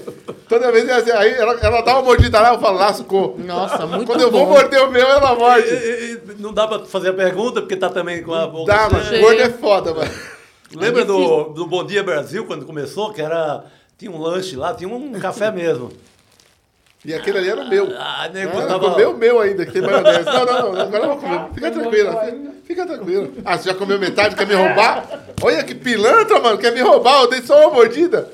[0.48, 3.36] Toda vez assim, aí ela, ela dá uma mordida lá, eu falo, lascou.
[3.38, 5.68] Nossa, muito Quando eu vou morder o meu, ela morde.
[5.68, 8.72] E- e- e não dá pra fazer a pergunta, porque tá também com a boca
[8.72, 10.12] Dá, mas gordo é foda, mano.
[10.74, 13.66] Lembra É do, do Bom Dia Brasil, quando começou, que era...
[13.98, 15.92] Tinha um lanche lá, tinha um café mesmo.
[17.06, 17.88] E aquele ali era o meu.
[17.98, 18.92] Ah, Ah, nego, eu botava...
[18.92, 20.26] comeu o meu ainda, que tem maionese.
[20.26, 21.54] Não, não, não, agora eu vou comer.
[21.54, 23.30] Fica tranquila, fica, fica tranquila.
[23.46, 25.08] Ah, você já comeu metade, quer me roubar?
[25.42, 28.30] Olha que pilantra, mano, quer me roubar, eu dei só uma mordida.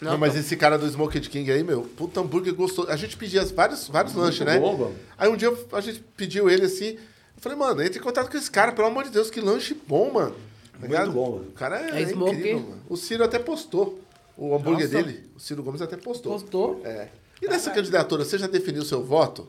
[0.00, 2.88] Não, mas esse cara do Smoked King aí, meu, puta hambúrguer gostoso.
[2.90, 4.58] A gente pedia vários, vários lanches, né?
[4.58, 4.94] bom, mano.
[5.16, 6.94] Aí um dia a gente pediu ele assim.
[6.96, 9.74] Eu falei, mano, entre em contato com esse cara, pelo amor de Deus, que lanche
[9.86, 10.32] bom, mano.
[10.32, 11.12] Tá Muito ligado?
[11.12, 11.44] bom, mano.
[11.48, 12.32] O cara é, É smoke?
[12.34, 12.82] incrível, mano.
[12.88, 13.98] O Ciro até postou
[14.36, 15.02] o hambúrguer Nossa.
[15.02, 15.24] dele.
[15.36, 16.32] O Ciro Gomes até postou.
[16.32, 16.80] Postou?
[16.84, 17.08] É.
[17.40, 19.48] E nessa candidatura, você já definiu seu voto?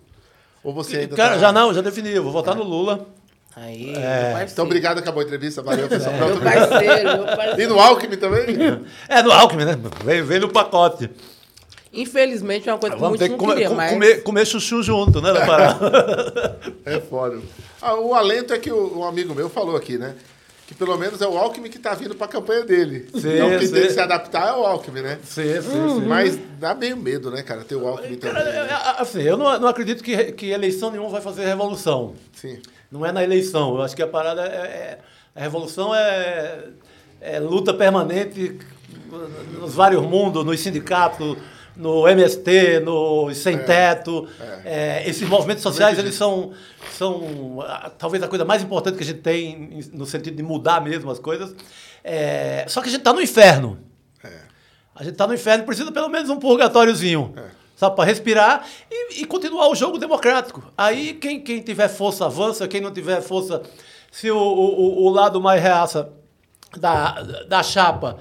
[0.63, 1.39] Ou você ainda Cara, tá...
[1.39, 3.07] já não, já defini, eu vou votar no Lula.
[3.55, 4.33] Aí, É.
[4.35, 4.43] meu.
[4.47, 5.61] Então, obrigado, acabou a entrevista.
[5.63, 6.13] Valeu, pessoal.
[6.15, 6.43] Meu Pronto.
[6.43, 7.61] parceiro, meu parceiro.
[7.61, 8.45] E no Alckmin também?
[9.09, 9.77] É, no Alckmin, né?
[10.03, 11.09] Vem, vem no pacote.
[11.93, 13.91] Infelizmente é uma coisa que Vamos muitos ter que comer, com- mas...
[13.93, 16.59] comer, comer chuchu junto, né, na parada?
[16.85, 17.39] É foda.
[17.81, 20.15] Ah, o alento é que o, um amigo meu falou aqui, né?
[20.67, 23.07] Que pelo menos é o Alckmin que tá vindo pra campanha dele.
[23.13, 23.73] Sim, então quem sim.
[23.73, 25.17] tem que se adaptar é o Alckmin, né?
[25.23, 26.05] sim, sim, sim.
[26.05, 28.53] Mas dá meio medo, né, cara, ter o Alckmin Cara, também.
[28.53, 28.69] é, né?
[28.69, 32.15] é, assim, eu não, não acredito que, que eleição nenhuma vai fazer revolução.
[32.33, 32.59] Sim.
[32.91, 33.75] Não é na eleição.
[33.75, 34.55] Eu acho que a parada é.
[34.55, 34.99] é-
[35.33, 36.63] a revolução é,
[37.21, 38.57] é luta permanente
[39.59, 41.37] nos vários mundos, nos sindicatos,
[41.77, 44.27] no MST, no Sem Teto.
[44.65, 46.51] É, esses movimentos sociais, eles são,
[46.91, 47.59] são
[47.97, 51.09] talvez a coisa mais importante que a gente tem em- no sentido de mudar mesmo
[51.11, 51.55] as coisas.
[52.03, 53.79] É, só que a gente está no inferno.
[54.95, 57.33] A gente está no inferno, precisa pelo menos um purgatóriozinho.
[57.75, 60.63] Sabe, para respirar e, e continuar o jogo democrático.
[60.75, 63.61] Aí quem, quem tiver força avança, quem não tiver força,
[64.11, 66.09] se o, o, o lado mais reaça
[66.75, 68.17] da, da chapa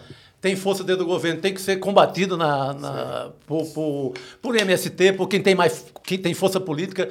[0.47, 5.15] tem força dentro do governo, tem que ser combatido na, na, por, por, por MST,
[5.15, 7.09] por quem tem, mais, quem tem força política,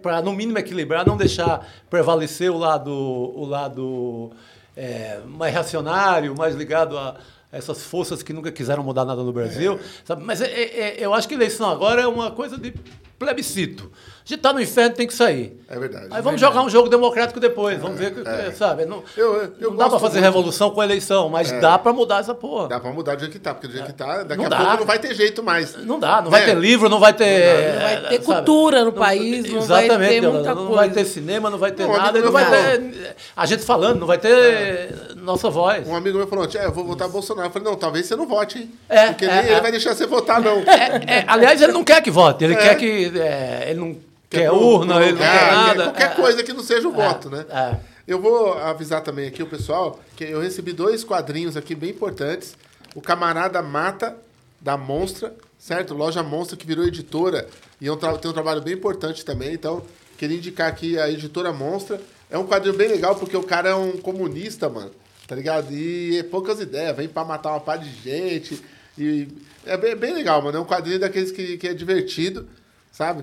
[0.00, 4.30] para no mínimo equilibrar, não deixar prevalecer o lado, o lado
[4.76, 7.16] é, mais reacionário, mais ligado a
[7.50, 9.80] essas forças que nunca quiseram mudar nada no Brasil.
[10.04, 10.22] sabe?
[10.22, 12.72] Mas é- é- é- eu acho que eleição agora é uma coisa de
[13.18, 13.90] plebiscito.
[14.28, 15.58] A gente tá no inferno, tem que sair.
[15.70, 16.08] É verdade.
[16.10, 18.14] Aí vamos jogar um jogo democrático depois, vamos ver, o
[18.50, 18.84] que sabe?
[18.84, 20.24] Não, Eu- eu- não dá pra gosto fazer muito.
[20.24, 22.68] revolução com eleição, mas dá pra mudar essa porra.
[22.68, 24.48] Dá pra mudar do jeito que tá, porque do jeito que tá, daqui Não a
[24.50, 24.56] dá.
[24.58, 25.74] pouco não vai ter jeito mais.
[25.82, 26.44] Não dá, não vai É.
[26.44, 27.72] ter livro, não vai ter.
[27.72, 30.74] Não vai ter cultura no país, não vai Exatamente, ter não, muita não coisa.
[30.76, 33.16] vai ter cinema, não vai ter Não, nada, não vai ter.
[33.34, 35.88] A gente falando, não vai ter nossa voz.
[35.88, 37.48] Um amigo meu falou, tia, eu vou votar Bolsonaro.
[37.48, 38.70] Eu falei, não, talvez você não vote, hein?
[38.90, 39.52] É, Porque é, nem é.
[39.52, 40.58] ele vai deixar você votar, não.
[40.60, 43.10] É, aliás, ele não quer que vote, ele quer que.
[43.18, 43.96] é, ele não
[44.30, 45.84] quer pro- urna, ele não lugar, quer nada.
[45.84, 47.44] Qualquer É, coisa que não seja o voto, né?
[47.50, 47.76] é.
[48.06, 52.56] Eu vou avisar também aqui o pessoal que eu recebi dois quadrinhos aqui bem importantes.
[52.94, 54.16] O Camarada Mata,
[54.58, 55.92] da Monstra, certo?
[55.92, 57.46] Loja Monstra, que virou editora.
[57.78, 59.52] E é um tem um trabalho bem importante também.
[59.52, 59.82] Então,
[60.16, 62.00] queria indicar aqui a editora Monstra.
[62.30, 64.90] É um quadrinho bem legal, porque o cara é um comunista, mano.
[65.26, 65.70] Tá ligado?
[65.70, 66.96] E é poucas ideias.
[66.96, 68.58] Vem pra matar uma par de gente.
[68.96, 69.28] E
[69.66, 70.56] é bem, bem legal, mano.
[70.56, 72.48] É um quadrinho daqueles que, que é divertido,
[72.90, 73.22] sabe?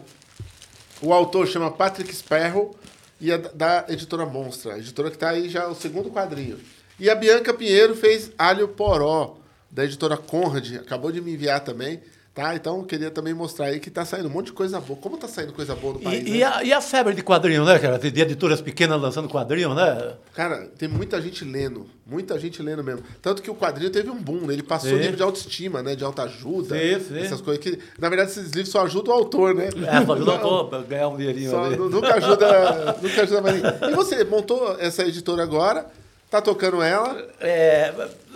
[1.06, 2.76] O autor chama Patrick Sparrow
[3.22, 6.58] e é da- editora Monstra, editora que está aí já o segundo quadrinho.
[7.00, 9.38] E a Bianca Pinheiro fez Alho Poró,
[9.70, 12.02] da editora Conrad, acabou de me enviar também.
[12.36, 12.54] Tá?
[12.54, 15.00] Então, queria também mostrar aí que tá saindo um monte de coisa boa.
[15.00, 16.38] Como tá saindo coisa boa no país, E, né?
[16.38, 17.98] e a, e a febre de quadrinho, né, cara?
[17.98, 20.16] De editoras pequenas lançando quadrinho, né?
[20.34, 21.88] Cara, tem muita gente lendo.
[22.06, 23.04] Muita gente lendo mesmo.
[23.22, 24.54] Tanto que o quadrinho teve um boom, né?
[24.54, 24.98] Ele passou Sim.
[24.98, 25.96] livro de autoestima, né?
[25.96, 26.78] De autoajuda.
[26.78, 27.20] Sim, sim.
[27.20, 29.70] Essas coisas que, na verdade, esses livros só ajudam o autor, né?
[29.70, 33.90] É, só ajuda pra ganhar um dinheirinho Só, nunca ajuda, nunca ajuda mais ninguém.
[33.92, 35.86] E você montou essa editora agora,
[36.30, 37.18] tá tocando ela.
[37.40, 37.94] É,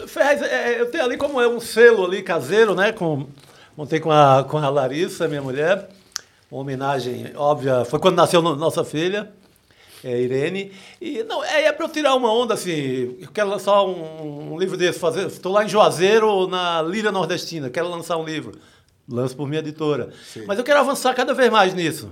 [0.08, 2.94] Ferraz, é, eu tenho ali como é um selo ali caseiro, né?
[2.94, 3.28] Com,
[3.80, 5.88] montei com a, com a Larissa, minha mulher.
[6.52, 7.86] Uma homenagem óbvia.
[7.86, 9.32] Foi quando nasceu no- nossa filha,
[10.04, 10.72] é, Irene.
[11.00, 13.16] E não, é, é para eu tirar uma onda assim.
[13.22, 15.00] Eu quero lançar um, um livro desse.
[15.00, 17.70] Fazer, estou lá em Juazeiro, na Lira Nordestina.
[17.70, 18.60] Quero lançar um livro.
[19.08, 20.10] Lanço por minha editora.
[20.26, 20.44] Sim.
[20.46, 22.12] Mas eu quero avançar cada vez mais nisso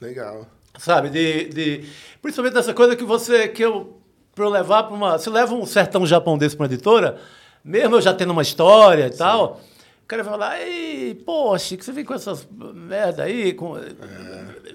[0.00, 0.46] Legal.
[0.78, 1.10] sabe?
[1.10, 1.84] De, de,
[2.22, 3.96] principalmente dessa coisa que você, que eu,
[4.34, 7.18] para eu levar para uma, você leva um sertão Japão desse para uma editora,
[7.64, 9.71] mesmo eu já tendo uma história e tal, o
[10.12, 13.78] cara vai falar, ei, poxa, que você vem com essas merda aí, com...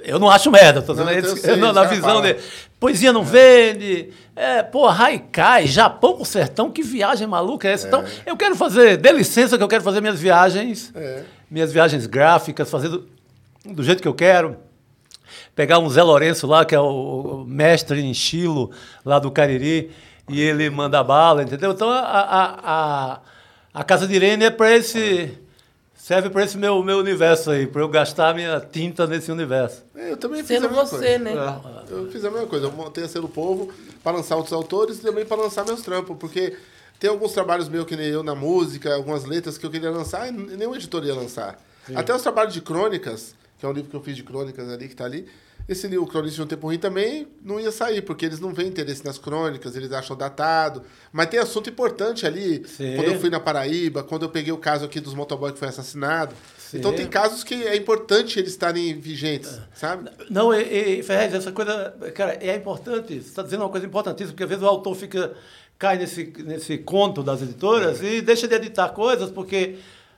[0.04, 2.40] Eu não acho merda, tô dizendo Não, sei, não, na visão dele.
[2.80, 7.88] Poesia não vende, é, pô, Haikai, Japão com sertão, que viagem maluca é essa?
[7.88, 11.24] Então, eu quero fazer, dê licença que eu quero fazer minhas viagens, É.
[11.52, 13.08] minhas viagens gráficas, fazer do,
[13.64, 14.58] do jeito que eu quero
[15.56, 18.72] pegar um Zé Lourenço lá, que é o, o mestre em estilo
[19.06, 19.92] lá do Cariri,
[20.28, 21.74] e ele manda bala, entendeu?
[21.74, 23.20] Então a, a, a,
[23.80, 25.38] a Casa de Irene é para esse.
[25.96, 29.84] serve para esse meu, meu universo aí, para eu gastar minha tinta nesse universo.
[29.96, 31.20] É, Eu também fiz Sendo a mesma você, coisa.
[31.20, 31.62] né?
[31.88, 32.66] Eu fiz a mesma coisa.
[32.66, 33.72] Eu montei a Selo Povo
[34.04, 36.58] para lançar outros autores e também para lançar meus trampos, porque
[37.00, 40.28] tem alguns trabalhos meus que nem eu na música, algumas letras que eu queria lançar
[40.28, 41.60] e nenhum editor ia lançar.
[41.94, 44.88] Até os trabalhos de crônicas, que é um livro que eu fiz de crônicas ali,
[44.88, 45.28] que tá ali.
[45.68, 48.54] Esse livro, o Cronista de um Tempo Ruim, também não ia sair, porque eles não
[48.54, 50.82] veem interesse nas crônicas, eles acham datado.
[51.12, 52.66] Mas tem assunto importante ali.
[52.66, 52.96] Sim.
[52.96, 55.68] Quando eu fui na Paraíba, quando eu peguei o caso aqui dos motoboy que foi
[55.68, 56.34] assassinado.
[56.58, 56.78] Sim.
[56.78, 60.10] Então tem casos que é importante eles estarem vigentes, sabe?
[60.30, 63.14] Não, e, e Ferrez, essa coisa, cara, é importante.
[63.16, 65.34] Você está dizendo uma coisa importantíssima, porque às vezes o autor fica,
[65.78, 69.76] cai nesse, nesse conto das editoras e deixa de editar coisas porque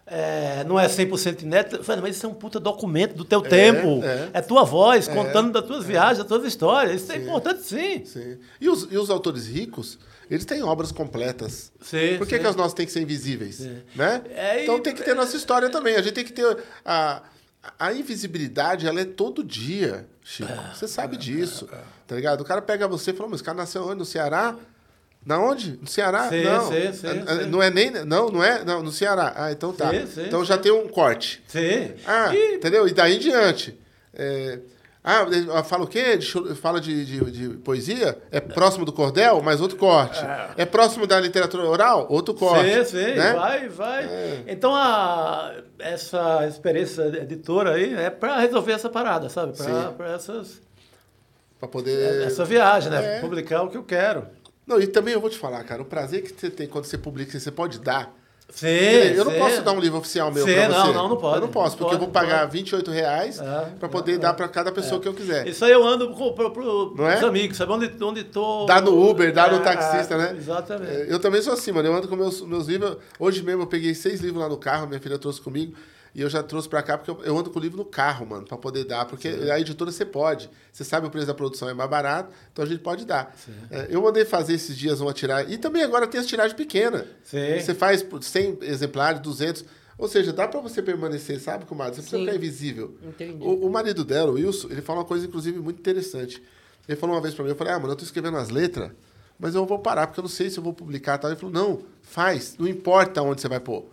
[0.09, 1.83] é, não é 100% inédito.
[1.83, 4.01] Fala, Mas isso é um puta documento do teu tempo.
[4.03, 4.29] é.
[4.33, 7.01] É, tua voz, contando das tuas viagens, das tuas histórias.
[7.01, 8.03] Isso é importante sim.
[8.05, 8.37] Sim.
[8.59, 9.97] E os, e os autores ricos,
[10.29, 11.71] eles têm obras completas.
[11.81, 12.41] Sim, Por que, sim.
[12.41, 13.59] que as nossas têm que ser invisíveis?
[13.95, 14.21] Né?
[14.35, 15.95] É, então tem que ter nossa história também.
[15.95, 16.57] A gente tem que ter.
[16.83, 17.23] A,
[17.77, 20.51] a invisibilidade, ela é todo dia, Chico.
[20.51, 21.67] É, Você sabe disso.
[22.07, 22.41] Tá ligado?
[22.41, 23.99] O cara pega você e fala, mas esse cara nasceu onde?
[23.99, 24.55] No Ceará?
[25.25, 25.77] Na onde?
[25.81, 26.29] No Ceará?
[26.29, 26.67] Sim, não.
[26.71, 27.33] sim, Ah.
[27.45, 27.91] Não é nem.
[27.91, 28.63] Não, não é.
[28.63, 29.33] Não, no Ceará.
[29.35, 29.91] Ah, então tá.
[29.95, 31.43] Então já tem um corte.
[31.47, 31.93] Sim.
[32.07, 32.87] Ah, E- entendeu?
[32.87, 33.77] E daí em diante.
[34.13, 34.59] É,
[35.03, 36.17] ah, ele fala o quê?
[36.17, 38.17] De fala de, de- de poesia?
[38.31, 40.19] É próximo do cordel, mas outro corte.
[40.57, 42.07] É, próximo da literatura oral?
[42.09, 42.85] Outro corte.
[42.85, 43.33] Sim, sim, né?
[43.33, 44.09] vai, vai.
[44.47, 49.53] Então, a, essa experiência editora aí é para resolver essa parada, sabe?
[49.97, 50.61] Para essas
[51.59, 52.23] Pra poder...
[52.25, 53.17] essa viagem, né?
[53.17, 53.19] É.
[53.19, 54.25] Publicar o que eu quero.
[54.69, 56.97] Não, e também eu vou te falar, cara, o prazer que você tem quando você
[56.97, 58.15] publica, você pode dar.
[58.51, 58.67] Sim,
[59.15, 60.93] eu não posso dar um livro oficial meu Sim, pra não, você.
[60.93, 61.35] não, não pode.
[61.35, 64.17] Eu não posso, Não porque eu pode, vou pagar não 28 reais É, pra poder
[64.17, 65.47] dar pra cada pessoa que eu quiser.
[65.47, 67.17] Isso aí eu ando pro, pro, pro, Não é?
[67.17, 68.65] pros amigos, sabe onde, onde tô.
[68.65, 70.35] Dá no Uber, dá no É, taxista, é, né?
[70.35, 70.91] Exatamente.
[70.91, 71.87] É, Eu também sou assim, mano.
[71.89, 72.97] Eu ando com meus, meus livros.
[73.19, 75.75] Hoje mesmo eu peguei seis livros lá no carro, minha filha trouxe comigo.
[76.13, 78.25] E eu já trouxe pra cá, porque eu, eu ando com o livro no carro,
[78.25, 79.05] mano, pra poder dar.
[79.05, 80.49] Porque a editora você pode.
[80.71, 83.35] Você sabe o preço da produção é mais barato, então a gente pode dar.
[83.69, 85.53] É, eu mandei fazer esses dias uma tiragem.
[85.53, 87.05] E também agora tem as tiragens pequenas.
[87.23, 87.59] Sim.
[87.59, 89.65] Você faz por 100 exemplares, 200.
[89.97, 91.95] Ou seja, dá pra você permanecer, sabe, comadre?
[91.95, 92.25] Você precisa Sim.
[92.25, 92.95] ficar invisível.
[93.03, 93.43] Entendi.
[93.43, 96.41] O, o marido dela, o Wilson, ele falou uma coisa, inclusive, muito interessante.
[96.87, 98.91] Ele falou uma vez pra mim, eu falei, ah, mano, eu tô escrevendo as letras,
[99.37, 101.29] mas eu vou parar, porque eu não sei se eu vou publicar e tal.
[101.29, 103.85] Ele falou, não, faz, não importa onde você vai pôr.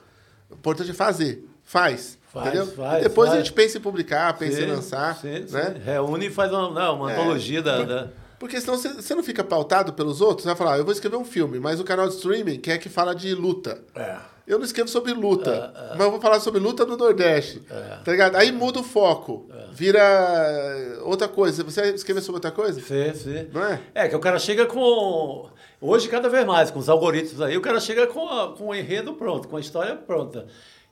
[0.49, 1.45] O importante é fazer.
[1.67, 2.17] Faz.
[2.33, 2.67] Faz, entendeu?
[2.69, 3.41] faz, e depois faz.
[3.41, 5.17] a gente pensa em publicar, pensa em Sim, lançar.
[5.17, 5.75] sim, né?
[5.75, 5.81] sim.
[5.85, 7.15] Reúne e faz uma, não, uma É.
[7.19, 10.43] antologia da, da- Porque senão você, não fica pautado pelos outros.
[10.43, 12.79] Você vai falar, "Ah, eu vou escrever um filme, mas o canal de streaming quer
[12.79, 13.81] que fala de luta.
[13.95, 14.17] É.
[14.47, 17.61] Eu não escrevo sobre luta, mas eu vou falar sobre luta no Nordeste.
[18.05, 18.37] Tá ligado?
[18.37, 19.49] Aí muda o foco.
[19.73, 20.01] Vira
[21.03, 21.65] outra coisa.
[21.65, 22.81] Você vai escrever sobre outra coisa?
[22.81, 23.49] Sim, sim.
[23.53, 23.81] Não é?
[23.95, 25.49] É, que o cara chega com.
[25.81, 28.75] Hoje, cada vez mais, com os algoritmos aí, o cara chega com, a- com o
[28.75, 30.47] enredo pronto, com a história pronta.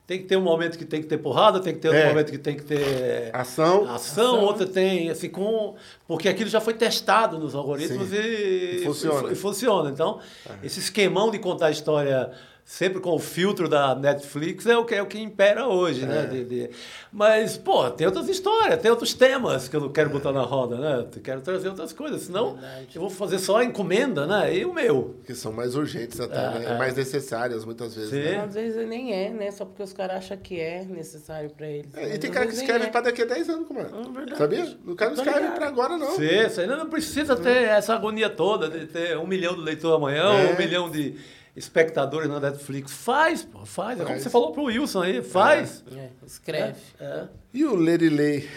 [0.07, 2.05] Tem que ter um momento que tem que ter porrada, tem que ter É.
[2.05, 3.89] um momento que tem que ter Ação.
[3.89, 5.73] ação, outro tem, assim, com.
[6.07, 9.29] Porque aquilo já foi testado nos algoritmos e, E funciona.
[9.29, 9.89] e- e funciona.
[9.89, 10.19] Então,
[10.61, 12.31] esse esquemão de contar a história
[12.67, 16.07] sempre com o filtro da Netflix é o que, é o que impera hoje, É.
[16.07, 16.25] né?
[16.25, 16.69] De- de-
[17.13, 20.75] Mas, pô, tem outras histórias, tem outros temas que eu não quero botar na roda,
[20.77, 21.05] né?
[21.15, 22.57] Eu quero trazer outras coisas, senão
[22.93, 24.55] eu vou fazer só a encomenda, né?
[24.57, 25.15] E o meu.
[25.25, 26.65] Que são mais urgentes até, É, né?
[26.71, 26.77] é.
[26.77, 28.09] mais necessárias muitas vezes.
[28.09, 28.15] Sim.
[28.23, 28.39] né?
[28.43, 29.51] Às vezes nem é, né?
[29.51, 31.93] Só porque os caras acham que é necessário pra eles.
[31.95, 32.89] É, e tem cara que escreve é.
[32.89, 33.83] pra daqui a 10 anos, como é?
[33.83, 34.37] verdade.
[34.39, 34.77] Sabia?
[34.87, 36.15] O cara não Tô escreve pra agora, não.
[36.15, 39.95] Sim, você ainda não precisa ter essa agonia toda de ter um milhão de leitores
[39.95, 40.51] amanhã, É.
[40.51, 41.15] um milhão de
[41.55, 42.91] espectadores na Netflix.
[42.91, 43.99] Faz, pô, faz.
[43.99, 44.23] É como Faz.
[44.23, 45.83] você falou pro Wilson aí, faz.
[45.95, 46.79] É, escreve.
[46.99, 47.23] É.
[47.53, 48.49] E o Lerilei?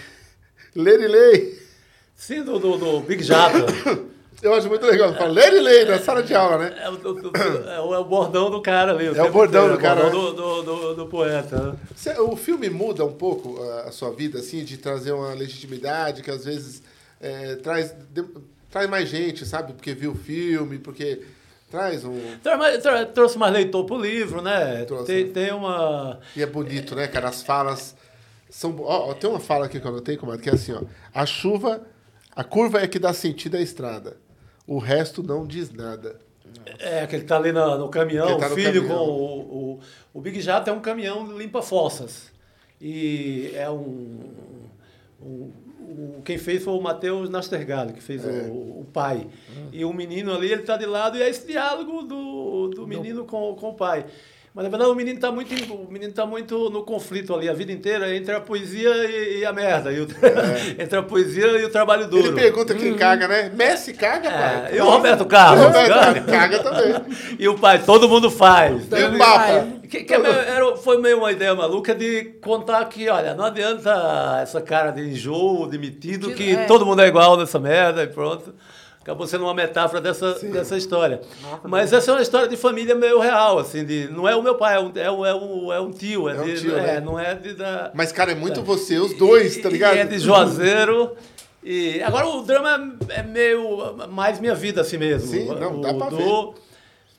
[0.74, 1.58] Lerilei.
[2.14, 3.58] Sim, do, do, do Big Japa.
[4.40, 5.12] Eu acho muito legal.
[5.14, 6.76] Fala Lerilei na sala de aula, né?
[6.80, 9.06] É o, do- do- é o- é o bordão do cara ali.
[9.06, 11.72] É o bordão do cara, É o bordão do, do, do- do poeta.
[11.72, 11.76] né?
[11.96, 16.22] Cê- O filme muda um pouco a, a sua vida, assim, de trazer uma legitimidade
[16.22, 16.80] que às vezes
[17.20, 18.28] é, traz, de-
[18.70, 19.72] traz mais gente, sabe?
[19.72, 21.20] Porque viu o filme, porque
[21.70, 22.18] traz um.
[23.14, 24.84] Trouxe mais leitor pro livro, né?
[24.84, 25.30] Trouxe, Tem, né?
[25.32, 26.20] tem uma.
[26.36, 27.28] E é bonito, né, cara?
[27.28, 27.94] As falas
[28.50, 28.74] são.
[28.80, 30.82] Ó, tem uma fala aqui que eu anotei, comadre, que é assim, ó.
[31.14, 31.82] A chuva,
[32.34, 34.16] a curva é que dá sentido à estrada.
[34.66, 36.18] O resto não diz nada.
[36.78, 38.98] É, que ele tá ali na- no caminhão, tá o no filho caminhão.
[38.98, 39.80] com o, o.
[40.14, 42.30] O Big Jato é um caminhão limpa fossas.
[42.80, 44.30] E é um.
[45.20, 45.52] um-
[45.88, 48.48] o- quem fez foi o Matheus Nastergalli, que fez É.
[48.50, 49.26] o, o pai.
[49.72, 53.24] E o menino ali, ele tá de lado e é esse diálogo do, do menino
[53.24, 54.04] com, com o pai.
[54.58, 57.52] Mas na verdade o menino está muito, o menino tá muito no conflito ali a
[57.52, 59.92] vida inteira entre a poesia e, e a merda.
[59.92, 60.08] E o-
[60.76, 62.24] entre a poesia e o trabalho duro.
[62.24, 62.26] É.
[62.26, 63.52] Ele pergunta quem caga, né?
[63.54, 64.68] Messi caga, pai.
[64.72, 65.62] É, e o Roberto Carlos?
[65.62, 66.20] O Roberto caga?
[66.22, 66.94] caga também.
[67.38, 68.82] E o pai, todo mundo faz.
[68.90, 69.68] E o Papa?
[69.88, 73.44] Que, que é meio- era- foi meio uma ideia maluca de contar que, olha, não
[73.44, 76.64] adianta essa cara de enjoo, demitido, que É.
[76.64, 78.52] todo mundo é igual nessa merda e pronto.
[79.00, 81.20] Acabou sendo uma metáfora dessa, dessa história.
[81.64, 84.54] Mas essa é uma história de família meio real, assim, de, não é o meu
[84.56, 86.28] pai, é um, é um, é um, é um tio.
[86.28, 87.00] É, É um de- tio, é, né?
[87.00, 89.96] não é de, da, Mas, cara, é muito você, os dois, tá ligado?
[89.96, 91.12] E é de Juazeiro.
[91.64, 95.28] E agora o drama é meio mais minha vida assim mesmo.
[95.28, 96.54] Sim, não, dá o, pra do-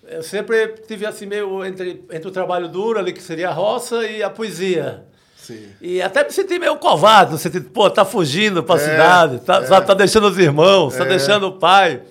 [0.07, 4.05] Eu sempre tive assim meio entre, entre o trabalho duro ali, que seria a roça,
[4.07, 5.05] e a poesia.
[5.53, 5.67] Sim.
[5.81, 9.57] E até me senti meio covarde, no sentido, pô, tá fugindo pra É, cidade, tá,
[9.57, 9.65] é.
[9.65, 11.07] sabe, tá deixando os irmãos, tá É.
[11.07, 12.01] deixando o pai.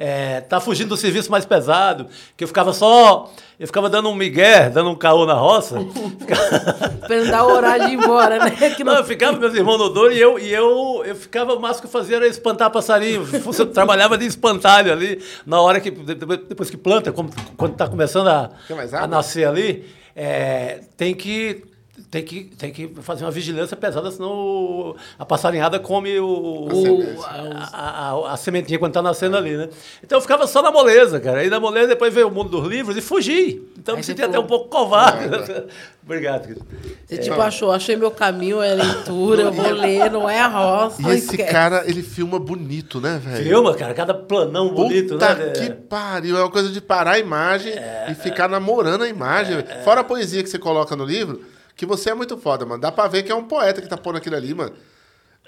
[0.00, 2.06] É, tá fugindo do serviço mais pesado,
[2.36, 5.74] que eu ficava só, eu ficava dando um migué, dando um caô na roça.
[7.06, 8.50] Pra dar o horário de ir embora, né?
[8.76, 9.00] Que Não, não...
[9.00, 11.86] eu ficava meus irmãos no dor e eu, e eu, eu ficava, o máximo que
[11.88, 13.26] eu fazia era espantar passarinho.
[13.58, 17.32] Eu trabalhava de espantalho ali, na hora que, de- de- depois que planta, quando
[17.72, 18.50] está começando a,
[18.92, 21.64] a nascer ali, é, tem que.
[22.10, 27.22] Tem que, tem que fazer uma vigilância pesada, senão o- a passarinhada come o, o-
[27.22, 29.68] a, a- a- a sementinha quando está nascendo ali, né?
[30.02, 31.40] Então eu ficava só na moleza, cara.
[31.40, 33.62] Aí na moleza depois veio o mundo dos livros e fugi.
[33.76, 35.28] Então eu Aí me você senti até um pouco covarde.
[36.02, 36.66] Obrigado, querido.
[37.06, 41.02] Você tipo achou, achei meu caminho, é leitura, eu vou ler, não é a roça.
[41.02, 41.52] E esse esquece.
[41.52, 43.44] cara, ele filma bonito, né, velho?
[43.44, 45.50] Filma, cara, cada planão bonito, Puta né?
[45.50, 46.38] que pariu.
[46.38, 47.74] É uma coisa de parar a imagem
[48.10, 49.58] e ficar namorando a imagem.
[49.84, 51.42] Fora a poesia que você coloca no livro,
[51.78, 52.80] que você é muito foda, mano.
[52.82, 54.74] Dá pra ver que é um poeta que tá pondo aquilo ali, mano.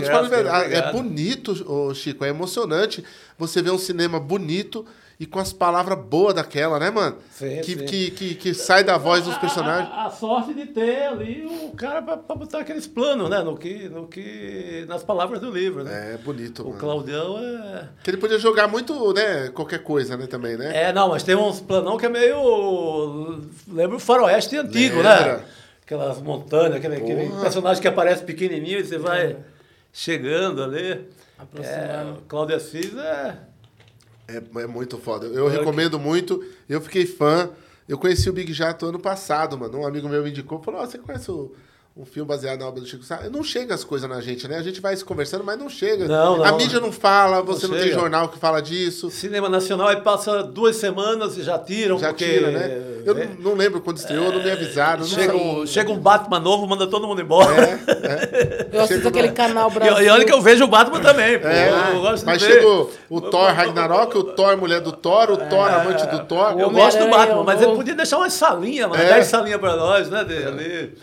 [0.00, 0.74] graça, falando a verdade.
[0.74, 3.04] É bonito, ô, Chico, é emocionante
[3.38, 4.86] você ver um cinema bonito
[5.20, 7.16] e com as palavras boas daquela, né, mano?
[7.30, 7.84] Sim, que, sim.
[7.86, 9.88] Que, que, que sai da voz dos personagens.
[9.88, 13.40] A, a- a sorte de ter ali o cara pra, pra botar aqueles planos, né?
[13.42, 16.14] No que, no que, nas palavras do livro, né?
[16.14, 16.78] É bonito, O mano.
[16.80, 17.88] Claudião é...
[18.02, 20.88] Que ele podia jogar muito, né, qualquer coisa, né, também, né?
[20.88, 23.40] É, não, mas tem uns planão que é meio...
[23.68, 25.36] Lembra o faroeste antigo, Lembra.
[25.38, 25.44] né?
[25.84, 29.36] Aquelas montanhas, aquele, aquele personagem que aparece pequenininho e você vai
[29.92, 31.06] chegando ali.
[31.58, 33.36] É, o Cláudio Assis é...
[34.36, 35.26] É, é muito foda.
[35.26, 36.44] Eu recomendo muito.
[36.68, 37.50] Eu fiquei fã.
[37.88, 39.78] Eu conheci o Big Jato ano passado, mano.
[39.78, 41.52] Um amigo meu me indicou, falou, ó, você conhece o
[41.94, 43.20] um filme baseado na obra do Chico Sá.
[43.30, 44.56] Não chega as coisas na gente, né?
[44.56, 46.08] A gente vai se conversando, mas não chega.
[46.08, 46.44] Não, não.
[46.44, 49.10] A mídia não fala, você não, Não tem jornal que fala disso.
[49.10, 52.24] Cinema Nacional aí passa duas semanas e já tiram, Já porque...
[52.24, 52.82] tira, né?
[53.04, 55.00] Eu é, não, lembro quando estreou, não me avisaram.
[55.00, 57.52] Não chega, um, chega um Batman novo, manda todo mundo embora.
[58.72, 60.02] Eu assisto aquele no- canal Brasil.
[60.02, 61.48] e olha que eu vejo o Batman também, pô.
[61.48, 62.66] É, eu gosto mas chega
[63.10, 66.58] o, Thor Ragnarok, o Thor mulher do Thor, o Thor amante do Thor.
[66.58, 69.02] Eu O gosto do Batman, mas ele podia deixar umas salinhas, mano.
[69.02, 69.14] É.
[69.14, 70.24] 10 salinhas pra nós, né?
[70.24, 70.94] De, ali.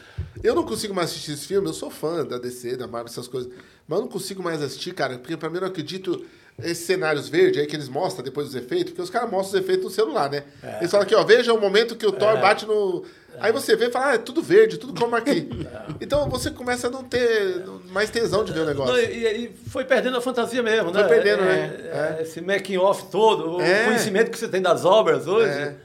[0.43, 3.27] Eu não consigo mais assistir esse filme, eu sou fã da DC, da Marvel, essas
[3.27, 3.51] coisas.
[3.87, 6.23] Mas eu não consigo mais assistir, cara, porque pra mim eu não acredito
[6.61, 9.65] esses cenários verdes aí que eles mostram depois dos efeitos, porque os caras mostram os
[9.65, 10.43] efeitos no celular, né?
[10.79, 13.03] Eles falam aqui, ó, veja o momento que o Thor bate no.
[13.39, 15.47] Aí você vê e fala, ah, é tudo verde, tudo como aqui.
[16.01, 18.93] Então você começa a não ter mais tesão de ver o negócio.
[18.93, 20.99] Não, e, e foi perdendo a fantasia mesmo, né?
[20.99, 22.17] Foi perdendo, É, né?
[22.19, 23.83] é, Esse making off todo, É.
[23.83, 25.75] o conhecimento que você tem das obras hoje, É.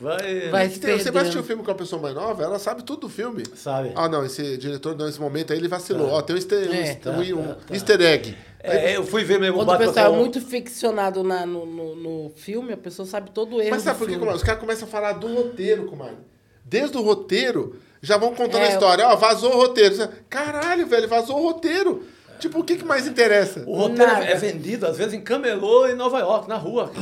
[0.00, 0.48] vai...
[0.50, 2.82] Vai- Que tem- você vai assistir o filme com a pessoa mais nova, ela sabe
[2.82, 3.42] tudo do filme.
[3.54, 3.92] Sabe.
[3.94, 6.08] Ah, não, esse diretor, nesse momento aí, ele vacilou.
[6.10, 6.88] Ó, tem um easter, um É.
[6.88, 8.36] easter- um- um easter egg.
[8.60, 11.94] É, eu fui ver mesmo o Quando o pessoal é muito ficcionado na, no, no,
[11.94, 14.16] no filme, a pessoa sabe todo o erro Mas sabe por que?
[14.16, 16.16] Os caras começam a falar do roteiro, comadre.
[16.64, 19.06] Desde o roteiro, já vão contando a É, história.
[19.08, 20.08] Ó, vazou o roteiro.
[20.28, 22.02] Caralho, velho, vazou o roteiro.
[22.40, 23.64] Tipo, o que, que mais interessa?
[23.66, 24.24] O roteiro Nada.
[24.24, 26.92] é vendido, às vezes, em camelô em Nova York, na rua.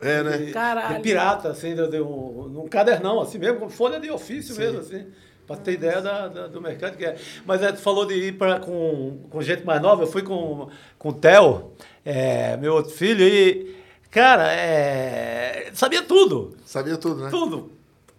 [0.00, 0.50] É, né?
[0.52, 0.96] Caralho.
[0.96, 4.80] De pirata, assim, de, de um, num cadernão, assim mesmo, com folha de ofício mesmo,
[4.80, 5.06] assim.
[5.46, 7.16] Pra ter ideia da, da- do mercado que é.
[7.46, 10.68] Mas é, tu falou de ir pra, com, com gente mais nova, eu fui com,
[10.98, 11.70] com o Theo,
[12.04, 13.76] é, meu outro filho, e,
[14.10, 16.56] cara, é, sabia tudo.
[16.66, 17.30] Sabia tudo, né?
[17.30, 17.70] Tudo.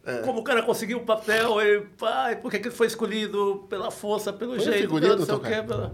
[0.06, 0.20] É.
[0.20, 3.92] Como o cara conseguiu o papel, e, pai, por que que ele foi escolhido pela
[3.92, 5.68] força, pelo a jeito, figurinha, pelo não sei o doutor quê, Caio.
[5.68, 5.94] pela...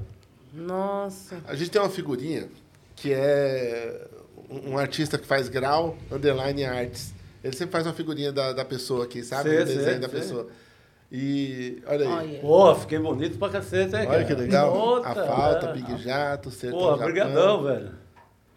[0.53, 1.41] Nossa.
[1.47, 2.47] A gente tem uma figurinha
[2.95, 4.07] que é
[4.53, 7.13] um um artista que faz grau, underline arts.
[7.43, 9.49] Ele sempre faz uma figurinha da, da pessoa aqui, sabe?
[9.49, 10.19] Sei, o desenho sei, da sei.
[10.19, 10.47] pessoa.
[11.11, 12.11] E olha aí.
[12.11, 12.39] Olha.
[12.39, 14.23] Pô, fiquei bonito pra cacete, hein, Olha cara?
[14.25, 14.71] que legal.
[14.73, 15.73] Puta, a falta, né?
[15.73, 17.05] Big Jato, Sertão Pô, Japão.
[17.05, 17.91] brigadão, velho.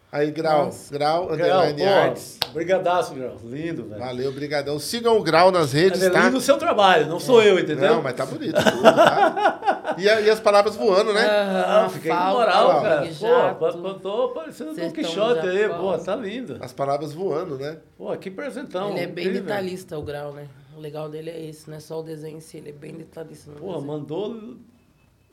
[0.09, 0.93] Aí, grau, Nossa.
[0.93, 2.39] grau, Grau, underline pô, arts.
[2.53, 3.35] brigadaço, Grau.
[3.43, 3.99] Lindo, velho.
[3.99, 4.79] Valeu, brigadão.
[4.79, 6.23] Sigam o Grau nas redes, É tá?
[6.23, 7.95] lindo o seu trabalho, não sou eu, entendeu?
[7.95, 8.55] Não, mas tá bonito.
[8.55, 9.95] tudo, tá?
[9.97, 11.25] E, a- e as palavras voando, né?
[11.27, 13.09] Ah, Aham, fiquei falta, moral, cara.
[13.19, 16.57] Pô, pa- pa- tô parecendo Don Quixote aí, pô, tá lindo.
[16.61, 17.77] As palavras voando, né?
[17.97, 18.91] Pô, que presentão.
[18.91, 19.43] Ele é bem incrível.
[19.43, 20.47] detalhista, o grau, né?
[20.77, 22.93] O legal dele é esse, não é só o desenho em si, ele é bem
[22.93, 23.51] detalhista.
[23.59, 24.55] Pô, mandou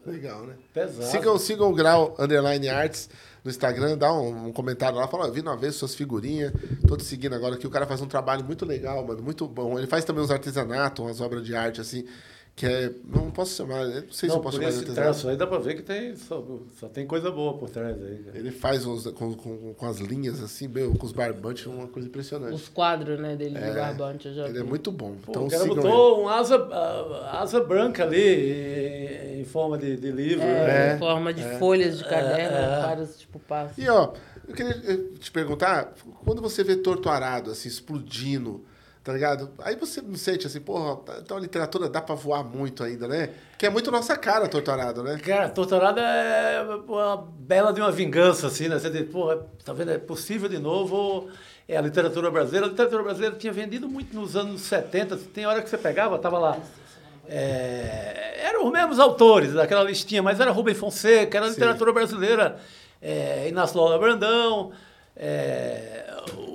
[0.07, 0.55] Legal, né?
[0.75, 1.05] pesado.
[1.07, 3.09] Sigam, sigam o Grau Underline Arts
[3.45, 6.51] no Instagram, dá um, um comentário lá, fala, vi uma vez suas figurinhas,
[6.89, 9.79] tô te seguindo agora que o cara faz um trabalho muito legal, mano, muito bom.
[9.79, 12.07] Ele faz também uns artesanatos, umas obras de arte, assim,
[12.57, 12.93] que é.
[13.05, 15.13] Não posso chamar, não sei se Não, eu posso por chamar de esse artesanato.
[15.13, 16.45] traço aí dá pra ver que tem, só,
[16.79, 18.19] só tem coisa boa por trás aí.
[18.25, 18.39] cara.
[18.39, 22.07] Ele faz uns, com, com, com as linhas, assim, meu, com os barbantes, uma coisa
[22.09, 22.55] impressionante.
[22.55, 24.69] Os quadros, né, dele de barbante, eu já Ele é vi.
[24.69, 25.17] muito bom.
[25.23, 25.83] Pô, então o cara sigam ele.
[25.89, 28.19] botou um asa, a- asa branca ali
[29.37, 30.45] em, em forma de, de livro.
[30.45, 30.95] É, né?
[30.95, 32.81] em forma de folhas de caderno, é.
[32.83, 33.77] vários tipo passos.
[33.79, 34.13] E ó,
[34.47, 35.93] eu queria eh, te perguntar,
[36.25, 38.65] quando você vê torto arado, assim, explodindo,
[39.05, 39.51] tá ligado?
[39.59, 43.29] Aí você não sente assim, porra, então a literatura dá pra voar muito ainda, né?
[43.59, 45.19] Que é muito nossa cara, torto arado, né?
[45.23, 48.79] Cara, Torturada é uma bela de uma vingança, assim, né?
[48.79, 49.91] Você diz, porra, tá vendo?
[49.93, 51.29] É possível de novo.
[51.69, 52.67] É a literatura brasileira.
[52.67, 55.17] A literatura brasileira tinha vendido muito nos anos 70.
[55.33, 56.59] Tem hora que você pegava, tava lá.
[57.27, 62.59] É, eram os mesmos autores daquela listinha, mas era Rubem Fonseca, era a literatura brasileira.
[63.01, 64.73] É, Inácio Lula Brandão.
[65.17, 66.05] é,
[66.37, 66.54] o-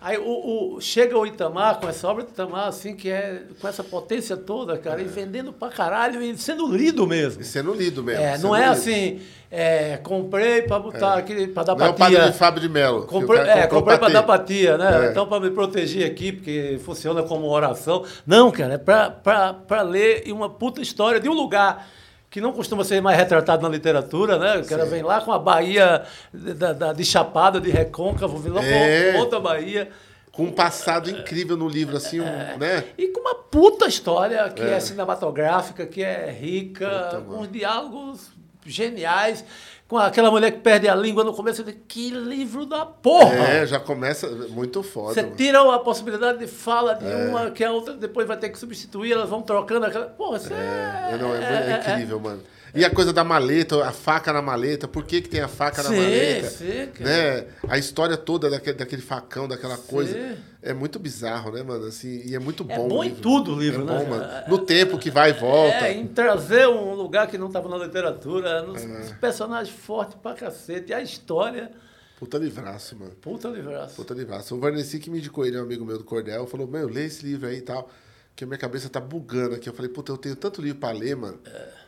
[0.00, 3.68] aí o, o- chega o Itamar com essa obra do Itamar, assim, que é com
[3.68, 7.42] essa potência toda, cara, e vendendo pra caralho e sendo lido mesmo.
[7.42, 8.22] E sendo lido mesmo.
[8.22, 8.72] É, não é lido.
[8.72, 9.20] assim,
[9.50, 13.06] é, comprei para botar aquele, para dar Não é o de Fábio de Mello.
[13.06, 14.12] Comprei, é, comprei patê.
[14.12, 15.06] dar patia, né?
[15.06, 15.10] É.
[15.10, 18.04] Então, para me proteger aqui, porque funciona como oração.
[18.26, 21.88] Não, cara, é para ler uma puta história de um lugar
[22.30, 24.58] que não costuma ser mais retratado na literatura, né?
[24.58, 28.64] O cara vem lá com a Bahia da, da- de Chapada, de Recôncavo, vem lá
[28.64, 29.12] É.
[29.12, 29.90] com outra Bahia.
[30.30, 32.24] Com um passado incrível no livro, assim, um,
[32.56, 32.84] né?
[32.96, 38.28] E com uma puta história que é, cinematográfica, que é rica, com diálogos
[38.64, 39.44] geniais,
[39.90, 41.62] com aquela mulher que perde a língua no começo.
[41.62, 43.34] Eu digo, que livro da porra!
[43.34, 45.14] É, já começa muito foda.
[45.14, 45.34] Você mano.
[45.34, 49.10] tira a possibilidade de fala de uma que a outra depois vai ter que substituir,
[49.10, 50.06] elas vão trocando aquela.
[50.06, 52.40] Porra, você É, não, é, é incrível, mano.
[52.74, 55.82] E a coisa da maleta, a faca na maleta, por que, que tem a faca
[55.82, 56.50] na Sim, maleta?
[56.50, 57.10] sim, cara.
[57.10, 57.46] né?
[57.68, 60.12] A história toda daquele, daquele facão, daquela coisa.
[60.12, 60.36] Sim.
[60.62, 61.86] É muito bizarro, né, mano?
[61.86, 62.86] Assim, e é muito É bom.
[62.88, 63.98] bom o em tudo o livro, é né?
[63.98, 64.24] Bom, mano.
[64.48, 65.86] No tempo que vai e volta.
[65.88, 69.14] É, em trazer um lugar que não estava na literatura, nos É.
[69.20, 71.70] personagens fortes pra cacete, e a história.
[72.18, 73.12] Puta livraço, mano.
[73.22, 73.96] Puta livraço.
[73.96, 74.54] Puta livraço.
[74.54, 77.06] O Varnesi que me indicou ele, é um amigo meu do Cordel, falou, meu, lê
[77.06, 77.88] esse livro aí e tal,
[78.36, 79.66] que a minha cabeça tá bugando aqui.
[79.66, 81.38] Eu falei, puta, eu tenho tanto livro pra ler, mano,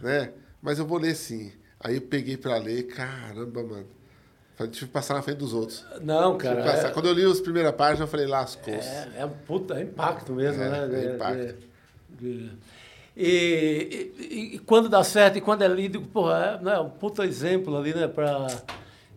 [0.00, 0.32] né?
[0.62, 1.52] Mas eu vou ler sim.
[1.80, 3.86] Aí eu peguei pra ler, caramba, mano.
[4.54, 5.84] Falei, tive que passar na frente dos outros.
[6.00, 6.60] Não, cara.
[6.60, 9.82] é- Quando eu li as primeiras páginas, eu falei, lascou É, é um puta é
[9.82, 11.00] impacto mesmo, É, né?
[11.10, 11.56] é impacto.
[12.10, 12.50] de-
[13.16, 17.24] e, e- e quando dá certo e quando é lido, porra, é né, um puta
[17.24, 18.06] exemplo ali, né?
[18.06, 18.46] Pra,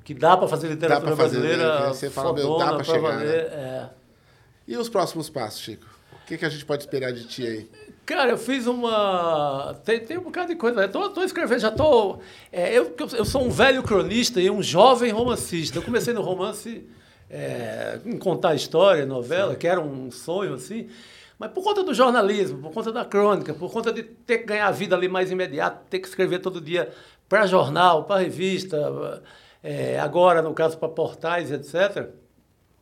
[0.03, 1.55] que dá pra fazer literatura pra fazer, né?
[1.57, 1.87] brasileira.
[1.93, 3.25] Você fala, meu, dá pra chegar, né?
[3.25, 3.89] valer, é.
[4.67, 5.85] E os próximos passos, Chico?
[6.13, 7.69] O que, que a gente pode esperar de ti aí?
[8.05, 9.75] Cara, eu fiz uma.
[9.83, 10.87] Tem, tem um bocado de coisa.
[10.87, 12.19] Tô escrevendo, já tô.
[12.51, 15.79] é, eu, eu sou um velho cronista e um jovem romancista.
[15.79, 16.87] Eu comecei no romance
[17.29, 20.87] é, em contar história, novela, que era um sonho, assim.
[21.39, 24.67] Mas por conta do jornalismo, por conta da crônica, por conta de ter que ganhar
[24.67, 26.91] a vida ali mais imediata, ter que escrever todo dia
[27.27, 29.21] para jornal, para revista,
[29.63, 32.13] é, agora, no caso, para portais, etc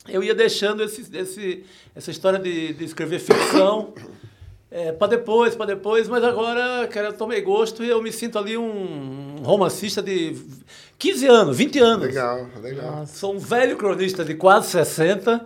[0.08, 3.94] eu ia deixando esse, esse, essa história de, de escrever ficção
[4.98, 8.58] para depois, para depois, mas agora, cara, eu tomei gosto e eu me sinto ali
[8.58, 10.36] um romancista de
[10.98, 12.06] 15 anos, 20 anos.
[12.08, 13.06] Legal, legal.
[13.06, 15.46] Sou um velho cronista de quase 60,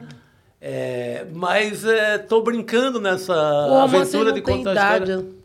[0.62, 3.36] é, mas estou brincando nessa
[3.84, 5.12] aventura de contar a idade.
[5.12, 5.38] história.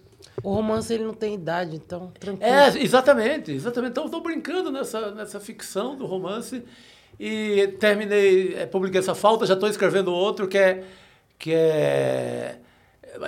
[0.43, 2.53] O romance ele não tem idade, então tranquilo.
[2.53, 3.93] É, exatamente, exatamente.
[3.93, 6.63] Então, estou brincando nessa, nessa ficção do romance
[7.19, 10.85] e terminei, eh, publiquei essa falta, já estou escrevendo outro que é,
[11.39, 12.57] que é...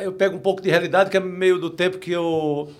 [0.02, 2.70] Eu pego um pouco de realidade, que é meio do tempo que eu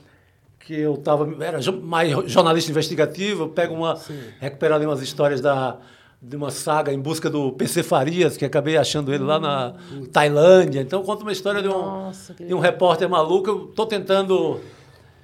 [0.61, 4.01] que eu tava, era mais jornalista investigativo, eu pego uma,
[4.41, 5.77] recupero ali umas histórias da,
[6.23, 9.75] de uma saga em busca do PC Farias, que acabei achando ele lá na
[10.11, 10.81] Tailândia.
[10.81, 13.51] Então, conta uma história de um, Nossa, de um repórter maluco.
[13.51, 14.59] Eu estou tentando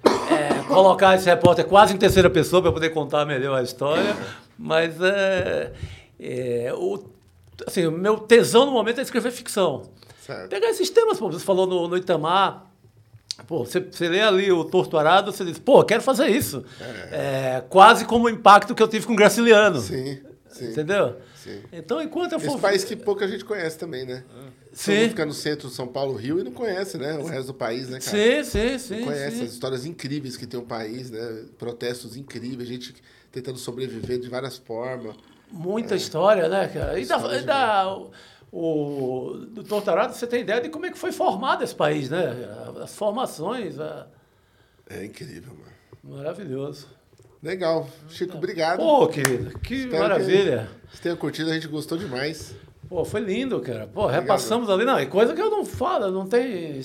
[0.05, 4.15] é, colocar esse repórter quase em terceira pessoa para poder contar melhor a história,
[4.59, 5.73] mas é,
[6.21, 7.03] é, o,
[7.67, 9.85] assim, o meu tesão no momento é escrever ficção.
[10.31, 10.49] Certo.
[10.49, 12.67] Pegar esses temas, pô, você falou no, no Itamar,
[13.49, 16.65] pô, você, você lê ali o Torto Arado, você diz, pô, quero fazer isso.
[17.11, 19.81] É, quase como o impacto que eu tive com o Graciliano.
[19.81, 20.71] Sim, sim.
[20.71, 21.17] Entendeu?
[21.35, 21.63] Sim.
[21.73, 22.53] Então, enquanto eu for...
[22.53, 24.23] Esse país que pouca gente conhece também, né?
[24.73, 24.93] Sim.
[24.93, 27.15] mundo fica no centro de São Paulo, Rio e não conhece, né?
[27.19, 28.17] O resto do país, né, cara?
[28.17, 29.01] Sim, sim, sim.
[29.01, 29.45] Não conhece sim.
[29.45, 31.45] as histórias incríveis que tem o país, né?
[31.59, 32.95] Protestos incríveis, gente
[33.33, 35.17] tentando sobreviver de várias formas.
[35.51, 36.99] Muita história, né, cara?
[37.01, 37.99] E e da-
[38.53, 42.35] o, do Tortarado, você tem ideia de como é que foi formado esse país, né?
[42.83, 44.07] As formações, a-
[44.89, 46.17] É incrível, mano.
[46.19, 46.87] maravilhoso.
[47.43, 47.89] Legal.
[48.09, 48.79] Chico, obrigado.
[48.81, 50.69] Pô, querido, que Espero maravilha.
[50.91, 52.55] Que você tenha curtido, a gente gostou demais.
[52.89, 53.87] Pô, foi lindo, cara.
[53.87, 56.81] Pô, repassamos ali, não, e coisa que eu não falo, não tem...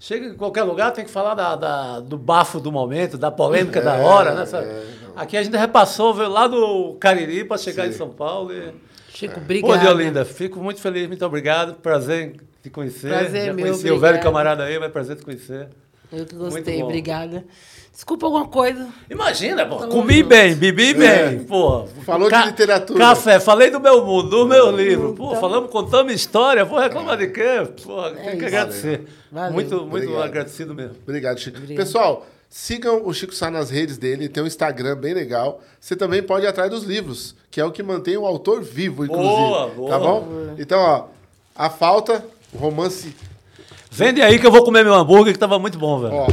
[0.00, 3.80] Chega em qualquer lugar, tem que falar da, da- do bafo do momento, da polêmica
[3.80, 4.44] da hora, né?
[4.46, 4.66] sabe?
[4.66, 4.84] é,
[5.14, 8.74] Aqui a gente repassou, veio lá do Cariri para chegar em São Paulo e...
[9.14, 9.80] Chico, Pô, obrigado.
[9.80, 11.74] Deolinda, fico muito feliz, muito obrigado.
[11.74, 13.08] Prazer em te conhecer.
[13.08, 15.68] Prazer Já meu, conheci o velho camarada aí, mas prazer te conhecer.
[16.12, 16.84] Eu que gostei, bom.
[16.84, 17.44] obrigada.
[17.92, 18.88] Desculpa alguma coisa.
[19.10, 20.28] Imagina, pô, comi junto.
[20.28, 21.40] bem, bebi bem, É.
[21.46, 21.86] pô.
[22.04, 22.98] Falou de literatura.
[22.98, 25.14] Café, falei do meu mundo, do meu livro.
[25.14, 27.68] Pô, Então- falamos, contamos história, vou reclamar de quê?
[27.84, 29.02] Pô, tem que agradecer.
[29.30, 29.52] Valeu.
[29.52, 30.22] Muito, muito Obrigado.
[30.24, 30.96] agradecido mesmo.
[31.06, 31.58] Obrigado, Chico.
[31.58, 31.84] Obrigado.
[31.84, 35.62] Pessoal, sigam o Chico Sá nas redes dele, tem um Instagram bem legal.
[35.80, 39.06] Você também pode ir atrás dos livros, que é o que mantém o autor vivo,
[39.06, 39.26] inclusive.
[39.26, 39.90] Boa, boa.
[39.90, 40.28] Tá bom?
[40.58, 41.06] Então, ó,
[41.56, 42.22] A Falta,
[42.54, 43.14] romance,
[43.90, 46.14] Vende aí que eu vou comer meu hambúrguer, que tava muito bom, velho.
[46.14, 46.26] ó,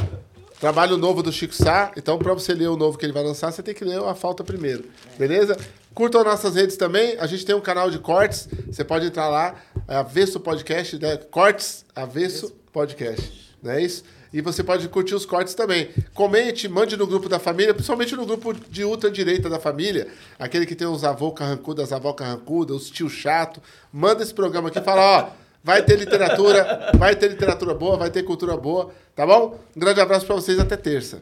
[0.59, 1.91] trabalho novo do Chico Sá.
[1.95, 4.13] Então, pra você ler o novo que ele vai lançar, você tem que ler A
[4.15, 4.85] Falta primeiro.
[5.17, 5.57] Beleza?
[5.93, 7.17] Curtam nossas redes também.
[7.19, 8.47] A gente tem um canal de cortes.
[8.69, 9.55] Você pode entrar lá,
[9.87, 11.17] é Avesso Podcast, né?
[11.17, 13.53] Cortes Avesso Podcast.
[13.61, 14.03] Não é isso?
[14.31, 15.89] E você pode curtir os cortes também.
[16.13, 20.07] Comente, mande no grupo da família, principalmente no grupo de ultradireita da família,
[20.37, 23.61] aquele que tem os avô carrancudos, as avó carrancudas, os tio chato.
[23.91, 25.29] Manda esse programa aqui e fala, ó,
[25.63, 29.59] vai ter literatura, vai ter literatura boa, vai ter cultura boa, tá bom?
[29.75, 31.21] Um grande abraço pra vocês, até terça.